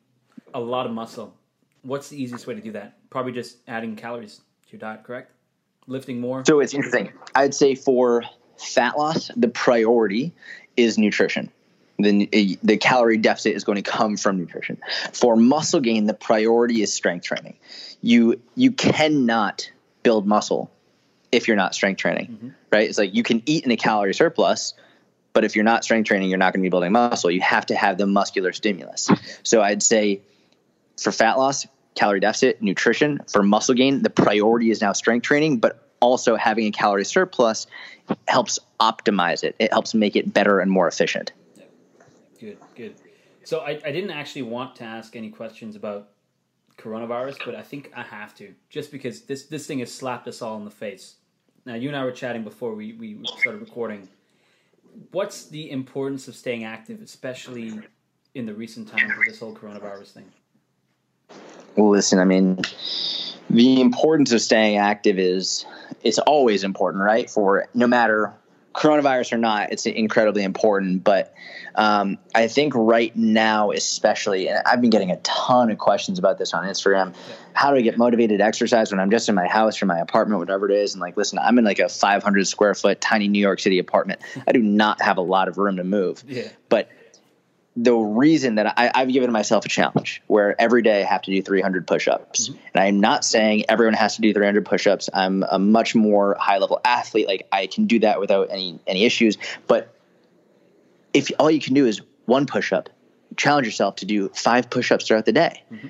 a 0.55 0.61
lot 0.61 0.87
of 0.87 0.93
muscle, 0.93 1.35
what's 1.83 2.09
the 2.09 2.21
easiest 2.21 2.47
way 2.47 2.55
to 2.55 2.61
do 2.61 2.73
that? 2.73 3.11
Probably 3.11 3.33
just 3.33 3.59
adding 3.67 3.97
calories 3.97 4.37
to 4.37 4.73
your 4.73 4.81
diet, 4.81 5.05
correct? 5.05 5.33
Lifting 5.89 6.21
more? 6.21 6.45
So 6.47 6.61
it's 6.61 6.75
interesting. 6.75 7.13
I'd 7.35 7.55
say 7.55 7.75
for 7.75 8.25
fat 8.57 8.97
loss, 8.97 9.31
the 9.37 9.49
priority 9.49 10.33
is 10.77 10.99
nutrition. 10.99 11.51
The, 12.01 12.59
the 12.63 12.77
calorie 12.77 13.17
deficit 13.17 13.57
is 13.57 13.65
going 13.65 13.83
to 13.83 13.91
come 13.91 14.17
from 14.17 14.39
nutrition. 14.39 14.81
For 15.13 15.35
muscle 15.35 15.81
gain, 15.81 16.05
the 16.05 16.15
priority 16.15 16.81
is 16.81 16.95
strength 16.95 17.25
training. 17.25 17.57
You 18.01 18.41
you 18.55 18.71
cannot 18.71 19.73
build 20.05 20.25
muscle 20.25 20.71
if 21.33 21.49
you're 21.49 21.57
not 21.57 21.75
strength 21.75 21.99
training, 21.99 22.27
mm-hmm. 22.27 22.49
right? 22.71 22.89
It's 22.89 22.99
like 22.99 23.15
you 23.15 23.25
can 23.25 23.43
eat 23.47 23.65
in 23.65 23.73
a 23.73 23.77
calorie 23.77 24.15
surplus, 24.15 24.75
but 25.33 25.45
if 25.45 25.57
you're 25.57 25.65
not 25.65 25.83
strength 25.83 26.07
training, 26.07 26.29
you're 26.29 26.39
not 26.39 26.53
going 26.53 26.63
to 26.63 26.67
be 26.67 26.71
building 26.71 26.93
muscle. 26.93 27.33
You 27.33 27.41
have 27.41 27.67
to 27.67 27.75
have 27.75 27.99
the 27.99 28.07
muscular 28.07 28.53
stimulus. 28.53 29.11
So 29.43 29.61
I'd 29.61 29.83
say 29.83 30.21
for 30.97 31.11
fat 31.11 31.37
loss, 31.37 31.67
calorie 31.99 32.21
deficit, 32.21 32.63
nutrition. 32.63 33.21
For 33.31 33.43
muscle 33.43 33.75
gain, 33.75 34.03
the 34.03 34.11
priority 34.11 34.71
is 34.71 34.81
now 34.81 34.93
strength 34.93 35.25
training, 35.25 35.59
but 35.59 35.89
also 36.01 36.37
having 36.37 36.67
a 36.67 36.71
calorie 36.71 37.05
surplus 37.05 37.67
helps 38.29 38.59
optimize 38.81 39.43
it. 39.43 39.57
It 39.59 39.73
helps 39.73 39.95
make 39.95 40.15
it 40.15 40.33
better 40.33 40.61
and 40.61 40.71
more 40.71 40.87
efficient. 40.87 41.33
Good, 42.39 42.59
good. 42.77 42.95
So 43.45 43.61
I, 43.61 43.71
I 43.85 43.91
didn't 43.91 44.11
actually 44.11 44.43
want 44.43 44.77
to 44.77 44.85
ask 44.85 45.17
any 45.17 45.31
questions 45.31 45.75
about 45.75 46.11
coronavirus, 46.77 47.39
but 47.45 47.57
I 47.57 47.63
think 47.63 47.91
I 47.97 48.03
have 48.03 48.35
to, 48.37 48.55
just 48.71 48.93
because 48.93 49.23
this 49.23 49.47
this 49.47 49.67
thing 49.67 49.81
has 49.81 49.93
slapped 49.93 50.29
us 50.29 50.41
all 50.41 50.57
in 50.57 50.65
the 50.65 50.71
face. 50.71 51.17
Now 51.67 51.75
you 51.75 51.89
and 51.89 51.97
I 51.97 52.05
were 52.05 52.13
chatting 52.13 52.45
before 52.45 52.75
we, 52.75 52.93
we 52.93 53.19
started 53.39 53.61
recording. 53.61 54.09
What's 55.11 55.47
the 55.47 55.71
importance 55.71 56.29
of 56.29 56.37
staying 56.37 56.65
active, 56.65 57.03
especially 57.03 57.81
in 58.35 58.47
the 58.47 58.55
recent 58.55 58.89
times 58.89 59.13
with 59.19 59.27
this 59.27 59.41
whole 59.41 59.55
coronavirus 59.55 60.13
thing? 60.13 60.33
Well, 61.77 61.91
listen, 61.91 62.19
I 62.19 62.25
mean, 62.25 62.61
the 63.51 63.81
importance 63.81 64.33
of 64.33 64.41
staying 64.41 64.79
active 64.79 65.19
is 65.19 65.65
it's 66.03 66.19
always 66.19 66.65
important, 66.65 67.03
right? 67.03 67.29
For 67.31 67.69
no 67.75 67.87
matter 67.87 68.35
coronavirus 68.79 69.33
or 69.33 69.39
not, 69.39 69.73
it's 69.73 69.87
incredibly 69.87 70.45
important. 70.45 71.03
But 71.03 71.35
um, 71.75 72.19
I 72.35 72.47
think 72.47 72.75
right 72.77 73.15
now, 73.17 73.73
especially, 73.73 74.49
and 74.49 74.63
I've 74.65 74.81
been 74.81 74.91
getting 74.91 75.11
a 75.11 75.17
ton 75.19 75.71
of 75.71 75.79
questions 75.79 76.19
about 76.19 76.39
this 76.39 76.55
on 76.55 76.65
Instagram. 76.65 77.15
How 77.55 77.71
do 77.71 77.77
I 77.77 77.81
get 77.81 77.99
motivated 77.99 78.39
to 78.39 78.45
exercise 78.45 78.91
when 78.91 79.01
I'm 79.01 79.11
just 79.11 79.29
in 79.29 79.35
my 79.35 79.49
house 79.49 79.83
or 79.83 79.87
my 79.87 79.99
apartment, 79.99 80.39
whatever 80.39 80.71
it 80.71 80.75
is? 80.75 80.95
And 80.95 81.01
like, 81.01 81.17
listen, 81.17 81.39
I'm 81.39 81.59
in 81.59 81.65
like 81.65 81.81
a 81.81 81.89
500 81.89 82.47
square 82.47 82.75
foot 82.75 83.01
tiny 83.01 83.29
New 83.29 83.41
York 83.41 83.59
City 83.61 83.79
apartment. 83.79 84.21
I 84.47 84.53
do 84.53 84.63
not 84.63 85.03
have 85.03 85.17
a 85.17 85.23
lot 85.23 85.49
of 85.49 85.59
room 85.59 85.77
to 85.77 85.85
move. 85.85 86.23
Yeah. 86.27 86.49
But 86.69 86.91
the 87.81 87.95
reason 87.95 88.57
that 88.57 88.75
I, 88.77 88.91
I've 88.93 89.13
given 89.13 89.31
myself 89.31 89.65
a 89.65 89.69
challenge 89.69 90.21
where 90.27 90.61
every 90.61 90.83
day 90.83 91.03
I 91.03 91.05
have 91.05 91.23
to 91.23 91.31
do 91.31 91.41
300 91.41 91.87
push-ups, 91.87 92.49
mm-hmm. 92.49 92.59
and 92.75 92.85
I'm 92.85 92.99
not 92.99 93.25
saying 93.25 93.67
everyone 93.69 93.95
has 93.95 94.17
to 94.17 94.23
do 94.23 94.35
300 94.35 94.67
push-ups. 94.67 95.09
I'm 95.15 95.45
a 95.49 95.61
much 95.61 95.95
more 95.95 96.37
high-level 96.41 96.81
athlete; 96.85 97.29
like 97.29 97.47
I 97.53 97.69
can 97.69 97.87
do 97.87 98.01
that 98.01 98.19
without 98.19 98.49
any 98.51 98.81
any 98.89 99.05
issues. 99.05 99.39
But 99.69 99.95
if 101.15 101.31
all 101.39 101.51
you 101.51 101.61
can 101.61 101.75
do 101.75 101.87
is 101.87 102.01
one 102.27 102.47
push-up, 102.47 102.89
challenge 103.37 103.67
yourself 103.67 103.97
to 103.97 104.07
do 104.07 104.29
five 104.31 104.71
push-ups 104.71 105.07
throughout 105.07 105.25
the 105.25 105.33
day. 105.33 105.63
Mm-hmm. 105.73 105.89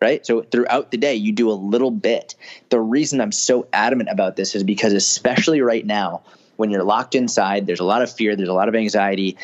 Right. 0.00 0.24
So 0.24 0.42
throughout 0.42 0.92
the 0.92 0.96
day, 0.96 1.16
you 1.16 1.32
do 1.32 1.50
a 1.50 1.54
little 1.54 1.90
bit. 1.90 2.36
The 2.68 2.78
reason 2.78 3.20
I'm 3.20 3.32
so 3.32 3.66
adamant 3.72 4.08
about 4.10 4.36
this 4.36 4.54
is 4.54 4.62
because, 4.62 4.92
especially 4.92 5.60
right 5.60 5.84
now, 5.84 6.22
when 6.54 6.70
you're 6.70 6.84
locked 6.84 7.16
inside, 7.16 7.66
there's 7.66 7.80
a 7.80 7.84
lot 7.84 8.02
of 8.02 8.12
fear, 8.12 8.36
there's 8.36 8.48
a 8.48 8.54
lot 8.54 8.68
of 8.68 8.76
anxiety 8.76 9.36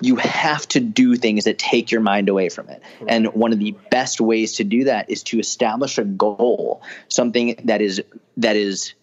you 0.00 0.16
have 0.16 0.66
to 0.68 0.80
do 0.80 1.16
things 1.16 1.44
that 1.44 1.58
take 1.58 1.90
your 1.90 2.00
mind 2.00 2.28
away 2.28 2.48
from 2.48 2.68
it. 2.68 2.82
And 3.06 3.28
one 3.34 3.52
of 3.52 3.58
the 3.58 3.74
best 3.90 4.20
ways 4.20 4.54
to 4.54 4.64
do 4.64 4.84
that 4.84 5.10
is 5.10 5.22
to 5.24 5.38
establish 5.38 5.98
a 5.98 6.04
goal, 6.04 6.82
something 7.08 7.60
that 7.64 7.80
is 7.80 8.02
that 8.36 8.56
is 8.56 8.94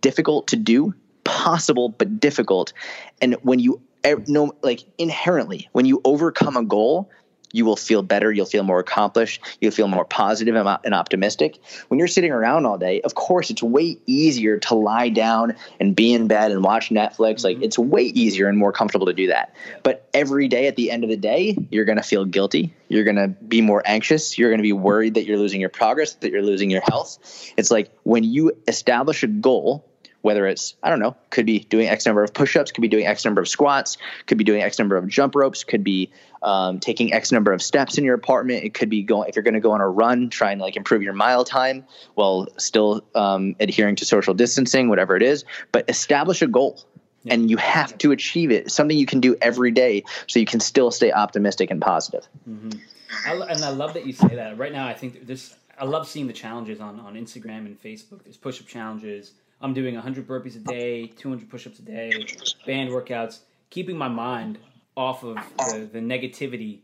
difficult 0.00 0.48
to 0.48 0.56
do, 0.56 0.94
possible 1.24 1.88
but 1.88 2.20
difficult. 2.20 2.72
And 3.20 3.34
when 3.42 3.58
you 3.58 3.80
no 4.26 4.52
like 4.62 4.84
inherently, 4.98 5.68
when 5.72 5.84
you 5.84 6.00
overcome 6.04 6.56
a 6.56 6.64
goal, 6.64 7.10
you 7.56 7.64
will 7.64 7.76
feel 7.76 8.02
better. 8.02 8.30
You'll 8.30 8.44
feel 8.44 8.62
more 8.62 8.78
accomplished. 8.78 9.40
You'll 9.60 9.72
feel 9.72 9.88
more 9.88 10.04
positive 10.04 10.54
and 10.56 10.94
optimistic. 10.94 11.58
When 11.88 11.98
you're 11.98 12.06
sitting 12.06 12.30
around 12.30 12.66
all 12.66 12.76
day, 12.76 13.00
of 13.00 13.14
course, 13.14 13.50
it's 13.50 13.62
way 13.62 13.96
easier 14.04 14.58
to 14.58 14.74
lie 14.74 15.08
down 15.08 15.56
and 15.80 15.96
be 15.96 16.12
in 16.12 16.28
bed 16.28 16.52
and 16.52 16.62
watch 16.62 16.90
Netflix. 16.90 17.44
Like, 17.44 17.56
mm-hmm. 17.56 17.64
it's 17.64 17.78
way 17.78 18.02
easier 18.02 18.48
and 18.48 18.58
more 18.58 18.72
comfortable 18.72 19.06
to 19.06 19.14
do 19.14 19.28
that. 19.28 19.54
But 19.82 20.06
every 20.12 20.48
day 20.48 20.66
at 20.66 20.76
the 20.76 20.90
end 20.90 21.02
of 21.02 21.08
the 21.08 21.16
day, 21.16 21.56
you're 21.70 21.86
going 21.86 21.96
to 21.96 22.04
feel 22.04 22.26
guilty. 22.26 22.74
You're 22.88 23.04
going 23.04 23.16
to 23.16 23.28
be 23.28 23.62
more 23.62 23.82
anxious. 23.84 24.36
You're 24.36 24.50
going 24.50 24.58
to 24.58 24.62
be 24.62 24.74
worried 24.74 25.14
that 25.14 25.24
you're 25.24 25.38
losing 25.38 25.60
your 25.60 25.70
progress, 25.70 26.12
that 26.16 26.30
you're 26.30 26.42
losing 26.42 26.70
your 26.70 26.82
health. 26.82 27.18
It's 27.56 27.70
like 27.70 27.90
when 28.02 28.22
you 28.22 28.52
establish 28.68 29.22
a 29.22 29.28
goal, 29.28 29.84
whether 30.26 30.44
it's 30.44 30.74
I 30.82 30.90
don't 30.90 30.98
know, 30.98 31.16
could 31.30 31.46
be 31.46 31.60
doing 31.60 31.86
X 31.86 32.04
number 32.04 32.24
of 32.24 32.34
push-ups, 32.34 32.72
could 32.72 32.82
be 32.82 32.88
doing 32.88 33.06
X 33.06 33.24
number 33.24 33.40
of 33.40 33.46
squats, 33.46 33.96
could 34.26 34.38
be 34.38 34.42
doing 34.42 34.60
X 34.60 34.76
number 34.76 34.96
of 34.96 35.06
jump 35.06 35.36
ropes, 35.36 35.62
could 35.62 35.84
be 35.84 36.10
um, 36.42 36.80
taking 36.80 37.14
X 37.14 37.30
number 37.30 37.52
of 37.52 37.62
steps 37.62 37.96
in 37.96 38.02
your 38.02 38.16
apartment. 38.16 38.64
It 38.64 38.74
could 38.74 38.90
be 38.90 39.04
going 39.04 39.28
if 39.28 39.36
you're 39.36 39.44
going 39.44 39.54
to 39.54 39.60
go 39.60 39.70
on 39.70 39.80
a 39.80 39.88
run, 39.88 40.28
trying 40.28 40.58
to 40.58 40.64
like 40.64 40.74
improve 40.74 41.04
your 41.04 41.12
mile 41.12 41.44
time 41.44 41.84
while 42.14 42.48
still 42.56 43.04
um, 43.14 43.54
adhering 43.60 43.94
to 43.96 44.04
social 44.04 44.34
distancing, 44.34 44.88
whatever 44.88 45.14
it 45.14 45.22
is. 45.22 45.44
But 45.70 45.88
establish 45.88 46.42
a 46.42 46.48
goal. 46.48 46.84
And 47.28 47.50
you 47.50 47.56
have 47.56 47.98
to 47.98 48.12
achieve 48.12 48.52
it. 48.52 48.70
Something 48.70 48.96
you 48.96 49.06
can 49.06 49.20
do 49.20 49.36
every 49.40 49.72
day, 49.72 50.04
so 50.28 50.38
you 50.38 50.46
can 50.46 50.60
still 50.60 50.92
stay 50.92 51.10
optimistic 51.10 51.72
and 51.72 51.82
positive. 51.82 52.24
Mm-hmm. 52.48 52.78
I, 53.26 53.32
and 53.52 53.64
I 53.64 53.70
love 53.70 53.94
that 53.94 54.06
you 54.06 54.12
say 54.12 54.36
that. 54.36 54.58
Right 54.58 54.72
now, 54.72 54.86
I 54.86 54.94
think 54.94 55.26
this. 55.26 55.56
I 55.76 55.86
love 55.86 56.06
seeing 56.06 56.28
the 56.28 56.32
challenges 56.32 56.80
on 56.80 57.00
on 57.00 57.14
Instagram 57.14 57.66
and 57.66 57.82
Facebook. 57.82 58.22
There's 58.22 58.36
push-up 58.36 58.68
challenges 58.68 59.32
I'm 59.60 59.74
doing 59.74 59.94
100 59.94 60.26
burpees 60.26 60.56
a 60.56 60.58
day, 60.58 61.06
200 61.06 61.48
push-ups 61.48 61.78
a 61.78 61.82
day, 61.82 62.26
band 62.66 62.90
workouts, 62.90 63.40
keeping 63.70 63.96
my 63.96 64.08
mind 64.08 64.58
off 64.96 65.22
of 65.22 65.36
the, 65.58 65.88
the 65.92 65.98
negativity 65.98 66.80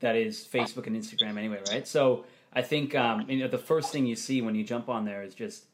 that 0.00 0.16
is 0.16 0.46
Facebook 0.50 0.86
and 0.86 0.96
Instagram 0.96 1.38
anyway, 1.38 1.60
right? 1.70 1.86
So 1.86 2.24
I 2.52 2.62
think 2.62 2.94
um, 2.94 3.28
you 3.28 3.38
know, 3.38 3.48
the 3.48 3.58
first 3.58 3.92
thing 3.92 4.06
you 4.06 4.16
see 4.16 4.42
when 4.42 4.54
you 4.54 4.64
jump 4.64 4.88
on 4.88 5.04
there 5.04 5.22
is 5.22 5.34
just 5.34 5.64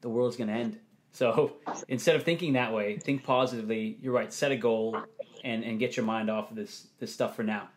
the 0.00 0.08
world's 0.08 0.36
going 0.36 0.48
to 0.48 0.54
end. 0.54 0.78
So 1.12 1.52
instead 1.88 2.16
of 2.16 2.22
thinking 2.22 2.54
that 2.54 2.72
way, 2.72 2.96
think 2.96 3.24
positively. 3.24 3.98
You're 4.00 4.14
right. 4.14 4.32
Set 4.32 4.52
a 4.52 4.56
goal 4.56 4.96
and, 5.44 5.64
and 5.64 5.78
get 5.78 5.96
your 5.96 6.06
mind 6.06 6.30
off 6.30 6.50
of 6.50 6.56
this 6.56 6.86
this 6.98 7.12
stuff 7.12 7.36
for 7.36 7.42
now. 7.42 7.68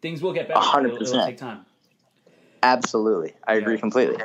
Things 0.00 0.20
will 0.20 0.32
get 0.32 0.48
better. 0.48 0.60
100%. 0.60 0.84
It'll, 0.84 1.02
it'll 1.02 1.26
take 1.26 1.38
time. 1.38 1.64
Absolutely, 2.62 3.34
I 3.46 3.54
agree 3.54 3.74
yeah. 3.74 3.80
completely. 3.80 4.16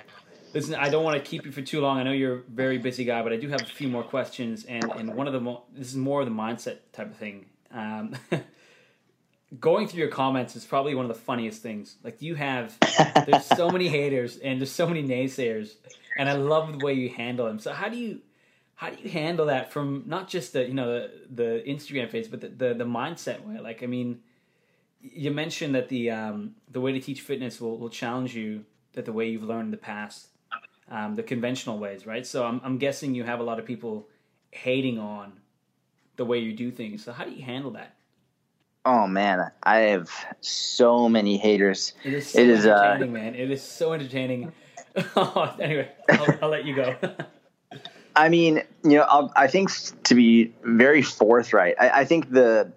Listen, 0.53 0.75
I 0.75 0.89
don't 0.89 1.03
want 1.03 1.23
to 1.23 1.29
keep 1.29 1.45
you 1.45 1.51
for 1.51 1.61
too 1.61 1.79
long. 1.79 1.99
I 1.99 2.03
know 2.03 2.11
you're 2.11 2.37
a 2.37 2.41
very 2.49 2.79
busy 2.79 3.03
guy, 3.03 3.21
but 3.21 3.31
I 3.31 3.37
do 3.37 3.49
have 3.49 3.61
a 3.61 3.65
few 3.65 3.87
more 3.87 4.03
questions, 4.03 4.65
and, 4.65 4.83
and 4.83 5.13
one 5.13 5.27
of 5.27 5.33
the 5.33 5.39
mo- 5.39 5.63
this 5.73 5.89
is 5.89 5.95
more 5.95 6.21
of 6.21 6.27
the 6.27 6.33
mindset 6.33 6.77
type 6.91 7.11
of 7.11 7.17
thing. 7.17 7.45
Um, 7.71 8.15
going 9.59 9.87
through 9.87 9.99
your 9.99 10.09
comments 10.09 10.55
is 10.55 10.65
probably 10.65 10.95
one 10.95 11.05
of 11.05 11.09
the 11.09 11.21
funniest 11.21 11.61
things. 11.61 11.97
Like 12.03 12.21
you 12.23 12.33
have, 12.35 12.75
there's 13.27 13.45
so 13.45 13.69
many 13.69 13.89
haters 13.89 14.37
and 14.37 14.59
there's 14.59 14.71
so 14.71 14.87
many 14.87 15.03
naysayers, 15.03 15.75
and 16.17 16.27
I 16.27 16.33
love 16.33 16.71
the 16.79 16.83
way 16.83 16.93
you 16.93 17.09
handle 17.09 17.45
them. 17.45 17.59
So 17.59 17.71
how 17.71 17.89
do 17.89 17.97
you, 17.97 18.21
how 18.73 18.89
do 18.89 18.97
you 19.03 19.09
handle 19.09 19.47
that 19.47 19.71
from 19.71 20.03
not 20.07 20.27
just 20.27 20.53
the 20.53 20.65
you 20.65 20.73
know 20.73 20.87
the, 20.87 21.11
the 21.29 21.63
Instagram 21.67 22.09
phase, 22.09 22.27
but 22.27 22.41
the, 22.41 22.47
the, 22.47 22.73
the 22.73 22.85
mindset 22.85 23.45
way? 23.45 23.59
Like 23.59 23.83
I 23.83 23.85
mean, 23.85 24.21
you 24.99 25.29
mentioned 25.29 25.75
that 25.75 25.89
the 25.89 26.09
um, 26.09 26.55
the 26.71 26.81
way 26.81 26.91
to 26.91 26.99
teach 26.99 27.21
fitness 27.21 27.61
will 27.61 27.77
will 27.77 27.89
challenge 27.89 28.35
you 28.35 28.65
that 28.93 29.05
the 29.05 29.13
way 29.13 29.29
you've 29.29 29.43
learned 29.43 29.65
in 29.65 29.71
the 29.71 29.77
past 29.77 30.29
um, 30.89 31.15
the 31.15 31.23
conventional 31.23 31.77
ways, 31.77 32.05
right? 32.05 32.25
So 32.25 32.45
I'm, 32.45 32.61
I'm 32.63 32.77
guessing 32.77 33.15
you 33.15 33.23
have 33.23 33.39
a 33.39 33.43
lot 33.43 33.59
of 33.59 33.65
people 33.65 34.07
hating 34.51 34.97
on 34.99 35.33
the 36.15 36.25
way 36.25 36.39
you 36.39 36.53
do 36.53 36.71
things. 36.71 37.03
So 37.03 37.11
how 37.11 37.23
do 37.23 37.31
you 37.31 37.43
handle 37.43 37.71
that? 37.71 37.95
Oh 38.85 39.07
man, 39.07 39.51
I 39.61 39.77
have 39.79 40.09
so 40.41 41.09
many 41.09 41.37
haters. 41.37 41.93
It 42.03 42.13
is 42.13 42.27
so 42.29 42.39
it 42.39 42.47
is, 42.47 42.65
uh, 42.65 42.71
entertaining, 42.71 43.09
uh, 43.09 43.19
man. 43.19 43.35
It 43.35 43.51
is 43.51 43.61
so 43.61 43.93
entertaining. 43.93 44.51
anyway, 45.59 45.89
I'll, 46.09 46.37
I'll, 46.43 46.49
let 46.49 46.65
you 46.65 46.75
go. 46.75 46.95
I 48.15 48.29
mean, 48.29 48.63
you 48.83 48.97
know, 48.97 49.03
I'll, 49.03 49.31
i 49.35 49.47
think 49.47 49.69
to 50.05 50.15
be 50.15 50.53
very 50.63 51.01
forthright, 51.01 51.75
I, 51.79 52.01
I 52.01 52.05
think 52.05 52.31
the 52.31 52.71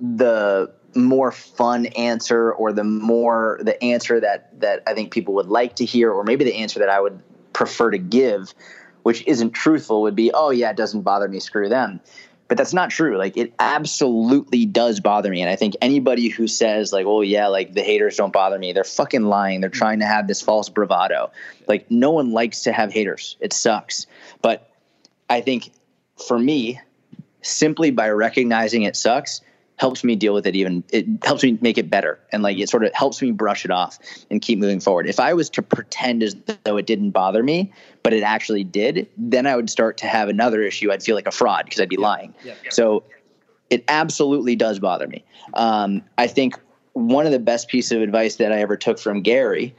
the 0.00 0.72
more 0.94 1.30
fun 1.30 1.86
answer 1.86 2.52
or 2.52 2.72
the 2.72 2.84
more 2.84 3.60
the 3.62 3.82
answer 3.82 4.20
that 4.20 4.60
that 4.60 4.82
I 4.86 4.94
think 4.94 5.12
people 5.12 5.34
would 5.34 5.46
like 5.46 5.76
to 5.76 5.84
hear 5.84 6.10
or 6.10 6.24
maybe 6.24 6.44
the 6.44 6.56
answer 6.56 6.80
that 6.80 6.88
I 6.88 7.00
would 7.00 7.22
prefer 7.60 7.90
to 7.90 7.98
give 7.98 8.54
which 9.02 9.22
isn't 9.26 9.50
truthful 9.50 10.00
would 10.00 10.16
be 10.16 10.30
oh 10.32 10.48
yeah 10.48 10.70
it 10.70 10.78
doesn't 10.78 11.02
bother 11.02 11.28
me 11.28 11.38
screw 11.40 11.68
them. 11.68 12.00
But 12.48 12.56
that's 12.56 12.72
not 12.72 12.88
true. 12.88 13.18
Like 13.18 13.36
it 13.36 13.52
absolutely 13.58 14.64
does 14.64 14.98
bother 14.98 15.30
me. 15.30 15.42
And 15.42 15.50
i 15.50 15.56
think 15.56 15.76
anybody 15.82 16.30
who 16.30 16.48
says 16.48 16.90
like 16.90 17.04
oh 17.04 17.20
yeah 17.20 17.48
like 17.48 17.74
the 17.74 17.82
haters 17.82 18.16
don't 18.16 18.32
bother 18.32 18.58
me 18.58 18.72
they're 18.72 18.82
fucking 18.82 19.24
lying. 19.24 19.60
They're 19.60 19.68
trying 19.68 19.98
to 19.98 20.06
have 20.06 20.26
this 20.26 20.40
false 20.40 20.70
bravado. 20.70 21.32
Like 21.68 21.90
no 21.90 22.12
one 22.12 22.32
likes 22.32 22.62
to 22.62 22.72
have 22.72 22.94
haters. 22.94 23.36
It 23.40 23.52
sucks. 23.52 24.06
But 24.40 24.70
i 25.28 25.42
think 25.42 25.70
for 26.26 26.38
me 26.38 26.80
simply 27.42 27.90
by 27.90 28.08
recognizing 28.08 28.84
it 28.84 28.96
sucks 28.96 29.42
helps 29.80 30.04
me 30.04 30.14
deal 30.14 30.34
with 30.34 30.46
it 30.46 30.54
even 30.54 30.84
it 30.90 31.06
helps 31.24 31.42
me 31.42 31.56
make 31.62 31.78
it 31.78 31.88
better 31.88 32.20
and 32.32 32.42
like 32.42 32.58
it 32.58 32.68
sort 32.68 32.84
of 32.84 32.92
helps 32.92 33.22
me 33.22 33.30
brush 33.30 33.64
it 33.64 33.70
off 33.70 33.98
and 34.30 34.42
keep 34.42 34.58
moving 34.58 34.78
forward 34.78 35.08
if 35.08 35.18
i 35.18 35.32
was 35.32 35.48
to 35.48 35.62
pretend 35.62 36.22
as 36.22 36.36
though 36.64 36.76
it 36.76 36.86
didn't 36.86 37.12
bother 37.12 37.42
me 37.42 37.72
but 38.02 38.12
it 38.12 38.22
actually 38.22 38.62
did 38.62 39.08
then 39.16 39.46
i 39.46 39.56
would 39.56 39.70
start 39.70 39.96
to 39.96 40.06
have 40.06 40.28
another 40.28 40.60
issue 40.60 40.92
i'd 40.92 41.02
feel 41.02 41.16
like 41.16 41.26
a 41.26 41.30
fraud 41.30 41.64
because 41.64 41.80
i'd 41.80 41.88
be 41.88 41.96
yeah. 41.98 42.06
lying 42.06 42.34
yeah. 42.44 42.52
so 42.68 43.02
it 43.70 43.82
absolutely 43.88 44.54
does 44.54 44.78
bother 44.78 45.08
me 45.08 45.24
um, 45.54 46.02
i 46.18 46.26
think 46.26 46.58
one 46.92 47.24
of 47.24 47.32
the 47.32 47.38
best 47.38 47.66
pieces 47.68 47.92
of 47.92 48.02
advice 48.02 48.36
that 48.36 48.52
i 48.52 48.60
ever 48.60 48.76
took 48.76 48.98
from 48.98 49.22
gary 49.22 49.74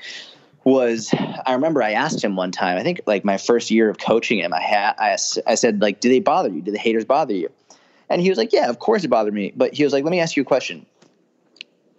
was 0.64 1.14
I 1.46 1.54
remember 1.54 1.82
I 1.82 1.94
asked 1.94 2.24
him 2.24 2.36
one 2.36 2.52
time, 2.52 2.78
I 2.78 2.84
think 2.84 3.02
like 3.08 3.26
my 3.26 3.40
first 3.40 3.72
year 3.72 3.90
of 3.90 3.98
coaching 3.98 4.38
him, 4.38 4.54
I 4.54 4.62
had 4.62 4.94
I, 5.00 5.18
I 5.48 5.56
said 5.56 5.82
like, 5.82 6.02
do 6.02 6.08
they 6.08 6.20
bother 6.20 6.50
you? 6.50 6.62
Do 6.62 6.72
the 6.72 6.78
haters 6.78 7.04
bother 7.04 7.34
you? 7.34 7.50
And 8.12 8.21
he 8.21 8.30
was 8.30 8.38
like, 8.38 8.54
yeah, 8.54 8.69
of 8.69 8.80
course 8.80 9.04
it 9.04 9.10
bothered 9.10 9.34
me. 9.34 9.54
But 9.56 9.74
he 9.74 9.84
was 9.84 9.93
like, 9.93 10.04
let 10.04 10.12
me 10.12 10.19
ask 10.19 10.36
you 10.36 10.43
a 10.43 10.45
question. 10.45 10.86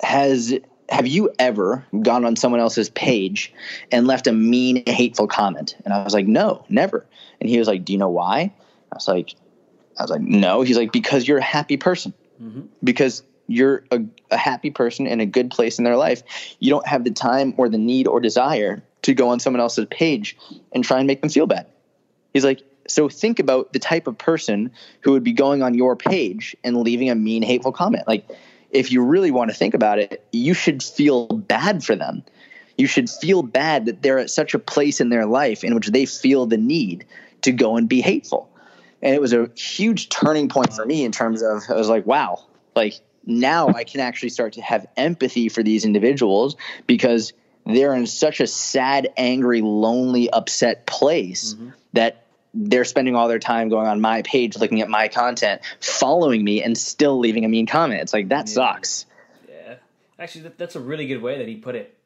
Has 0.01 0.55
have 0.88 1.07
you 1.07 1.33
ever 1.38 1.87
gone 2.03 2.25
on 2.25 2.37
someone 2.37 2.61
else's 2.61 2.90
page 2.90 3.53
and 3.90 4.07
left 4.07 4.27
a 4.27 4.33
mean, 4.33 4.83
hateful 4.87 5.27
comment? 5.27 5.77
And 5.85 5.94
I 5.94 6.05
was 6.05 6.12
like, 6.12 6.27
no, 6.27 6.64
never. 6.68 7.07
And 7.40 7.48
he 7.48 7.59
was 7.59 7.66
like, 7.66 7.85
do 7.85 7.92
you 7.92 7.98
know 7.98 8.11
why? 8.11 8.53
I 8.92 8.94
was 8.94 9.09
like, 9.09 9.35
I 9.98 10.03
was 10.03 10.11
like, 10.11 10.20
no. 10.20 10.62
He's 10.62 10.77
like, 10.77 10.92
because 10.92 11.27
you're 11.27 11.38
a 11.38 11.42
happy 11.42 11.77
person. 11.77 12.12
Mm-hmm. 12.40 12.62
Because 12.85 13.22
you're 13.46 13.85
a, 13.90 14.01
a 14.31 14.37
happy 14.37 14.70
person 14.70 15.07
in 15.07 15.20
a 15.20 15.27
good 15.27 15.51
place 15.51 15.79
in 15.79 15.85
their 15.85 15.96
life. 15.96 16.22
You 16.59 16.70
don't 16.70 16.87
have 16.87 17.05
the 17.05 17.11
time 17.11 17.55
or 17.57 17.68
the 17.68 17.79
need 17.79 18.07
or 18.07 18.20
desire 18.20 18.83
to 19.03 19.14
go 19.14 19.31
on 19.31 19.40
someone 19.40 19.61
else's 19.61 19.87
page 19.90 20.37
and 20.72 20.85
try 20.85 20.98
and 20.98 21.07
make 21.07 21.20
them 21.20 21.31
feel 21.31 21.46
bad. 21.46 21.66
He's 22.33 22.44
like, 22.44 22.62
so 22.87 23.09
think 23.09 23.38
about 23.38 23.73
the 23.73 23.79
type 23.79 24.07
of 24.07 24.18
person 24.18 24.71
who 25.01 25.12
would 25.12 25.25
be 25.25 25.33
going 25.33 25.62
on 25.62 25.75
your 25.75 25.97
page 25.97 26.57
and 26.64 26.77
leaving 26.77 27.11
a 27.11 27.14
mean, 27.14 27.42
hateful 27.42 27.73
comment. 27.73 28.07
Like, 28.07 28.27
if 28.71 28.90
you 28.90 29.03
really 29.03 29.31
want 29.31 29.51
to 29.51 29.57
think 29.57 29.75
about 29.75 29.99
it, 29.99 30.25
you 30.33 30.55
should 30.55 30.83
feel 30.83 31.27
bad 31.27 31.85
for 31.85 31.95
them. 31.95 32.23
You 32.79 32.87
should 32.87 33.11
feel 33.11 33.42
bad 33.42 33.87
that 33.87 34.02
they're 34.02 34.19
at 34.19 34.31
such 34.31 34.54
a 34.54 34.59
place 34.59 35.00
in 35.00 35.11
their 35.11 35.27
life 35.27 35.63
in 35.63 35.75
which 35.75 35.88
they 35.88 36.06
feel 36.06 36.46
the 36.46 36.56
need 36.56 37.04
to 37.42 37.52
go 37.52 37.77
and 37.77 37.88
be 37.88 38.00
hateful. 38.00 38.48
And 39.02 39.15
it 39.15 39.21
was 39.21 39.33
a 39.33 39.50
huge 39.54 40.09
turning 40.09 40.48
point 40.48 40.73
for 40.73 40.87
me 40.87 41.04
in 41.04 41.13
terms 41.13 41.42
of, 41.42 41.63
I 41.69 41.75
was 41.75 41.88
like, 41.88 42.06
wow, 42.06 42.44
like 42.75 42.94
now 43.27 43.69
I 43.69 43.85
can 43.85 44.00
actually 44.00 44.31
start 44.31 44.54
to 44.54 44.63
have 44.63 44.87
empathy 44.96 45.48
for 45.48 45.63
these 45.63 45.85
individuals 45.85 46.56
because 46.87 47.33
they're 47.67 47.94
in 47.94 48.06
such 48.06 48.40
a 48.40 48.46
sad, 48.46 49.09
angry, 49.17 49.61
lonely, 49.61 50.31
upset 50.31 50.87
place 50.87 51.54
mm-hmm. 51.54 51.71
that 51.92 52.21
they're 52.55 52.85
spending 52.85 53.17
all 53.17 53.29
their 53.29 53.38
time 53.38 53.69
going 53.69 53.87
on 53.87 54.00
my 54.00 54.23
page, 54.23 54.57
looking 54.59 54.81
at 54.81 54.88
my 54.88 55.09
content, 55.09 55.63
following 55.81 56.44
me, 56.44 56.63
and 56.63 56.77
still 56.77 57.19
leaving 57.19 57.44
a 57.44 57.48
mean 57.48 57.67
comment. 57.67 58.03
It's 58.03 58.13
like 58.13 58.29
that 58.29 58.48
yeah. 58.48 58.55
sucks. 58.55 59.07
Yeah, 59.48 59.75
Actually, 60.19 60.42
that, 60.42 60.59
that's 60.59 60.77
a 60.77 60.81
really 60.81 61.07
good 61.07 61.23
way 61.23 61.38
that 61.38 61.48
he 61.48 61.57
put 61.57 61.75
it. 61.75 61.96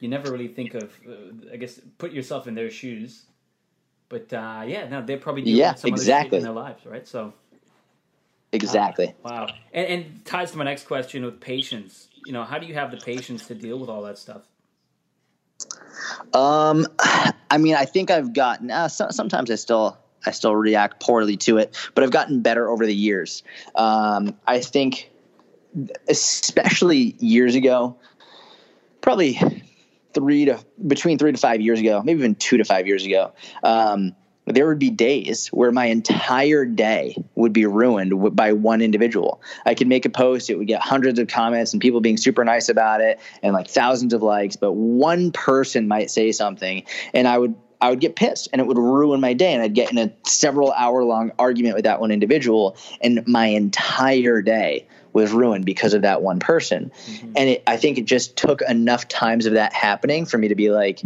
You 0.00 0.08
never 0.08 0.30
really 0.32 0.48
think 0.48 0.74
of, 0.74 0.92
uh, 1.08 1.52
I 1.52 1.56
guess, 1.56 1.80
put 1.98 2.12
yourself 2.12 2.46
in 2.46 2.54
their 2.54 2.70
shoes. 2.70 3.24
But 4.08 4.32
uh, 4.32 4.64
yeah, 4.66 4.88
no, 4.88 5.02
they're 5.02 5.18
probably 5.18 5.42
doing 5.42 5.56
Yeah, 5.56 5.74
some 5.74 5.88
exactly. 5.88 6.38
in 6.38 6.44
their 6.44 6.52
lives, 6.52 6.84
right? 6.84 7.06
So 7.06 7.32
Exactly. 8.52 9.14
wow, 9.24 9.48
and, 9.72 9.86
and 9.86 10.24
ties 10.26 10.50
to 10.52 10.58
my 10.58 10.64
next 10.64 10.86
question 10.86 11.24
with 11.24 11.40
patience. 11.40 12.08
You 12.26 12.32
know, 12.32 12.44
how 12.44 12.58
do 12.58 12.66
you 12.66 12.74
have 12.74 12.90
the 12.90 12.98
patience 12.98 13.46
to 13.46 13.54
deal 13.54 13.78
with 13.78 13.88
all 13.88 14.02
that 14.02 14.18
stuff? 14.18 14.42
Um, 16.32 16.86
I 17.50 17.58
mean, 17.58 17.74
I 17.74 17.84
think 17.84 18.10
I've 18.10 18.32
gotten. 18.32 18.70
Uh, 18.70 18.88
so, 18.88 19.08
sometimes 19.10 19.50
I 19.50 19.56
still 19.56 19.98
I 20.24 20.30
still 20.30 20.54
react 20.54 21.02
poorly 21.02 21.36
to 21.38 21.58
it, 21.58 21.76
but 21.94 22.04
I've 22.04 22.10
gotten 22.10 22.40
better 22.40 22.68
over 22.68 22.86
the 22.86 22.94
years. 22.94 23.42
Um, 23.74 24.36
I 24.46 24.60
think, 24.60 25.10
especially 26.08 27.16
years 27.18 27.54
ago, 27.54 27.96
probably 29.00 29.38
three 30.14 30.46
to 30.46 30.64
between 30.86 31.18
three 31.18 31.32
to 31.32 31.38
five 31.38 31.60
years 31.60 31.80
ago, 31.80 32.02
maybe 32.04 32.20
even 32.20 32.34
two 32.34 32.56
to 32.58 32.64
five 32.64 32.86
years 32.86 33.04
ago. 33.04 33.32
Um, 33.62 34.14
there 34.46 34.66
would 34.66 34.78
be 34.78 34.90
days 34.90 35.48
where 35.48 35.70
my 35.70 35.86
entire 35.86 36.64
day 36.64 37.16
would 37.34 37.52
be 37.52 37.66
ruined 37.66 38.10
w- 38.10 38.30
by 38.30 38.52
one 38.52 38.80
individual. 38.80 39.40
I 39.64 39.74
could 39.74 39.86
make 39.86 40.04
a 40.04 40.10
post, 40.10 40.50
it 40.50 40.58
would 40.58 40.66
get 40.66 40.80
hundreds 40.80 41.18
of 41.18 41.28
comments 41.28 41.72
and 41.72 41.80
people 41.80 42.00
being 42.00 42.16
super 42.16 42.44
nice 42.44 42.68
about 42.68 43.00
it 43.00 43.20
and 43.42 43.52
like 43.52 43.68
thousands 43.68 44.12
of 44.12 44.22
likes, 44.22 44.56
but 44.56 44.72
one 44.72 45.30
person 45.30 45.86
might 45.86 46.10
say 46.10 46.32
something 46.32 46.84
and 47.14 47.28
I 47.28 47.38
would 47.38 47.54
I 47.80 47.90
would 47.90 48.00
get 48.00 48.14
pissed 48.14 48.48
and 48.52 48.60
it 48.60 48.66
would 48.68 48.78
ruin 48.78 49.20
my 49.20 49.32
day 49.32 49.52
and 49.52 49.60
I'd 49.60 49.74
get 49.74 49.90
in 49.90 49.98
a 49.98 50.12
several 50.24 50.70
hour 50.72 51.02
long 51.02 51.32
argument 51.36 51.74
with 51.74 51.84
that 51.84 52.00
one 52.00 52.12
individual 52.12 52.76
and 53.00 53.26
my 53.26 53.46
entire 53.46 54.40
day 54.40 54.86
was 55.12 55.32
ruined 55.32 55.66
because 55.66 55.92
of 55.92 56.02
that 56.02 56.22
one 56.22 56.38
person. 56.38 56.92
Mm-hmm. 57.06 57.32
And 57.36 57.48
it, 57.50 57.62
I 57.66 57.76
think 57.76 57.98
it 57.98 58.04
just 58.04 58.36
took 58.36 58.62
enough 58.62 59.08
times 59.08 59.46
of 59.46 59.54
that 59.54 59.72
happening 59.72 60.26
for 60.26 60.38
me 60.38 60.48
to 60.48 60.54
be 60.54 60.70
like 60.70 61.02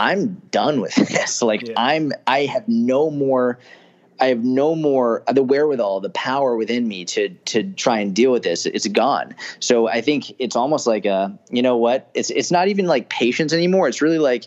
I'm 0.00 0.40
done 0.50 0.80
with 0.80 0.94
this. 1.08 1.42
Like 1.42 1.68
Yeah. 1.68 1.74
I'm 1.76 2.12
I 2.26 2.46
have 2.46 2.66
no 2.68 3.10
more 3.10 3.58
I 4.18 4.26
have 4.26 4.44
no 4.44 4.74
more 4.74 5.22
uh, 5.26 5.32
the 5.32 5.42
wherewithal, 5.42 6.00
the 6.00 6.10
power 6.10 6.56
within 6.56 6.86
me 6.88 7.04
to 7.06 7.30
to 7.30 7.62
try 7.72 8.00
and 8.00 8.14
deal 8.14 8.32
with 8.32 8.42
this. 8.42 8.66
It's 8.66 8.86
gone. 8.88 9.34
So 9.60 9.88
I 9.88 10.00
think 10.00 10.34
it's 10.38 10.56
almost 10.56 10.86
like 10.86 11.04
a 11.06 11.38
you 11.50 11.62
know 11.62 11.76
what? 11.76 12.10
It's 12.14 12.30
it's 12.30 12.50
not 12.50 12.68
even 12.68 12.86
like 12.86 13.08
patience 13.08 13.52
anymore. 13.52 13.88
It's 13.88 14.02
really 14.02 14.18
like 14.18 14.46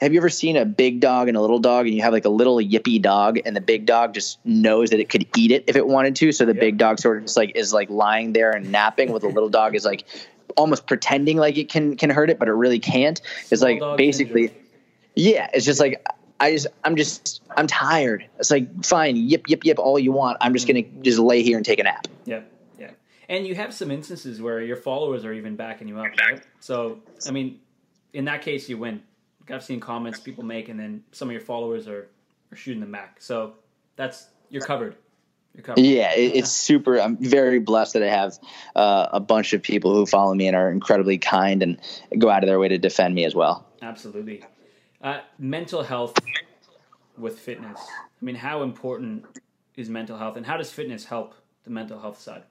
have 0.00 0.12
you 0.12 0.18
ever 0.18 0.30
seen 0.30 0.56
a 0.56 0.64
big 0.64 0.98
dog 0.98 1.28
and 1.28 1.36
a 1.36 1.40
little 1.40 1.60
dog 1.60 1.86
and 1.86 1.94
you 1.94 2.02
have 2.02 2.12
like 2.12 2.24
a 2.24 2.28
little 2.28 2.56
yippy 2.56 3.00
dog 3.00 3.38
and 3.46 3.54
the 3.54 3.60
big 3.60 3.86
dog 3.86 4.12
just 4.14 4.44
knows 4.44 4.90
that 4.90 4.98
it 4.98 5.08
could 5.08 5.24
eat 5.38 5.52
it 5.52 5.64
if 5.68 5.76
it 5.76 5.86
wanted 5.86 6.16
to 6.16 6.32
so 6.32 6.44
the 6.44 6.54
Yeah. 6.54 6.60
big 6.60 6.76
dog 6.76 6.98
sort 6.98 7.18
of 7.18 7.24
just 7.24 7.36
like 7.36 7.52
is 7.54 7.72
like 7.72 7.88
lying 7.88 8.32
there 8.32 8.50
and 8.50 8.72
napping 8.72 9.10
while 9.10 9.20
the 9.20 9.28
little 9.28 9.48
dog 9.48 9.76
is 9.76 9.84
like 9.84 10.04
almost 10.56 10.86
pretending 10.88 11.36
like 11.36 11.56
it 11.56 11.68
can 11.70 11.96
can 11.96 12.10
hurt 12.10 12.30
it 12.30 12.38
but 12.38 12.48
it 12.48 12.52
really 12.52 12.80
can't 12.80 13.20
it's 13.50 13.60
Small 13.60 13.90
like 13.90 13.96
basically 13.96 14.48
syndrome. 14.48 14.61
Yeah, 15.14 15.48
it's 15.52 15.66
just 15.66 15.80
like 15.80 16.04
I 16.40 16.52
just 16.52 16.66
I'm 16.84 16.96
just 16.96 17.40
I'm 17.56 17.66
tired. 17.66 18.26
It's 18.38 18.50
like 18.50 18.84
fine, 18.84 19.16
yip 19.16 19.48
yip 19.48 19.64
yip 19.64 19.78
all 19.78 19.98
you 19.98 20.12
want. 20.12 20.38
I'm 20.40 20.52
just 20.52 20.66
gonna 20.66 20.82
just 21.02 21.18
lay 21.18 21.42
here 21.42 21.56
and 21.56 21.64
take 21.64 21.78
a 21.78 21.84
nap. 21.84 22.08
Yeah, 22.24 22.40
yeah. 22.78 22.90
And 23.28 23.46
you 23.46 23.54
have 23.54 23.72
some 23.72 23.90
instances 23.90 24.42
where 24.42 24.60
your 24.60 24.76
followers 24.76 25.24
are 25.24 25.32
even 25.32 25.54
backing 25.54 25.86
you 25.86 25.98
up, 25.98 26.06
right? 26.18 26.42
So, 26.60 27.00
I 27.28 27.30
mean, 27.30 27.60
in 28.12 28.24
that 28.24 28.42
case, 28.42 28.68
you 28.68 28.76
win. 28.76 29.02
I've 29.48 29.62
seen 29.62 29.80
comments 29.80 30.18
people 30.18 30.44
make, 30.44 30.68
and 30.68 30.78
then 30.78 31.04
some 31.12 31.28
of 31.28 31.32
your 31.32 31.40
followers 31.40 31.86
are, 31.86 32.08
are 32.50 32.56
shooting 32.56 32.80
them 32.80 32.92
back. 32.92 33.20
So 33.20 33.54
that's 33.96 34.26
you're 34.50 34.62
covered. 34.62 34.96
You're 35.54 35.62
covered. 35.62 35.80
Yeah, 35.80 36.12
it, 36.14 36.34
it's 36.34 36.50
super. 36.50 37.00
I'm 37.00 37.18
very 37.18 37.60
blessed 37.60 37.92
that 37.92 38.02
I 38.02 38.08
have 38.08 38.38
uh, 38.74 39.08
a 39.12 39.20
bunch 39.20 39.52
of 39.52 39.62
people 39.62 39.94
who 39.94 40.06
follow 40.06 40.34
me 40.34 40.48
and 40.48 40.56
are 40.56 40.70
incredibly 40.70 41.18
kind 41.18 41.62
and 41.62 41.80
go 42.18 42.28
out 42.30 42.42
of 42.42 42.48
their 42.48 42.58
way 42.58 42.68
to 42.68 42.78
defend 42.78 43.14
me 43.14 43.24
as 43.24 43.34
well. 43.34 43.66
Absolutely. 43.80 44.42
Uh, 45.02 45.20
mental 45.36 45.82
health 45.82 46.14
with 47.18 47.38
fitness. 47.38 47.80
I 47.80 48.24
mean, 48.24 48.36
how 48.36 48.62
important 48.62 49.24
is 49.76 49.88
mental 49.88 50.16
health, 50.16 50.36
and 50.36 50.46
how 50.46 50.56
does 50.56 50.70
fitness 50.70 51.06
help 51.06 51.34
the 51.64 51.70
mental 51.70 51.98
health 51.98 52.20
side? 52.20 52.44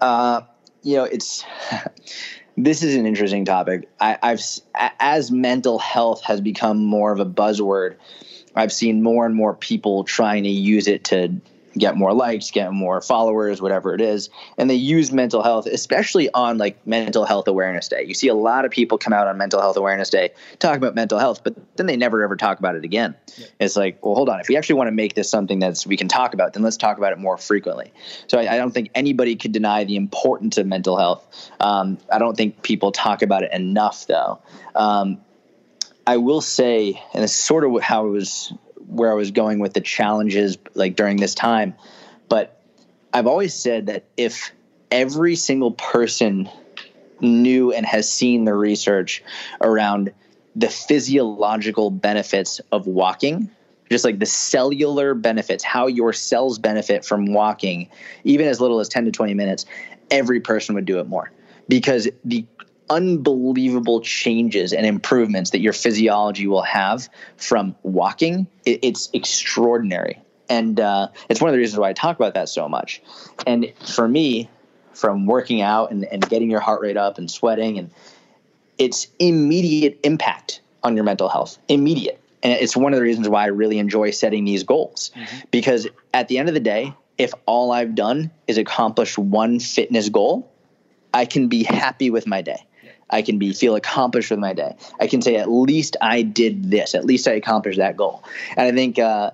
Uh, 0.00 0.40
you 0.82 0.96
know, 0.96 1.04
it's 1.04 1.44
this 2.56 2.82
is 2.82 2.96
an 2.96 3.06
interesting 3.06 3.44
topic. 3.44 3.88
I, 4.00 4.18
I've 4.22 4.40
as 4.98 5.30
mental 5.30 5.78
health 5.78 6.22
has 6.24 6.40
become 6.40 6.84
more 6.84 7.12
of 7.12 7.20
a 7.20 7.26
buzzword. 7.26 7.96
I've 8.56 8.72
seen 8.72 9.04
more 9.04 9.24
and 9.24 9.36
more 9.36 9.54
people 9.54 10.02
trying 10.02 10.42
to 10.42 10.50
use 10.50 10.88
it 10.88 11.04
to 11.04 11.40
get 11.76 11.96
more 11.96 12.12
likes, 12.12 12.50
get 12.50 12.72
more 12.72 13.00
followers, 13.00 13.60
whatever 13.62 13.94
it 13.94 14.00
is. 14.00 14.30
And 14.58 14.68
they 14.68 14.74
use 14.74 15.12
mental 15.12 15.42
health, 15.42 15.66
especially 15.66 16.30
on 16.32 16.58
like 16.58 16.86
mental 16.86 17.24
health 17.24 17.48
awareness 17.48 17.88
day. 17.88 18.04
You 18.04 18.14
see 18.14 18.28
a 18.28 18.34
lot 18.34 18.64
of 18.64 18.70
people 18.70 18.98
come 18.98 19.12
out 19.12 19.26
on 19.26 19.38
mental 19.38 19.60
health 19.60 19.76
awareness 19.76 20.10
day, 20.10 20.30
talk 20.58 20.76
about 20.76 20.94
mental 20.94 21.18
health, 21.18 21.42
but 21.44 21.54
then 21.76 21.86
they 21.86 21.96
never 21.96 22.22
ever 22.22 22.36
talk 22.36 22.58
about 22.58 22.76
it 22.76 22.84
again. 22.84 23.14
It's 23.58 23.76
like, 23.76 24.04
well, 24.04 24.14
hold 24.14 24.28
on. 24.28 24.40
If 24.40 24.48
we 24.48 24.56
actually 24.56 24.76
want 24.76 24.88
to 24.88 24.92
make 24.92 25.14
this 25.14 25.30
something 25.30 25.58
that's 25.58 25.86
we 25.86 25.96
can 25.96 26.08
talk 26.08 26.34
about, 26.34 26.52
then 26.52 26.62
let's 26.62 26.76
talk 26.76 26.98
about 26.98 27.12
it 27.12 27.18
more 27.18 27.38
frequently. 27.38 27.92
So 28.26 28.38
I, 28.38 28.54
I 28.54 28.56
don't 28.56 28.72
think 28.72 28.90
anybody 28.94 29.36
could 29.36 29.52
deny 29.52 29.84
the 29.84 29.96
importance 29.96 30.58
of 30.58 30.66
mental 30.66 30.96
health. 30.96 31.50
Um, 31.60 31.98
I 32.10 32.18
don't 32.18 32.36
think 32.36 32.62
people 32.62 32.92
talk 32.92 33.22
about 33.22 33.42
it 33.42 33.52
enough, 33.52 34.06
though. 34.06 34.40
Um, 34.74 35.20
I 36.06 36.16
will 36.16 36.40
say, 36.40 37.00
and 37.14 37.22
it's 37.22 37.32
sort 37.32 37.64
of 37.64 37.80
how 37.80 38.06
it 38.06 38.10
was 38.10 38.52
where 38.92 39.10
I 39.10 39.14
was 39.14 39.30
going 39.30 39.58
with 39.58 39.72
the 39.74 39.80
challenges 39.80 40.58
like 40.74 40.96
during 40.96 41.16
this 41.16 41.34
time, 41.34 41.74
but 42.28 42.60
I've 43.12 43.26
always 43.26 43.54
said 43.54 43.86
that 43.86 44.04
if 44.16 44.52
every 44.90 45.36
single 45.36 45.72
person 45.72 46.48
knew 47.20 47.72
and 47.72 47.86
has 47.86 48.10
seen 48.10 48.44
the 48.44 48.54
research 48.54 49.22
around 49.60 50.12
the 50.54 50.68
physiological 50.68 51.90
benefits 51.90 52.60
of 52.72 52.86
walking, 52.86 53.50
just 53.90 54.04
like 54.04 54.18
the 54.18 54.26
cellular 54.26 55.14
benefits, 55.14 55.62
how 55.64 55.86
your 55.86 56.12
cells 56.12 56.58
benefit 56.58 57.04
from 57.04 57.32
walking, 57.32 57.88
even 58.24 58.46
as 58.46 58.60
little 58.60 58.80
as 58.80 58.88
10 58.88 59.06
to 59.06 59.10
20 59.10 59.34
minutes, 59.34 59.66
every 60.10 60.40
person 60.40 60.74
would 60.74 60.84
do 60.84 60.98
it 60.98 61.06
more. 61.06 61.30
Because 61.68 62.08
the 62.24 62.44
unbelievable 62.92 64.00
changes 64.02 64.72
and 64.72 64.84
improvements 64.84 65.50
that 65.50 65.60
your 65.60 65.72
physiology 65.72 66.46
will 66.46 66.62
have 66.62 67.08
from 67.36 67.74
walking, 67.82 68.46
it, 68.64 68.80
it's 68.82 69.08
extraordinary. 69.12 70.20
And 70.48 70.78
uh, 70.78 71.08
it's 71.28 71.40
one 71.40 71.48
of 71.48 71.52
the 71.52 71.58
reasons 71.58 71.78
why 71.80 71.88
I 71.88 71.92
talk 71.94 72.16
about 72.16 72.34
that 72.34 72.48
so 72.48 72.68
much. 72.68 73.02
And 73.46 73.72
for 73.86 74.06
me, 74.06 74.50
from 74.92 75.26
working 75.26 75.62
out 75.62 75.90
and, 75.90 76.04
and 76.04 76.28
getting 76.28 76.50
your 76.50 76.60
heart 76.60 76.82
rate 76.82 76.98
up 76.98 77.16
and 77.16 77.30
sweating, 77.30 77.78
and 77.78 77.90
it's 78.76 79.08
immediate 79.18 80.00
impact 80.04 80.60
on 80.82 80.94
your 80.94 81.04
mental 81.04 81.28
health. 81.28 81.58
Immediate. 81.68 82.20
And 82.42 82.52
it's 82.52 82.76
one 82.76 82.92
of 82.92 82.98
the 82.98 83.02
reasons 83.02 83.28
why 83.28 83.44
I 83.44 83.46
really 83.46 83.78
enjoy 83.78 84.10
setting 84.10 84.44
these 84.44 84.64
goals. 84.64 85.12
Because 85.50 85.86
at 86.12 86.28
the 86.28 86.38
end 86.38 86.48
of 86.48 86.54
the 86.54 86.60
day, 86.60 86.92
if 87.16 87.32
all 87.46 87.70
I've 87.70 87.94
done 87.94 88.30
is 88.46 88.58
accomplish 88.58 89.16
one 89.16 89.60
fitness 89.60 90.08
goal, 90.08 90.52
I 91.14 91.24
can 91.24 91.48
be 91.48 91.62
happy 91.62 92.10
with 92.10 92.26
my 92.26 92.42
day. 92.42 92.66
I 93.12 93.22
can 93.22 93.38
be 93.38 93.52
feel 93.52 93.76
accomplished 93.76 94.30
with 94.30 94.40
my 94.40 94.54
day. 94.54 94.74
I 94.98 95.06
can 95.06 95.22
say 95.22 95.36
at 95.36 95.50
least 95.50 95.96
I 96.00 96.22
did 96.22 96.70
this. 96.70 96.94
At 96.94 97.04
least 97.04 97.28
I 97.28 97.32
accomplished 97.32 97.78
that 97.78 97.96
goal. 97.96 98.24
And 98.56 98.66
I 98.66 98.72
think 98.72 98.98
uh, 98.98 99.32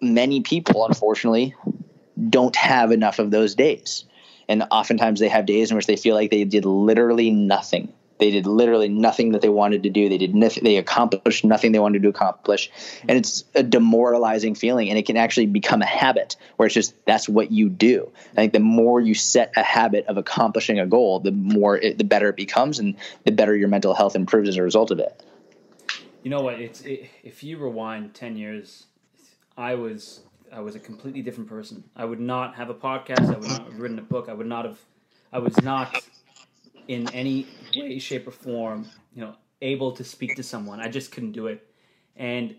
many 0.00 0.40
people, 0.40 0.86
unfortunately, 0.86 1.54
don't 2.30 2.54
have 2.56 2.92
enough 2.92 3.18
of 3.18 3.30
those 3.30 3.54
days. 3.54 4.04
And 4.48 4.64
oftentimes 4.70 5.20
they 5.20 5.28
have 5.28 5.46
days 5.46 5.70
in 5.70 5.76
which 5.76 5.86
they 5.86 5.96
feel 5.96 6.14
like 6.14 6.30
they 6.30 6.44
did 6.44 6.64
literally 6.64 7.30
nothing. 7.30 7.92
They 8.22 8.30
did 8.30 8.46
literally 8.46 8.88
nothing 8.88 9.32
that 9.32 9.42
they 9.42 9.48
wanted 9.48 9.82
to 9.82 9.90
do. 9.90 10.08
They 10.08 10.16
did 10.16 10.32
nothing. 10.32 10.62
They 10.62 10.76
accomplished 10.76 11.44
nothing 11.44 11.72
they 11.72 11.80
wanted 11.80 12.02
to 12.02 12.08
accomplish, 12.08 12.70
and 13.08 13.18
it's 13.18 13.42
a 13.52 13.64
demoralizing 13.64 14.54
feeling. 14.54 14.90
And 14.90 14.96
it 14.96 15.06
can 15.06 15.16
actually 15.16 15.46
become 15.46 15.82
a 15.82 15.86
habit 15.86 16.36
where 16.54 16.66
it's 16.66 16.74
just 16.74 16.94
that's 17.04 17.28
what 17.28 17.50
you 17.50 17.68
do. 17.68 18.12
I 18.34 18.36
think 18.36 18.52
the 18.52 18.60
more 18.60 19.00
you 19.00 19.14
set 19.14 19.52
a 19.56 19.64
habit 19.64 20.06
of 20.06 20.18
accomplishing 20.18 20.78
a 20.78 20.86
goal, 20.86 21.18
the 21.18 21.32
more 21.32 21.76
it, 21.76 21.98
the 21.98 22.04
better 22.04 22.28
it 22.28 22.36
becomes, 22.36 22.78
and 22.78 22.94
the 23.24 23.32
better 23.32 23.56
your 23.56 23.66
mental 23.66 23.92
health 23.92 24.14
improves 24.14 24.48
as 24.48 24.56
a 24.56 24.62
result 24.62 24.92
of 24.92 25.00
it. 25.00 25.20
You 26.22 26.30
know 26.30 26.42
what? 26.42 26.60
It's 26.60 26.82
it, 26.82 27.10
if 27.24 27.42
you 27.42 27.58
rewind 27.58 28.14
ten 28.14 28.36
years, 28.36 28.86
I 29.58 29.74
was 29.74 30.20
I 30.52 30.60
was 30.60 30.76
a 30.76 30.78
completely 30.78 31.22
different 31.22 31.50
person. 31.50 31.82
I 31.96 32.04
would 32.04 32.20
not 32.20 32.54
have 32.54 32.70
a 32.70 32.74
podcast. 32.74 33.34
I 33.34 33.36
would 33.36 33.48
not 33.48 33.64
have 33.64 33.80
written 33.80 33.98
a 33.98 34.02
book. 34.02 34.28
I 34.28 34.32
would 34.32 34.46
not 34.46 34.64
have. 34.64 34.78
I 35.32 35.40
was 35.40 35.60
not 35.60 36.00
in 36.88 37.08
any 37.12 37.46
way, 37.76 37.98
shape, 37.98 38.26
or 38.26 38.30
form, 38.30 38.86
you 39.14 39.22
know, 39.22 39.34
able 39.60 39.92
to 39.92 40.04
speak 40.04 40.36
to 40.36 40.42
someone. 40.42 40.80
I 40.80 40.88
just 40.88 41.12
couldn't 41.12 41.32
do 41.32 41.46
it, 41.46 41.66
and 42.16 42.56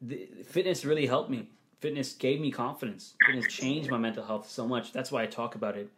the, 0.00 0.28
fitness 0.46 0.84
really 0.84 1.06
helped 1.06 1.30
me. 1.30 1.48
Fitness 1.80 2.12
gave 2.12 2.40
me 2.40 2.50
confidence. 2.50 3.14
Fitness 3.26 3.52
changed 3.52 3.90
my 3.90 3.98
mental 3.98 4.24
health 4.24 4.48
so 4.48 4.66
much. 4.66 4.92
That's 4.92 5.12
why 5.12 5.22
I 5.22 5.26
talk 5.26 5.54
about 5.54 5.76
it 5.76 5.90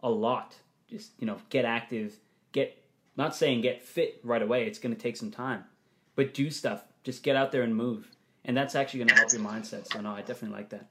a 0.00 0.10
lot. 0.10 0.54
Just 0.88 1.12
you 1.18 1.26
know, 1.26 1.38
get 1.50 1.64
active. 1.64 2.16
Get 2.52 2.82
not 3.16 3.34
saying 3.34 3.60
get 3.60 3.82
fit 3.82 4.20
right 4.22 4.42
away. 4.42 4.66
It's 4.66 4.78
going 4.78 4.94
to 4.94 5.00
take 5.00 5.16
some 5.16 5.30
time, 5.30 5.64
but 6.16 6.34
do 6.34 6.50
stuff. 6.50 6.84
Just 7.04 7.22
get 7.22 7.36
out 7.36 7.52
there 7.52 7.62
and 7.62 7.74
move, 7.74 8.10
and 8.44 8.56
that's 8.56 8.74
actually 8.74 8.98
going 8.98 9.08
to 9.08 9.14
help 9.14 9.32
your 9.32 9.42
mindset. 9.42 9.92
So 9.92 10.00
no, 10.00 10.10
I 10.10 10.20
definitely 10.20 10.56
like 10.56 10.70
that. 10.70 10.88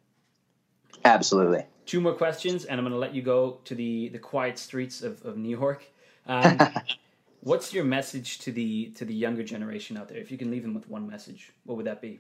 Absolutely. 1.06 1.66
Two 1.86 2.02
more 2.02 2.14
questions, 2.14 2.66
and 2.66 2.80
I'm 2.80 2.84
going 2.84 2.94
to 2.94 3.00
let 3.00 3.14
you 3.16 3.22
go 3.22 3.60
to 3.66 3.76
the 3.76 4.10
the 4.10 4.20
quiet 4.20 4.58
streets 4.58 5.02
of, 5.02 5.24
of 5.26 5.38
New 5.38 5.58
York. 5.58 5.86
Um, 6.28 6.60
what's 7.42 7.74
your 7.74 7.84
message 7.84 8.40
to 8.40 8.52
the 8.52 8.92
to 8.96 9.06
the 9.06 9.14
younger 9.14 9.44
generation 9.44 9.98
out 9.98 10.10
there? 10.10 10.18
If 10.18 10.32
you 10.32 10.38
can 10.38 10.52
leave 10.52 10.64
them 10.64 10.74
with 10.74 10.90
one 10.90 11.08
message, 11.08 11.52
what 11.66 11.78
would 11.78 11.86
that 11.86 12.02
be? 12.02 12.20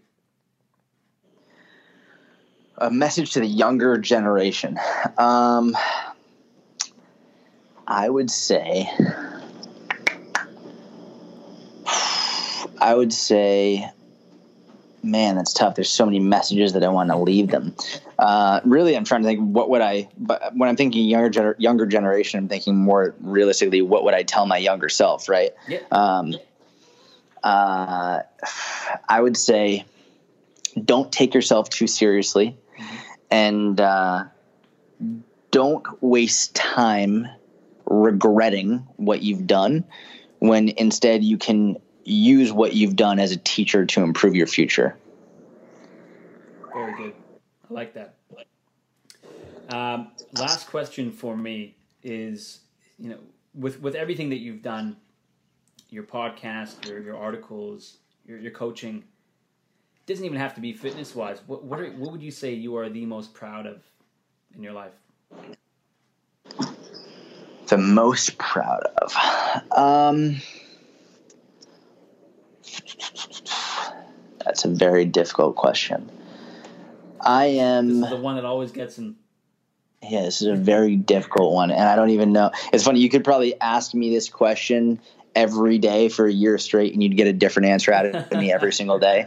A 2.79 2.91
message 2.91 3.33
to 3.33 3.39
the 3.39 3.47
younger 3.47 3.97
generation. 3.97 4.79
Um, 5.17 5.75
I 7.87 8.09
would 8.09 8.29
say. 8.29 8.89
I 12.79 12.93
would 12.93 13.11
say 13.11 13.89
man, 15.03 15.35
that's 15.35 15.53
tough. 15.53 15.75
There's 15.75 15.89
so 15.89 16.05
many 16.05 16.19
messages 16.19 16.73
that 16.73 16.83
I 16.83 16.89
want 16.89 17.09
to 17.09 17.17
leave 17.17 17.49
them. 17.49 17.75
Uh, 18.17 18.61
really, 18.65 18.95
I'm 18.95 19.03
trying 19.03 19.21
to 19.21 19.27
think 19.27 19.39
what 19.39 19.69
would 19.69 19.81
I. 19.81 20.09
But 20.17 20.55
when 20.55 20.69
I'm 20.69 20.75
thinking 20.75 21.05
younger 21.05 21.29
gener- 21.29 21.55
younger 21.57 21.85
generation, 21.85 22.39
I'm 22.39 22.47
thinking 22.47 22.75
more 22.75 23.15
realistically, 23.21 23.81
what 23.81 24.03
would 24.03 24.13
I 24.13 24.23
tell 24.23 24.45
my 24.45 24.57
younger 24.57 24.89
self? 24.89 25.29
Right. 25.29 25.51
Yeah. 25.67 25.79
Um, 25.91 26.35
uh, 27.43 28.21
I 29.07 29.21
would 29.21 29.37
say, 29.37 29.85
don't 30.83 31.11
take 31.11 31.33
yourself 31.33 31.69
too 31.69 31.87
seriously, 31.87 32.57
mm-hmm. 32.77 32.95
and 33.31 33.79
uh, 33.81 34.23
don't 35.51 35.85
waste 36.01 36.55
time 36.55 37.27
regretting 37.85 38.87
what 38.97 39.21
you've 39.21 39.47
done. 39.47 39.85
When 40.39 40.69
instead 40.69 41.23
you 41.23 41.37
can 41.37 41.77
use 42.07 42.53
what 42.53 42.73
you've 42.73 42.95
done 42.95 43.19
as 43.19 43.31
a 43.31 43.37
teacher 43.37 43.85
to 43.85 44.01
improve 44.01 44.35
your 44.35 44.47
future. 44.47 44.97
Very 46.73 46.95
good. 46.95 47.13
I 47.69 47.73
like 47.73 47.93
that. 47.93 48.15
Um, 49.69 50.11
last 50.37 50.69
question 50.69 51.11
for 51.11 51.35
me 51.35 51.75
is, 52.03 52.61
you 52.97 53.09
know, 53.09 53.17
with 53.53 53.81
with 53.81 53.95
everything 53.95 54.29
that 54.29 54.37
you've 54.37 54.61
done, 54.61 54.95
your 55.89 56.03
podcast, 56.03 56.87
your 56.87 57.01
your 57.01 57.17
articles, 57.17 57.97
your 58.25 58.37
your 58.37 58.51
coaching, 58.51 58.97
it 58.99 60.05
doesn't 60.05 60.23
even 60.23 60.37
have 60.37 60.55
to 60.55 60.61
be 60.61 60.71
fitness 60.71 61.13
wise. 61.13 61.41
What 61.47 61.65
what 61.65 61.79
are, 61.79 61.91
what 61.91 62.11
would 62.13 62.21
you 62.21 62.31
say 62.31 62.53
you 62.53 62.77
are 62.77 62.87
the 62.89 63.05
most 63.05 63.33
proud 63.33 63.65
of 63.65 63.83
in 64.55 64.63
your 64.63 64.73
life? 64.73 64.93
The 67.67 67.77
most 67.77 68.37
proud 68.37 68.83
of. 69.01 69.13
Um, 69.77 70.37
That's 74.47 74.63
a 74.63 74.69
very 74.69 75.03
difficult 75.03 75.57
question. 75.57 76.09
I 77.19 77.45
am 77.45 77.99
the 77.99 78.15
one 78.15 78.35
that 78.37 78.45
always 78.45 78.71
gets 78.71 78.97
in. 78.97 79.17
Yeah, 80.01 80.21
this 80.21 80.41
is 80.41 80.47
a 80.47 80.55
very 80.55 80.95
difficult 80.95 81.53
one, 81.53 81.69
and 81.69 81.81
I 81.81 81.97
don't 81.97 82.11
even 82.11 82.31
know. 82.31 82.51
It's 82.71 82.85
funny. 82.85 83.01
You 83.01 83.09
could 83.09 83.25
probably 83.25 83.59
ask 83.59 83.93
me 83.93 84.09
this 84.09 84.29
question 84.29 85.01
every 85.35 85.79
day 85.79 86.07
for 86.07 86.27
a 86.27 86.31
year 86.31 86.57
straight, 86.59 86.93
and 86.93 87.03
you'd 87.03 87.17
get 87.17 87.27
a 87.27 87.33
different 87.33 87.67
answer 87.67 87.91
out 87.91 88.05
of 88.05 88.31
me 88.31 88.53
every 88.53 88.71
single 88.71 88.99
day. 88.99 89.25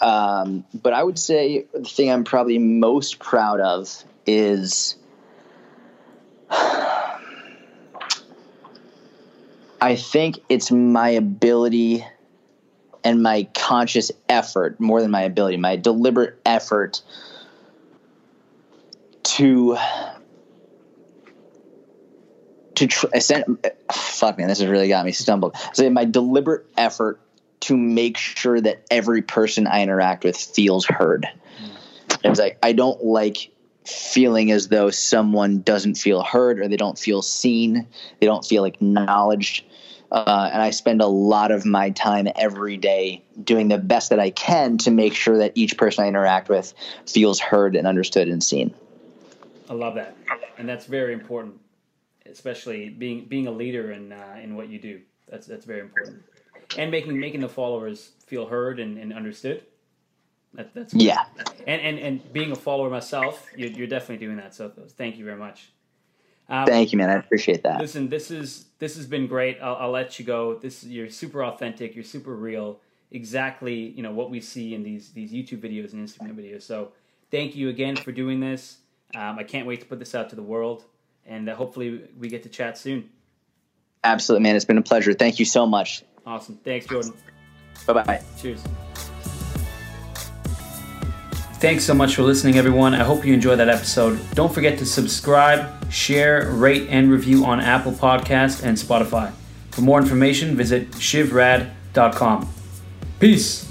Um, 0.00 0.64
but 0.72 0.92
I 0.92 1.02
would 1.02 1.18
say 1.18 1.66
the 1.72 1.82
thing 1.82 2.12
I'm 2.12 2.22
probably 2.22 2.58
most 2.58 3.18
proud 3.18 3.58
of 3.58 4.04
is. 4.24 4.94
I 9.82 9.96
think 9.96 10.40
it's 10.48 10.70
my 10.70 11.08
ability 11.08 12.04
and 13.04 13.22
my 13.22 13.48
conscious 13.54 14.10
effort 14.28 14.80
more 14.80 15.00
than 15.00 15.10
my 15.10 15.22
ability, 15.22 15.56
my 15.56 15.76
deliberate 15.76 16.40
effort 16.44 17.02
to 19.22 19.76
to 22.74 22.86
tr- 22.86 23.06
fuck 23.92 24.38
man, 24.38 24.48
this 24.48 24.60
has 24.60 24.68
really 24.68 24.88
got 24.88 25.04
me 25.04 25.12
stumbled. 25.12 25.56
So 25.74 25.88
my 25.90 26.04
deliberate 26.04 26.66
effort 26.76 27.20
to 27.60 27.76
make 27.76 28.16
sure 28.16 28.60
that 28.60 28.86
every 28.90 29.22
person 29.22 29.66
I 29.66 29.82
interact 29.82 30.24
with 30.24 30.36
feels 30.36 30.86
heard. 30.86 31.28
Mm. 31.62 32.18
It's 32.24 32.40
like 32.40 32.58
I 32.62 32.72
don't 32.72 33.04
like 33.04 33.50
feeling 33.84 34.50
as 34.50 34.68
though 34.68 34.90
someone 34.90 35.60
doesn't 35.62 35.96
feel 35.96 36.22
heard 36.22 36.58
or 36.58 36.68
they 36.68 36.76
don't 36.76 36.98
feel 36.98 37.22
seen, 37.22 37.86
they 38.20 38.26
don't 38.26 38.44
feel 38.44 38.64
acknowledged. 38.64 39.64
Uh, 40.12 40.50
and 40.52 40.60
I 40.60 40.70
spend 40.70 41.00
a 41.00 41.06
lot 41.06 41.52
of 41.52 41.64
my 41.64 41.90
time 41.90 42.28
every 42.34 42.76
day 42.76 43.22
doing 43.44 43.68
the 43.68 43.78
best 43.78 44.10
that 44.10 44.18
I 44.18 44.30
can 44.30 44.76
to 44.78 44.90
make 44.90 45.14
sure 45.14 45.38
that 45.38 45.52
each 45.54 45.76
person 45.76 46.04
I 46.04 46.08
interact 46.08 46.48
with 46.48 46.74
feels 47.06 47.38
heard 47.38 47.76
and 47.76 47.86
understood 47.86 48.28
and 48.28 48.42
seen. 48.42 48.74
I 49.68 49.74
love 49.74 49.94
that, 49.94 50.16
and 50.58 50.68
that's 50.68 50.86
very 50.86 51.12
important, 51.12 51.60
especially 52.26 52.88
being 52.88 53.26
being 53.26 53.46
a 53.46 53.52
leader 53.52 53.92
in 53.92 54.12
uh, 54.12 54.40
in 54.42 54.56
what 54.56 54.68
you 54.68 54.80
do. 54.80 55.00
That's 55.28 55.46
that's 55.46 55.64
very 55.64 55.80
important, 55.80 56.24
and 56.76 56.90
making 56.90 57.20
making 57.20 57.40
the 57.40 57.48
followers 57.48 58.10
feel 58.26 58.46
heard 58.46 58.80
and, 58.80 58.98
and 58.98 59.12
understood. 59.12 59.62
That, 60.54 60.74
that's 60.74 60.92
yeah, 60.92 61.22
and, 61.68 61.80
and 61.80 61.98
and 62.00 62.32
being 62.32 62.50
a 62.50 62.56
follower 62.56 62.90
myself, 62.90 63.48
you're, 63.54 63.70
you're 63.70 63.86
definitely 63.86 64.26
doing 64.26 64.38
that. 64.38 64.56
So 64.56 64.72
thank 64.96 65.18
you 65.18 65.24
very 65.24 65.38
much. 65.38 65.70
Um, 66.50 66.66
Thank 66.66 66.90
you, 66.90 66.98
man. 66.98 67.10
I 67.10 67.14
appreciate 67.14 67.62
that. 67.62 67.80
Listen, 67.80 68.08
this 68.08 68.30
is 68.30 68.66
this 68.80 68.96
has 68.96 69.06
been 69.06 69.28
great. 69.28 69.58
I'll, 69.62 69.76
I'll 69.76 69.90
let 69.90 70.18
you 70.18 70.24
go. 70.24 70.56
This 70.56 70.82
you're 70.82 71.08
super 71.08 71.44
authentic. 71.44 71.94
You're 71.94 72.04
super 72.04 72.34
real. 72.34 72.80
Exactly, 73.12 73.74
you 73.74 74.02
know 74.02 74.12
what 74.12 74.30
we 74.30 74.40
see 74.40 74.74
in 74.74 74.82
these 74.82 75.10
these 75.10 75.32
YouTube 75.32 75.60
videos 75.60 75.92
and 75.92 76.06
Instagram 76.06 76.34
videos. 76.34 76.62
So 76.62 76.92
thank 77.30 77.54
you 77.54 77.68
again 77.68 77.96
for 77.96 78.10
doing 78.10 78.40
this. 78.40 78.78
Um, 79.14 79.38
I 79.38 79.44
can't 79.44 79.66
wait 79.66 79.80
to 79.80 79.86
put 79.86 80.00
this 80.00 80.14
out 80.14 80.30
to 80.30 80.36
the 80.36 80.42
world, 80.42 80.84
and 81.24 81.48
uh, 81.48 81.54
hopefully 81.54 82.02
we 82.18 82.28
get 82.28 82.42
to 82.42 82.48
chat 82.48 82.76
soon. 82.76 83.10
Absolutely, 84.02 84.42
man. 84.42 84.56
It's 84.56 84.64
been 84.64 84.78
a 84.78 84.82
pleasure. 84.82 85.12
Thank 85.12 85.38
you 85.38 85.44
so 85.44 85.66
much. 85.66 86.02
Awesome. 86.26 86.56
Thanks, 86.56 86.86
Jordan. 86.86 87.14
Bye 87.86 87.92
bye. 87.92 88.22
Cheers. 88.40 88.62
Thanks 91.60 91.84
so 91.84 91.92
much 91.92 92.14
for 92.14 92.22
listening, 92.22 92.56
everyone. 92.56 92.94
I 92.94 93.04
hope 93.04 93.22
you 93.22 93.34
enjoyed 93.34 93.58
that 93.58 93.68
episode. 93.68 94.18
Don't 94.32 94.50
forget 94.50 94.78
to 94.78 94.86
subscribe, 94.86 95.92
share, 95.92 96.50
rate, 96.52 96.88
and 96.88 97.10
review 97.10 97.44
on 97.44 97.60
Apple 97.60 97.92
Podcast 97.92 98.64
and 98.64 98.78
Spotify. 98.78 99.30
For 99.70 99.82
more 99.82 100.00
information, 100.00 100.56
visit 100.56 100.90
shivrad.com. 100.92 102.48
Peace. 103.18 103.68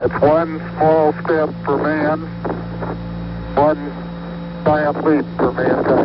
It's 0.00 0.14
one 0.22 0.58
small 0.76 1.12
step 1.12 1.50
for 1.66 1.76
man, 1.76 2.22
one 3.54 3.76
giant 4.64 5.04
leap 5.04 5.26
for 5.36 5.52
mankind. 5.52 6.01